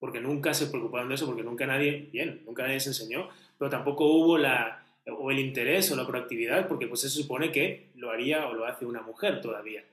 porque 0.00 0.20
nunca 0.20 0.52
se 0.52 0.66
preocuparon 0.66 1.08
de 1.08 1.14
eso, 1.14 1.26
porque 1.26 1.44
nunca 1.44 1.66
nadie, 1.66 2.08
bien, 2.12 2.42
nunca 2.44 2.64
nadie 2.64 2.80
se 2.80 2.90
enseñó, 2.90 3.28
pero 3.56 3.70
tampoco 3.70 4.06
hubo 4.06 4.36
la, 4.36 4.84
o 5.06 5.30
el 5.30 5.38
interés 5.38 5.92
o 5.92 5.96
la 5.96 6.06
proactividad, 6.06 6.66
porque 6.66 6.88
pues 6.88 7.02
se 7.02 7.08
supone 7.08 7.52
que 7.52 7.90
lo 7.94 8.10
haría 8.10 8.48
o 8.48 8.54
lo 8.54 8.66
hace 8.66 8.84
una 8.84 9.02
mujer 9.02 9.40
todavía. 9.40 9.84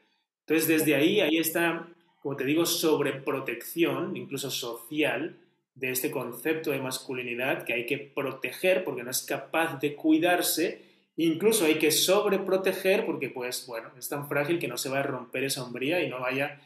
Entonces, 0.48 0.68
desde 0.68 0.96
ahí, 0.96 1.20
ahí 1.20 1.38
está, 1.38 1.88
como 2.24 2.36
te 2.36 2.46
digo, 2.46 2.66
sobreprotección, 2.66 4.18
incluso 4.18 4.50
social, 4.50 5.38
de 5.76 5.92
este 5.92 6.10
concepto 6.10 6.72
de 6.72 6.80
masculinidad 6.80 7.64
que 7.64 7.74
hay 7.74 7.86
que 7.86 8.00
proteger 8.00 8.84
porque 8.84 9.04
no 9.04 9.12
es 9.12 9.22
capaz 9.22 9.80
de 9.80 9.96
cuidarse 9.96 10.87
Incluso 11.18 11.66
hay 11.66 11.80
que 11.80 11.92
sobreproteger 11.92 13.06
porque, 13.06 13.30
pues, 13.30 13.66
bueno, 13.66 13.90
es 13.98 14.08
tan 14.08 14.30
frágil 14.30 14.60
que 14.60 14.68
no 14.68 14.78
se 14.78 14.90
va 14.90 15.00
a 15.00 15.04
romper 15.04 15.44
esa 15.44 15.64
hombría 15.64 16.02
y 16.04 16.10
no 16.10 16.20
vaya, 16.20 16.62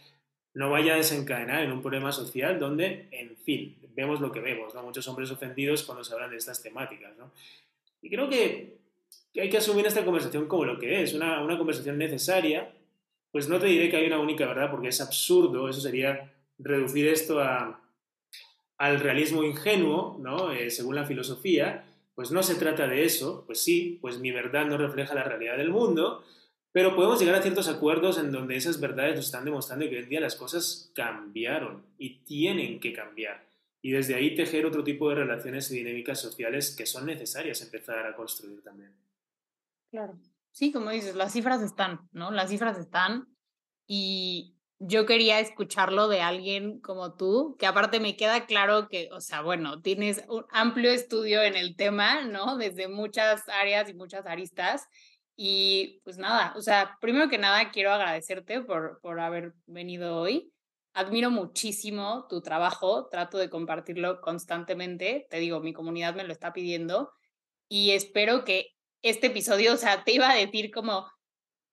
no 0.53 0.69
vaya 0.69 0.93
a 0.93 0.97
desencadenar 0.97 1.63
en 1.63 1.71
un 1.71 1.81
problema 1.81 2.11
social 2.11 2.59
donde, 2.59 3.07
en 3.11 3.37
fin, 3.37 3.77
vemos 3.95 4.19
lo 4.19 4.31
que 4.31 4.41
vemos, 4.41 4.75
¿no? 4.75 4.83
Muchos 4.83 5.07
hombres 5.07 5.31
ofendidos 5.31 5.83
cuando 5.83 6.03
se 6.03 6.13
hablan 6.13 6.31
de 6.31 6.37
estas 6.37 6.61
temáticas, 6.61 7.17
¿no? 7.17 7.31
Y 8.01 8.09
creo 8.09 8.29
que, 8.29 8.77
hay 9.39 9.49
que 9.49 9.57
asumir 9.57 9.85
esta 9.85 10.03
conversación 10.03 10.47
como 10.47 10.65
lo 10.65 10.77
que 10.77 11.01
es, 11.01 11.13
una, 11.13 11.41
una 11.41 11.57
conversación 11.57 11.97
necesaria, 11.97 12.73
pues 13.31 13.47
no 13.47 13.57
te 13.57 13.67
diré 13.67 13.89
que 13.89 13.95
hay 13.95 14.07
una 14.07 14.19
única 14.19 14.45
verdad 14.45 14.69
porque 14.69 14.89
es 14.89 14.99
absurdo, 14.99 15.69
eso 15.69 15.79
sería 15.79 16.33
reducir 16.59 17.07
esto 17.07 17.39
a, 17.39 17.79
al 18.77 18.99
realismo 18.99 19.43
ingenuo, 19.43 20.17
¿no? 20.19 20.51
Eh, 20.51 20.69
según 20.69 20.95
la 20.95 21.05
filosofía, 21.05 21.85
pues 22.15 22.31
no 22.31 22.43
se 22.43 22.55
trata 22.55 22.87
de 22.87 23.05
eso, 23.05 23.43
pues 23.45 23.63
sí, 23.63 23.97
pues 24.01 24.19
mi 24.19 24.31
verdad 24.31 24.65
no 24.65 24.77
refleja 24.77 25.15
la 25.15 25.23
realidad 25.23 25.57
del 25.57 25.69
mundo, 25.69 26.23
pero 26.71 26.95
podemos 26.95 27.19
llegar 27.19 27.35
a 27.35 27.41
ciertos 27.41 27.67
acuerdos 27.67 28.17
en 28.17 28.31
donde 28.31 28.55
esas 28.55 28.79
verdades 28.79 29.15
nos 29.15 29.25
están 29.25 29.45
demostrando 29.45 29.89
que 29.89 29.97
hoy 29.97 30.03
en 30.03 30.09
día 30.09 30.21
las 30.21 30.35
cosas 30.35 30.91
cambiaron 30.95 31.85
y 31.97 32.19
tienen 32.23 32.79
que 32.79 32.93
cambiar. 32.93 33.45
Y 33.81 33.91
desde 33.91 34.15
ahí 34.15 34.35
tejer 34.35 34.65
otro 34.65 34.83
tipo 34.83 35.09
de 35.09 35.15
relaciones 35.15 35.69
y 35.71 35.77
dinámicas 35.77 36.19
sociales 36.21 36.75
que 36.75 36.85
son 36.85 37.05
necesarias 37.05 37.61
empezar 37.61 38.05
a 38.05 38.15
construir 38.15 38.63
también. 38.63 38.95
Claro. 39.89 40.17
Sí, 40.51 40.71
como 40.71 40.91
dices, 40.91 41.15
las 41.15 41.33
cifras 41.33 41.61
están, 41.61 42.09
¿no? 42.11 42.31
Las 42.31 42.49
cifras 42.49 42.77
están 42.77 43.35
y 43.87 44.55
yo 44.83 45.05
quería 45.05 45.39
escucharlo 45.39 46.07
de 46.07 46.21
alguien 46.21 46.79
como 46.81 47.13
tú, 47.13 47.55
que 47.59 47.67
aparte 47.67 47.99
me 47.99 48.17
queda 48.17 48.47
claro 48.47 48.87
que, 48.89 49.09
o 49.11 49.21
sea, 49.21 49.41
bueno, 49.41 49.79
tienes 49.83 50.23
un 50.27 50.43
amplio 50.49 50.89
estudio 50.91 51.43
en 51.43 51.55
el 51.55 51.75
tema, 51.75 52.23
¿no? 52.23 52.57
Desde 52.57 52.87
muchas 52.87 53.47
áreas 53.47 53.87
y 53.89 53.93
muchas 53.93 54.25
aristas. 54.25 54.87
Y 55.35 56.01
pues 56.03 56.17
nada, 56.17 56.53
o 56.57 56.61
sea, 56.61 56.97
primero 56.99 57.29
que 57.29 57.37
nada 57.37 57.69
quiero 57.69 57.91
agradecerte 57.91 58.61
por, 58.61 58.99
por 59.01 59.19
haber 59.19 59.53
venido 59.67 60.17
hoy. 60.17 60.51
Admiro 60.93 61.29
muchísimo 61.29 62.25
tu 62.27 62.41
trabajo, 62.41 63.07
trato 63.07 63.37
de 63.37 63.51
compartirlo 63.51 64.19
constantemente, 64.19 65.27
te 65.29 65.37
digo, 65.37 65.59
mi 65.59 65.73
comunidad 65.73 66.15
me 66.15 66.23
lo 66.23 66.33
está 66.33 66.53
pidiendo 66.53 67.11
y 67.69 67.91
espero 67.91 68.43
que 68.45 68.75
este 69.03 69.27
episodio, 69.27 69.73
o 69.73 69.77
sea, 69.77 70.03
te 70.03 70.11
iba 70.11 70.29
a 70.29 70.35
decir 70.35 70.71
como 70.71 71.07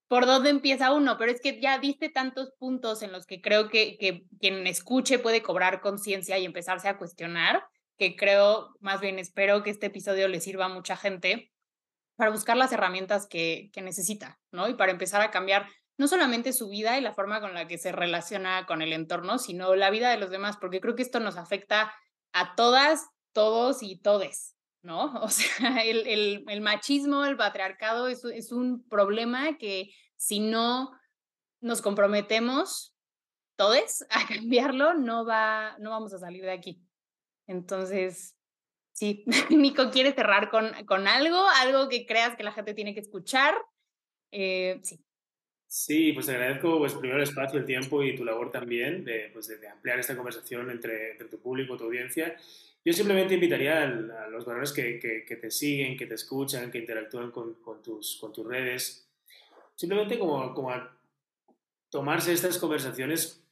por 0.09 0.25
dónde 0.25 0.51
empieza 0.51 0.93
uno, 0.93 1.17
pero 1.19 1.31
es 1.31 1.41
que 1.41 1.61
ya 1.61 1.79
diste 1.79 2.09
tantos 2.09 2.53
puntos 2.59 3.03
en 3.03 3.13
los 3.13 3.27
que 3.27 3.41
creo 3.41 3.69
que, 3.69 3.99
que 3.99 4.25
quien 4.41 4.67
escuche 4.67 5.19
puede 5.19 5.43
cobrar 5.43 5.81
conciencia 5.81 6.39
y 6.39 6.47
empezarse 6.47 6.89
a 6.89 6.97
cuestionar, 6.97 7.63
que 7.99 8.17
creo, 8.17 8.75
más 8.81 9.01
bien 9.01 9.19
espero 9.19 9.63
que 9.63 9.71
este 9.71 9.87
episodio 9.87 10.27
le 10.29 10.41
sirva 10.41 10.65
a 10.65 10.71
mucha 10.71 10.97
gente 10.97 11.53
para 12.17 12.31
buscar 12.31 12.57
las 12.57 12.73
herramientas 12.73 13.27
que, 13.27 13.71
que 13.73 13.83
necesita, 13.83 14.41
¿no? 14.51 14.69
Y 14.69 14.75
para 14.75 14.93
empezar 14.93 15.21
a 15.21 15.31
cambiar 15.31 15.69
no 15.99 16.09
solamente 16.09 16.53
su 16.53 16.69
vida 16.69 16.97
y 16.97 17.01
la 17.03 17.13
forma 17.13 17.41
con 17.41 17.55
la 17.55 17.69
que 17.69 17.77
se 17.77 17.93
relaciona 17.93 18.67
con 18.67 18.83
el 18.83 18.93
entorno, 18.93 19.39
sino 19.39 19.75
la 19.75 19.91
vida 19.91 20.11
de 20.11 20.17
los 20.17 20.31
demás, 20.31 20.57
porque 20.57 20.81
creo 20.81 20.95
que 20.95 21.03
esto 21.03 21.21
nos 21.21 21.37
afecta 21.37 21.93
a 22.33 22.55
todas, 22.55 23.09
todos 23.33 23.83
y 23.83 24.01
todes, 24.01 24.57
¿no? 24.83 25.13
O 25.23 25.29
sea, 25.29 25.79
el, 25.85 26.45
el, 26.49 26.61
machismo, 26.61 27.25
el 27.25 27.37
patriarcado 27.37 28.09
es, 28.09 28.25
es, 28.25 28.53
un 28.53 28.87
problema 28.89 29.59
que 29.59 29.91
si 30.17 30.41
no 30.41 30.93
nos 31.61 31.83
comprometemos 31.83 32.95
todos 33.57 34.05
a 34.11 34.27
cambiarlo, 34.29 34.95
no, 34.95 35.27
va, 35.27 35.77
no 35.79 35.91
vamos 35.91 36.13
a 36.13 36.19
salir 36.19 36.45
de 36.45 36.53
aquí. 36.53 36.83
Entonces, 37.47 38.37
sí, 38.93 39.25
Nico, 39.51 39.91
¿quieres 39.91 40.15
cerrar 40.15 40.51
con, 40.51 40.73
con 40.87 41.09
algo? 41.09 41.39
Algo 41.61 41.89
que 41.89 42.07
creas 42.07 42.37
que 42.37 42.45
la 42.45 42.53
gente 42.53 42.75
tiene 42.75 42.95
que 42.95 43.01
escuchar. 43.01 43.55
Eh, 44.31 44.81
sí. 44.83 45.05
Sí, 45.71 46.13
pues 46.13 46.27
agradezco 46.31 46.79
pues, 46.79 46.95
primero 46.95 47.19
el 47.19 47.29
espacio, 47.29 47.59
el 47.59 47.67
tiempo 47.67 48.03
y 48.03 48.17
tu 48.17 48.25
labor 48.25 48.51
también 48.51 49.05
de, 49.05 49.29
pues, 49.35 49.49
de 49.49 49.69
ampliar 49.69 49.99
esta 49.99 50.17
conversación 50.17 50.71
entre, 50.71 51.13
entre, 51.13 51.29
tu 51.29 51.39
público, 51.41 51.77
tu 51.77 51.85
audiencia. 51.85 52.35
Yo 52.89 52.95
simplemente 52.95 53.35
invitaría 53.35 53.83
a, 53.83 54.29
los 54.31 54.47
valores 54.47 54.73
que, 54.73 54.95
te 55.29 55.51
siguen, 55.51 55.95
que 55.95 56.07
te 56.07 56.15
escuchan, 56.15 56.71
que 56.71 56.79
interactúan 56.79 57.31
con, 57.31 57.57
con, 57.57 57.83
tus, 57.83 58.19
redes, 58.47 59.07
simplemente 59.75 60.19
como, 60.19 60.71
a 60.71 60.97
tomarse 61.91 62.33
estas 62.33 62.57
conversaciones 62.57 63.45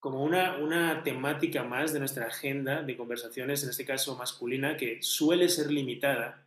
como 0.00 0.22
una, 0.22 0.58
una 0.58 1.02
temática 1.02 1.64
más 1.64 1.94
de 1.94 1.98
nuestra 1.98 2.26
agenda 2.26 2.82
de 2.82 2.94
conversaciones, 2.94 3.64
en 3.64 3.70
este 3.70 3.86
caso 3.86 4.18
masculina, 4.18 4.76
que 4.76 4.98
suele 5.00 5.48
ser 5.48 5.70
limitada, 5.70 6.46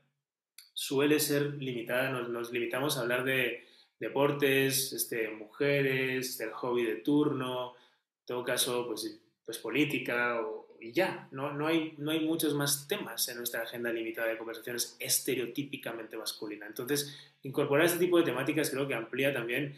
suele 0.76 1.20
ser 1.20 1.56
limitada, 1.56 2.12
nos, 2.12 2.52
limitamos 2.52 2.98
a 2.98 3.02
hablar 3.02 3.24
de 3.24 3.66
deportes, 4.00 4.94
este, 4.94 5.30
mujeres, 5.30 6.38
del 6.38 6.52
hobby 6.52 6.86
de 6.86 6.98
turno, 6.98 7.74
en 8.20 8.26
todo 8.28 8.44
caso, 8.44 8.86
pues, 8.86 9.20
pues 9.44 9.58
política 9.58 10.40
o, 10.40 10.67
y 10.80 10.92
ya, 10.92 11.28
no, 11.32 11.54
no, 11.54 11.68
hay, 11.68 11.96
no 11.98 12.12
hay 12.12 12.20
muchos 12.20 12.54
más 12.54 12.88
temas 12.88 13.28
en 13.30 13.38
nuestra 13.38 13.64
agenda 13.64 13.92
limitada 13.92 14.28
de 14.28 14.38
conversaciones 14.38 14.96
estereotípicamente 15.00 16.18
masculina. 16.18 16.66
Entonces, 16.66 17.18
incorporar 17.44 17.86
este 17.86 18.00
tipo 18.00 18.18
de 18.18 18.26
temáticas 18.26 18.70
creo 18.70 18.88
que 18.88 18.94
amplía 18.94 19.34
también 19.34 19.76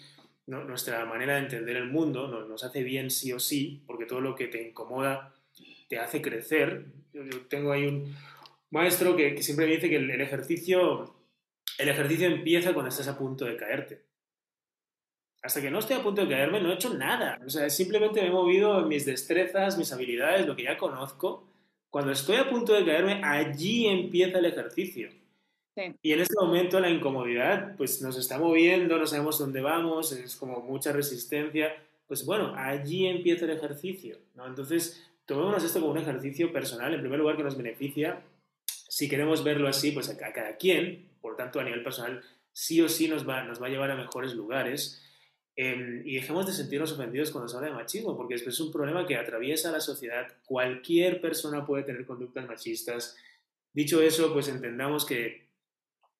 nuestra 0.48 1.06
manera 1.06 1.36
de 1.36 1.42
entender 1.42 1.78
el 1.78 1.90
mundo, 1.90 2.28
nos, 2.28 2.64
hace 2.64 2.84
bien 2.84 3.12
sí 3.12 3.32
o 3.32 3.40
sí, 3.40 3.84
porque 3.86 4.06
todo 4.06 4.20
lo 4.20 4.36
que 4.36 4.48
te 4.48 4.68
incomoda 4.68 5.36
te 5.88 6.00
hace 6.00 6.22
crecer. 6.22 6.86
Yo, 7.14 7.24
tengo 7.48 7.72
ahí 7.72 7.86
un 7.86 8.16
maestro 8.72 9.16
que, 9.16 9.42
siempre 9.44 9.68
me 9.68 9.74
dice 9.74 9.90
que 9.90 9.98
el, 9.98 10.22
ejercicio, 10.22 11.16
el 11.78 11.90
ejercicio 11.90 12.28
empieza 12.28 12.74
cuando 12.74 12.90
estás 12.90 13.08
a 13.08 13.18
punto 13.18 13.46
de 13.46 13.58
caerte 13.58 14.09
hasta 15.42 15.62
que 15.62 15.72
no 15.72 15.80
estoy 15.80 15.98
a 15.98 16.04
punto 16.04 16.22
de 16.22 16.30
caerme, 16.30 16.60
no 16.60 16.72
he 16.72 16.76
hecho 16.76 16.94
nada. 16.94 17.40
O 17.46 17.50
sea, 17.50 17.70
simplemente 17.70 18.22
me 18.22 18.28
he 18.28 18.32
movido 18.32 18.80
en 18.80 18.88
mis 18.88 19.06
destrezas, 19.06 19.78
mis 19.78 19.92
habilidades, 19.94 20.46
lo 20.46 20.56
que 20.56 20.64
ya 20.64 20.78
conozco. 20.78 21.48
Cuando 21.90 22.12
estoy 22.12 22.36
a 22.38 22.50
punto 22.50 22.74
de 22.74 22.86
caerme, 22.86 23.22
allí 23.24 23.88
empieza 23.88 24.40
el 24.40 24.46
ejercicio. 24.46 25.10
Sí. 25.76 25.96
Y 26.02 26.12
en 26.12 26.20
este 26.20 26.36
momento 26.40 26.80
la 26.80 26.90
incomodidad, 26.90 27.76
pues 27.78 28.02
nos 28.02 28.18
está 28.18 28.38
moviendo, 28.38 28.98
no 28.98 29.08
sabemos 29.08 29.40
dónde 29.40 29.62
vamos, 29.62 30.12
es 30.12 30.36
como 30.36 30.60
mucha 30.60 30.92
resistencia. 30.92 31.74
Pues 32.06 32.26
bueno, 32.26 32.54
allí 32.58 33.08
empieza 33.08 33.46
el 33.46 33.52
ejercicio, 33.52 34.18
¿no? 34.36 34.46
Entonces, 34.46 35.10
tomemos 35.26 35.64
esto 35.64 35.80
como 35.80 35.94
un 35.94 36.00
ejercicio 36.00 36.52
personal, 36.52 36.94
en 36.94 37.02
primer 37.02 37.20
lugar, 37.20 37.38
que 37.38 37.44
nos 37.44 37.56
beneficia. 37.56 38.24
Si 38.66 39.08
queremos 39.08 39.44
verlo 39.44 39.68
así, 39.68 39.92
pues 39.92 40.10
a 40.10 40.18
cada 40.18 40.58
quien, 40.58 41.12
por 41.22 41.38
tanto, 41.38 41.60
a 41.60 41.64
nivel 41.64 41.84
personal, 41.84 42.22
sí 42.52 42.82
o 42.82 42.90
sí 42.90 43.08
nos 43.08 43.28
va, 43.28 43.44
nos 43.44 43.62
va 43.62 43.68
a 43.68 43.70
llevar 43.70 43.92
a 43.92 43.96
mejores 43.96 44.34
lugares. 44.34 45.06
Eh, 45.62 46.04
y 46.06 46.16
dejemos 46.16 46.48
de 46.48 46.54
sentirnos 46.54 46.94
ofendidos 46.94 47.32
cuando 47.32 47.50
se 47.50 47.58
habla 47.58 47.68
de 47.68 47.76
machismo, 47.76 48.16
porque 48.16 48.36
es 48.36 48.60
un 48.62 48.72
problema 48.72 49.06
que 49.06 49.18
atraviesa 49.18 49.74
la 49.74 49.82
sociedad. 49.82 50.26
Cualquier 50.46 51.20
persona 51.20 51.66
puede 51.66 51.84
tener 51.84 52.06
conductas 52.06 52.48
machistas. 52.48 53.18
Dicho 53.74 54.02
eso, 54.02 54.32
pues 54.32 54.48
entendamos 54.48 55.06
que 55.06 55.50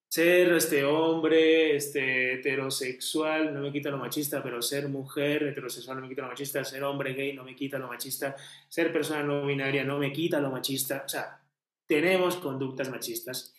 ser 0.10 0.52
este 0.52 0.84
hombre 0.84 1.74
este, 1.74 2.34
heterosexual 2.34 3.54
no 3.54 3.62
me 3.62 3.72
quita 3.72 3.90
lo 3.90 3.98
machista, 3.98 4.44
pero 4.44 4.62
ser 4.62 4.90
mujer 4.90 5.44
heterosexual 5.44 5.96
no 5.96 6.02
me 6.02 6.10
quita 6.10 6.24
lo 6.24 6.28
machista, 6.28 6.66
ser 6.66 6.84
hombre 6.84 7.14
gay 7.14 7.32
no 7.32 7.46
me 7.46 7.56
quita 7.56 7.80
lo 7.80 7.88
machista, 7.88 8.36
ser 8.68 8.92
persona 8.92 9.24
no 9.24 9.46
binaria 9.46 9.86
no 9.86 10.00
me 10.00 10.12
quita 10.12 10.42
lo 10.42 10.52
machista. 10.52 11.04
O 11.06 11.08
sea, 11.08 11.42
tenemos 11.86 12.36
conductas 12.36 12.90
machistas. 12.90 13.56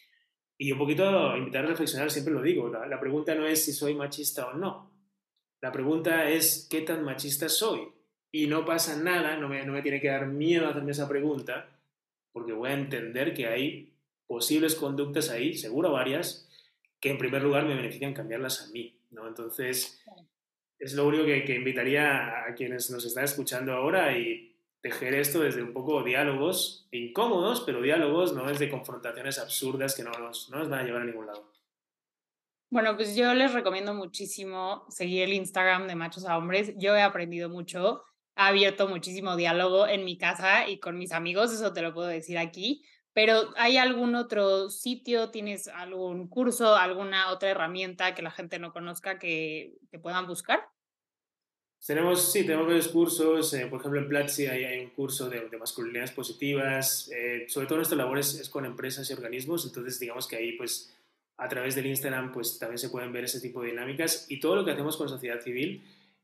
Y 0.58 0.72
un 0.72 0.78
poquito 0.78 1.34
invitar 1.38 1.64
a 1.64 1.68
reflexionar, 1.68 2.10
siempre 2.10 2.34
lo 2.34 2.42
digo, 2.42 2.68
la, 2.68 2.86
la 2.86 3.00
pregunta 3.00 3.34
no 3.34 3.46
es 3.46 3.64
si 3.64 3.72
soy 3.72 3.94
machista 3.94 4.46
o 4.48 4.52
no. 4.52 4.89
La 5.60 5.72
pregunta 5.72 6.28
es 6.30 6.66
qué 6.70 6.80
tan 6.80 7.04
machista 7.04 7.48
soy. 7.48 7.88
Y 8.32 8.46
no 8.46 8.64
pasa 8.64 8.96
nada, 8.96 9.36
no 9.36 9.48
me, 9.48 9.64
no 9.64 9.72
me 9.72 9.82
tiene 9.82 10.00
que 10.00 10.08
dar 10.08 10.26
miedo 10.26 10.68
hacerme 10.68 10.92
esa 10.92 11.08
pregunta, 11.08 11.68
porque 12.32 12.52
voy 12.52 12.70
a 12.70 12.74
entender 12.74 13.34
que 13.34 13.46
hay 13.46 13.92
posibles 14.26 14.76
conductas 14.76 15.30
ahí, 15.30 15.54
seguro 15.54 15.90
varias, 15.90 16.48
que 17.00 17.10
en 17.10 17.18
primer 17.18 17.42
lugar 17.42 17.64
me 17.64 17.74
benefician 17.74 18.14
cambiarlas 18.14 18.62
a 18.62 18.70
mí, 18.70 18.96
¿no? 19.10 19.26
Entonces, 19.26 20.00
es 20.78 20.94
lo 20.94 21.06
único 21.06 21.24
que, 21.24 21.54
invitaría 21.54 22.46
a 22.46 22.54
quienes 22.54 22.90
nos 22.90 23.04
están 23.04 23.24
escuchando 23.24 23.72
ahora 23.72 24.16
y 24.16 24.54
tejer 24.80 25.14
esto 25.14 25.40
desde 25.40 25.62
un 25.62 25.72
poco 25.72 26.02
diálogos 26.02 26.88
incómodos, 26.92 27.62
pero 27.62 27.82
diálogos, 27.82 28.32
no 28.34 28.46
desde 28.46 28.70
confrontaciones 28.70 29.38
absurdas 29.38 29.94
que 29.94 30.04
no 30.04 30.12
nos, 30.12 30.48
no 30.50 30.58
nos 30.58 30.68
van 30.68 30.80
a 30.80 30.82
llevar 30.84 31.02
a 31.02 31.06
ningún 31.06 31.26
lado. 31.26 31.49
Bueno, 32.70 32.94
pues 32.94 33.16
yo 33.16 33.34
les 33.34 33.52
recomiendo 33.52 33.94
muchísimo 33.94 34.86
seguir 34.90 35.24
el 35.24 35.32
Instagram 35.32 35.88
de 35.88 35.96
Machos 35.96 36.24
a 36.24 36.38
Hombres. 36.38 36.72
Yo 36.76 36.94
he 36.94 37.02
aprendido 37.02 37.48
mucho, 37.48 38.04
ha 38.36 38.46
abierto 38.46 38.86
muchísimo 38.86 39.34
diálogo 39.34 39.88
en 39.88 40.04
mi 40.04 40.16
casa 40.16 40.68
y 40.68 40.78
con 40.78 40.96
mis 40.96 41.10
amigos, 41.10 41.52
eso 41.52 41.72
te 41.72 41.82
lo 41.82 41.92
puedo 41.92 42.06
decir 42.06 42.38
aquí. 42.38 42.84
Pero 43.12 43.52
¿hay 43.56 43.76
algún 43.76 44.14
otro 44.14 44.70
sitio? 44.70 45.30
¿Tienes 45.30 45.66
algún 45.66 46.28
curso, 46.28 46.76
alguna 46.76 47.32
otra 47.32 47.50
herramienta 47.50 48.14
que 48.14 48.22
la 48.22 48.30
gente 48.30 48.60
no 48.60 48.72
conozca 48.72 49.18
que, 49.18 49.74
que 49.90 49.98
puedan 49.98 50.28
buscar? 50.28 50.60
Tenemos, 51.84 52.30
sí, 52.30 52.42
tenemos 52.42 52.68
varios 52.68 52.86
cursos. 52.86 53.52
Eh, 53.54 53.66
por 53.66 53.80
ejemplo, 53.80 54.00
en 54.00 54.08
Platzi 54.08 54.46
hay, 54.46 54.84
un 54.84 54.90
curso 54.90 55.28
de, 55.28 55.48
de 55.48 55.56
masculinidades 55.56 56.12
positivas. 56.12 57.10
Eh, 57.12 57.46
sobre 57.48 57.66
todo 57.66 57.78
nuestra 57.78 57.98
labor 57.98 58.18
es, 58.18 58.34
es, 58.34 58.48
con 58.48 58.64
empresas 58.64 59.10
y 59.10 59.12
organismos. 59.12 59.66
Entonces, 59.66 59.98
digamos 59.98 60.28
que 60.28 60.36
ahí, 60.36 60.52
pues, 60.52 60.94
a 61.40 61.48
través 61.48 61.74
del 61.74 61.86
Instagram, 61.86 62.32
pues, 62.32 62.58
también 62.58 62.78
se 62.78 62.90
pueden 62.90 63.12
ver 63.12 63.24
ese 63.24 63.40
tipo 63.40 63.62
de 63.62 63.70
dinámicas. 63.70 64.26
Y 64.28 64.40
todo 64.40 64.56
lo 64.56 64.64
que 64.64 64.72
hacemos 64.72 64.96
con 64.96 65.08
sociedad 65.08 65.40
civil 65.40 65.82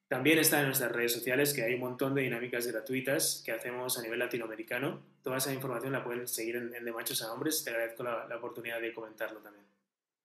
también 0.09 0.39
está 0.39 0.61
en 0.61 0.67
nuestras 0.67 0.93
redes 0.93 1.13
sociales, 1.13 1.53
que 1.53 1.63
hay 1.63 1.75
un 1.75 1.81
montón 1.81 2.15
de 2.15 2.23
dinámicas 2.23 2.67
gratuitas 2.67 3.43
que 3.45 3.51
hacemos 3.51 3.99
a 3.99 4.03
nivel 4.03 4.19
latinoamericano. 4.19 5.01
Toda 5.23 5.39
esa 5.39 5.53
información 5.53 5.93
la 5.93 6.05
pueden 6.05 6.29
seguir 6.29 6.57
en, 6.57 6.71
De 6.71 6.93
Machos 6.93 7.23
a 7.23 7.33
Hombres. 7.33 7.65
Te 7.65 7.71
agradezco 7.71 8.05
la, 8.05 8.37
oportunidad 8.37 8.81
de 8.81 8.93
comentarlo 8.93 9.41
también. 9.41 9.65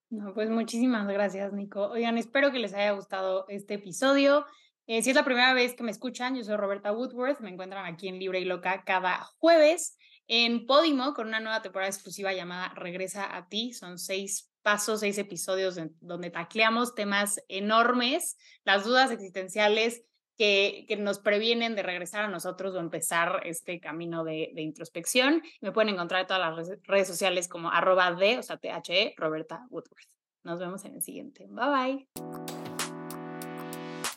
No, 0.10 0.34
pues 0.34 0.50
muchísimas 0.50 1.08
gracias, 1.08 1.54
Nico. 1.54 1.88
Oigan, 1.88 2.18
espero 2.18 2.52
que 2.52 2.60
les 2.60 2.74
haya 2.74 2.92
gustado 2.92 3.46
este 3.48 3.76
episodio. 3.76 4.46
Eh, 4.88 5.02
si 5.02 5.12
es 5.12 5.16
la 5.16 5.24
primera 5.24 5.54
vez 5.54 5.74
que 5.74 5.84
me 5.84 5.92
escuchan, 5.92 6.36
yo 6.36 6.44
soy 6.44 6.58
Roberta 6.58 6.92
Woodworth. 6.92 7.40
Me 7.40 7.50
encuentran 7.50 7.86
aquí 7.86 8.10
en 8.10 8.20
Libre 8.20 8.42
y 8.42 8.46
Loca 8.46 8.84
cada 8.86 9.24
jueves 9.40 9.98
en 10.28 10.68
Podimo 10.68 11.14
con 11.14 11.28
una 11.28 11.40
nueva 11.40 11.62
temporada 11.62 11.90
exclusiva 11.90 12.34
llamada 12.34 12.74
Regresa 12.76 13.36
a 13.36 13.48
ti. 13.48 13.74
Son 13.74 13.98
seis 13.98 14.51
paso 14.62 14.98
seis 14.98 15.18
episodios 15.18 15.80
donde 16.00 16.30
tacleamos 16.30 16.96
temas 16.96 17.42
enormes, 17.48 18.38
las 18.64 18.84
dudas 18.84 19.12
existenciales 19.12 20.04
que, 20.38 20.86
que, 20.88 20.98
nos 20.98 21.20
previenen 21.20 21.76
de 21.76 21.84
regresar 21.84 22.26
a 22.26 22.28
nosotros 22.28 22.74
o 22.74 22.80
empezar 22.80 23.42
este 23.46 23.80
camino 23.80 24.24
de, 24.24 24.52
de 24.56 24.62
introspección. 24.62 25.44
Me 25.62 25.72
pueden 25.72 25.94
encontrar 25.94 26.22
en 26.22 26.28
todas 26.28 26.56
las 26.56 26.80
redes 26.84 27.08
sociales 27.08 27.48
como 27.48 27.70
arroba 27.70 28.12
de, 28.14 28.40
o 28.40 28.44
sea, 28.44 28.58
THE, 28.58 29.14
Roberta 29.18 29.68
Woodworth. 29.70 30.10
Nos 30.44 30.60
vemos 30.60 30.84
en 30.86 30.96
el 30.96 31.04
siguiente. 31.04 31.48
Bye 31.48 32.08
bye. 32.16 32.61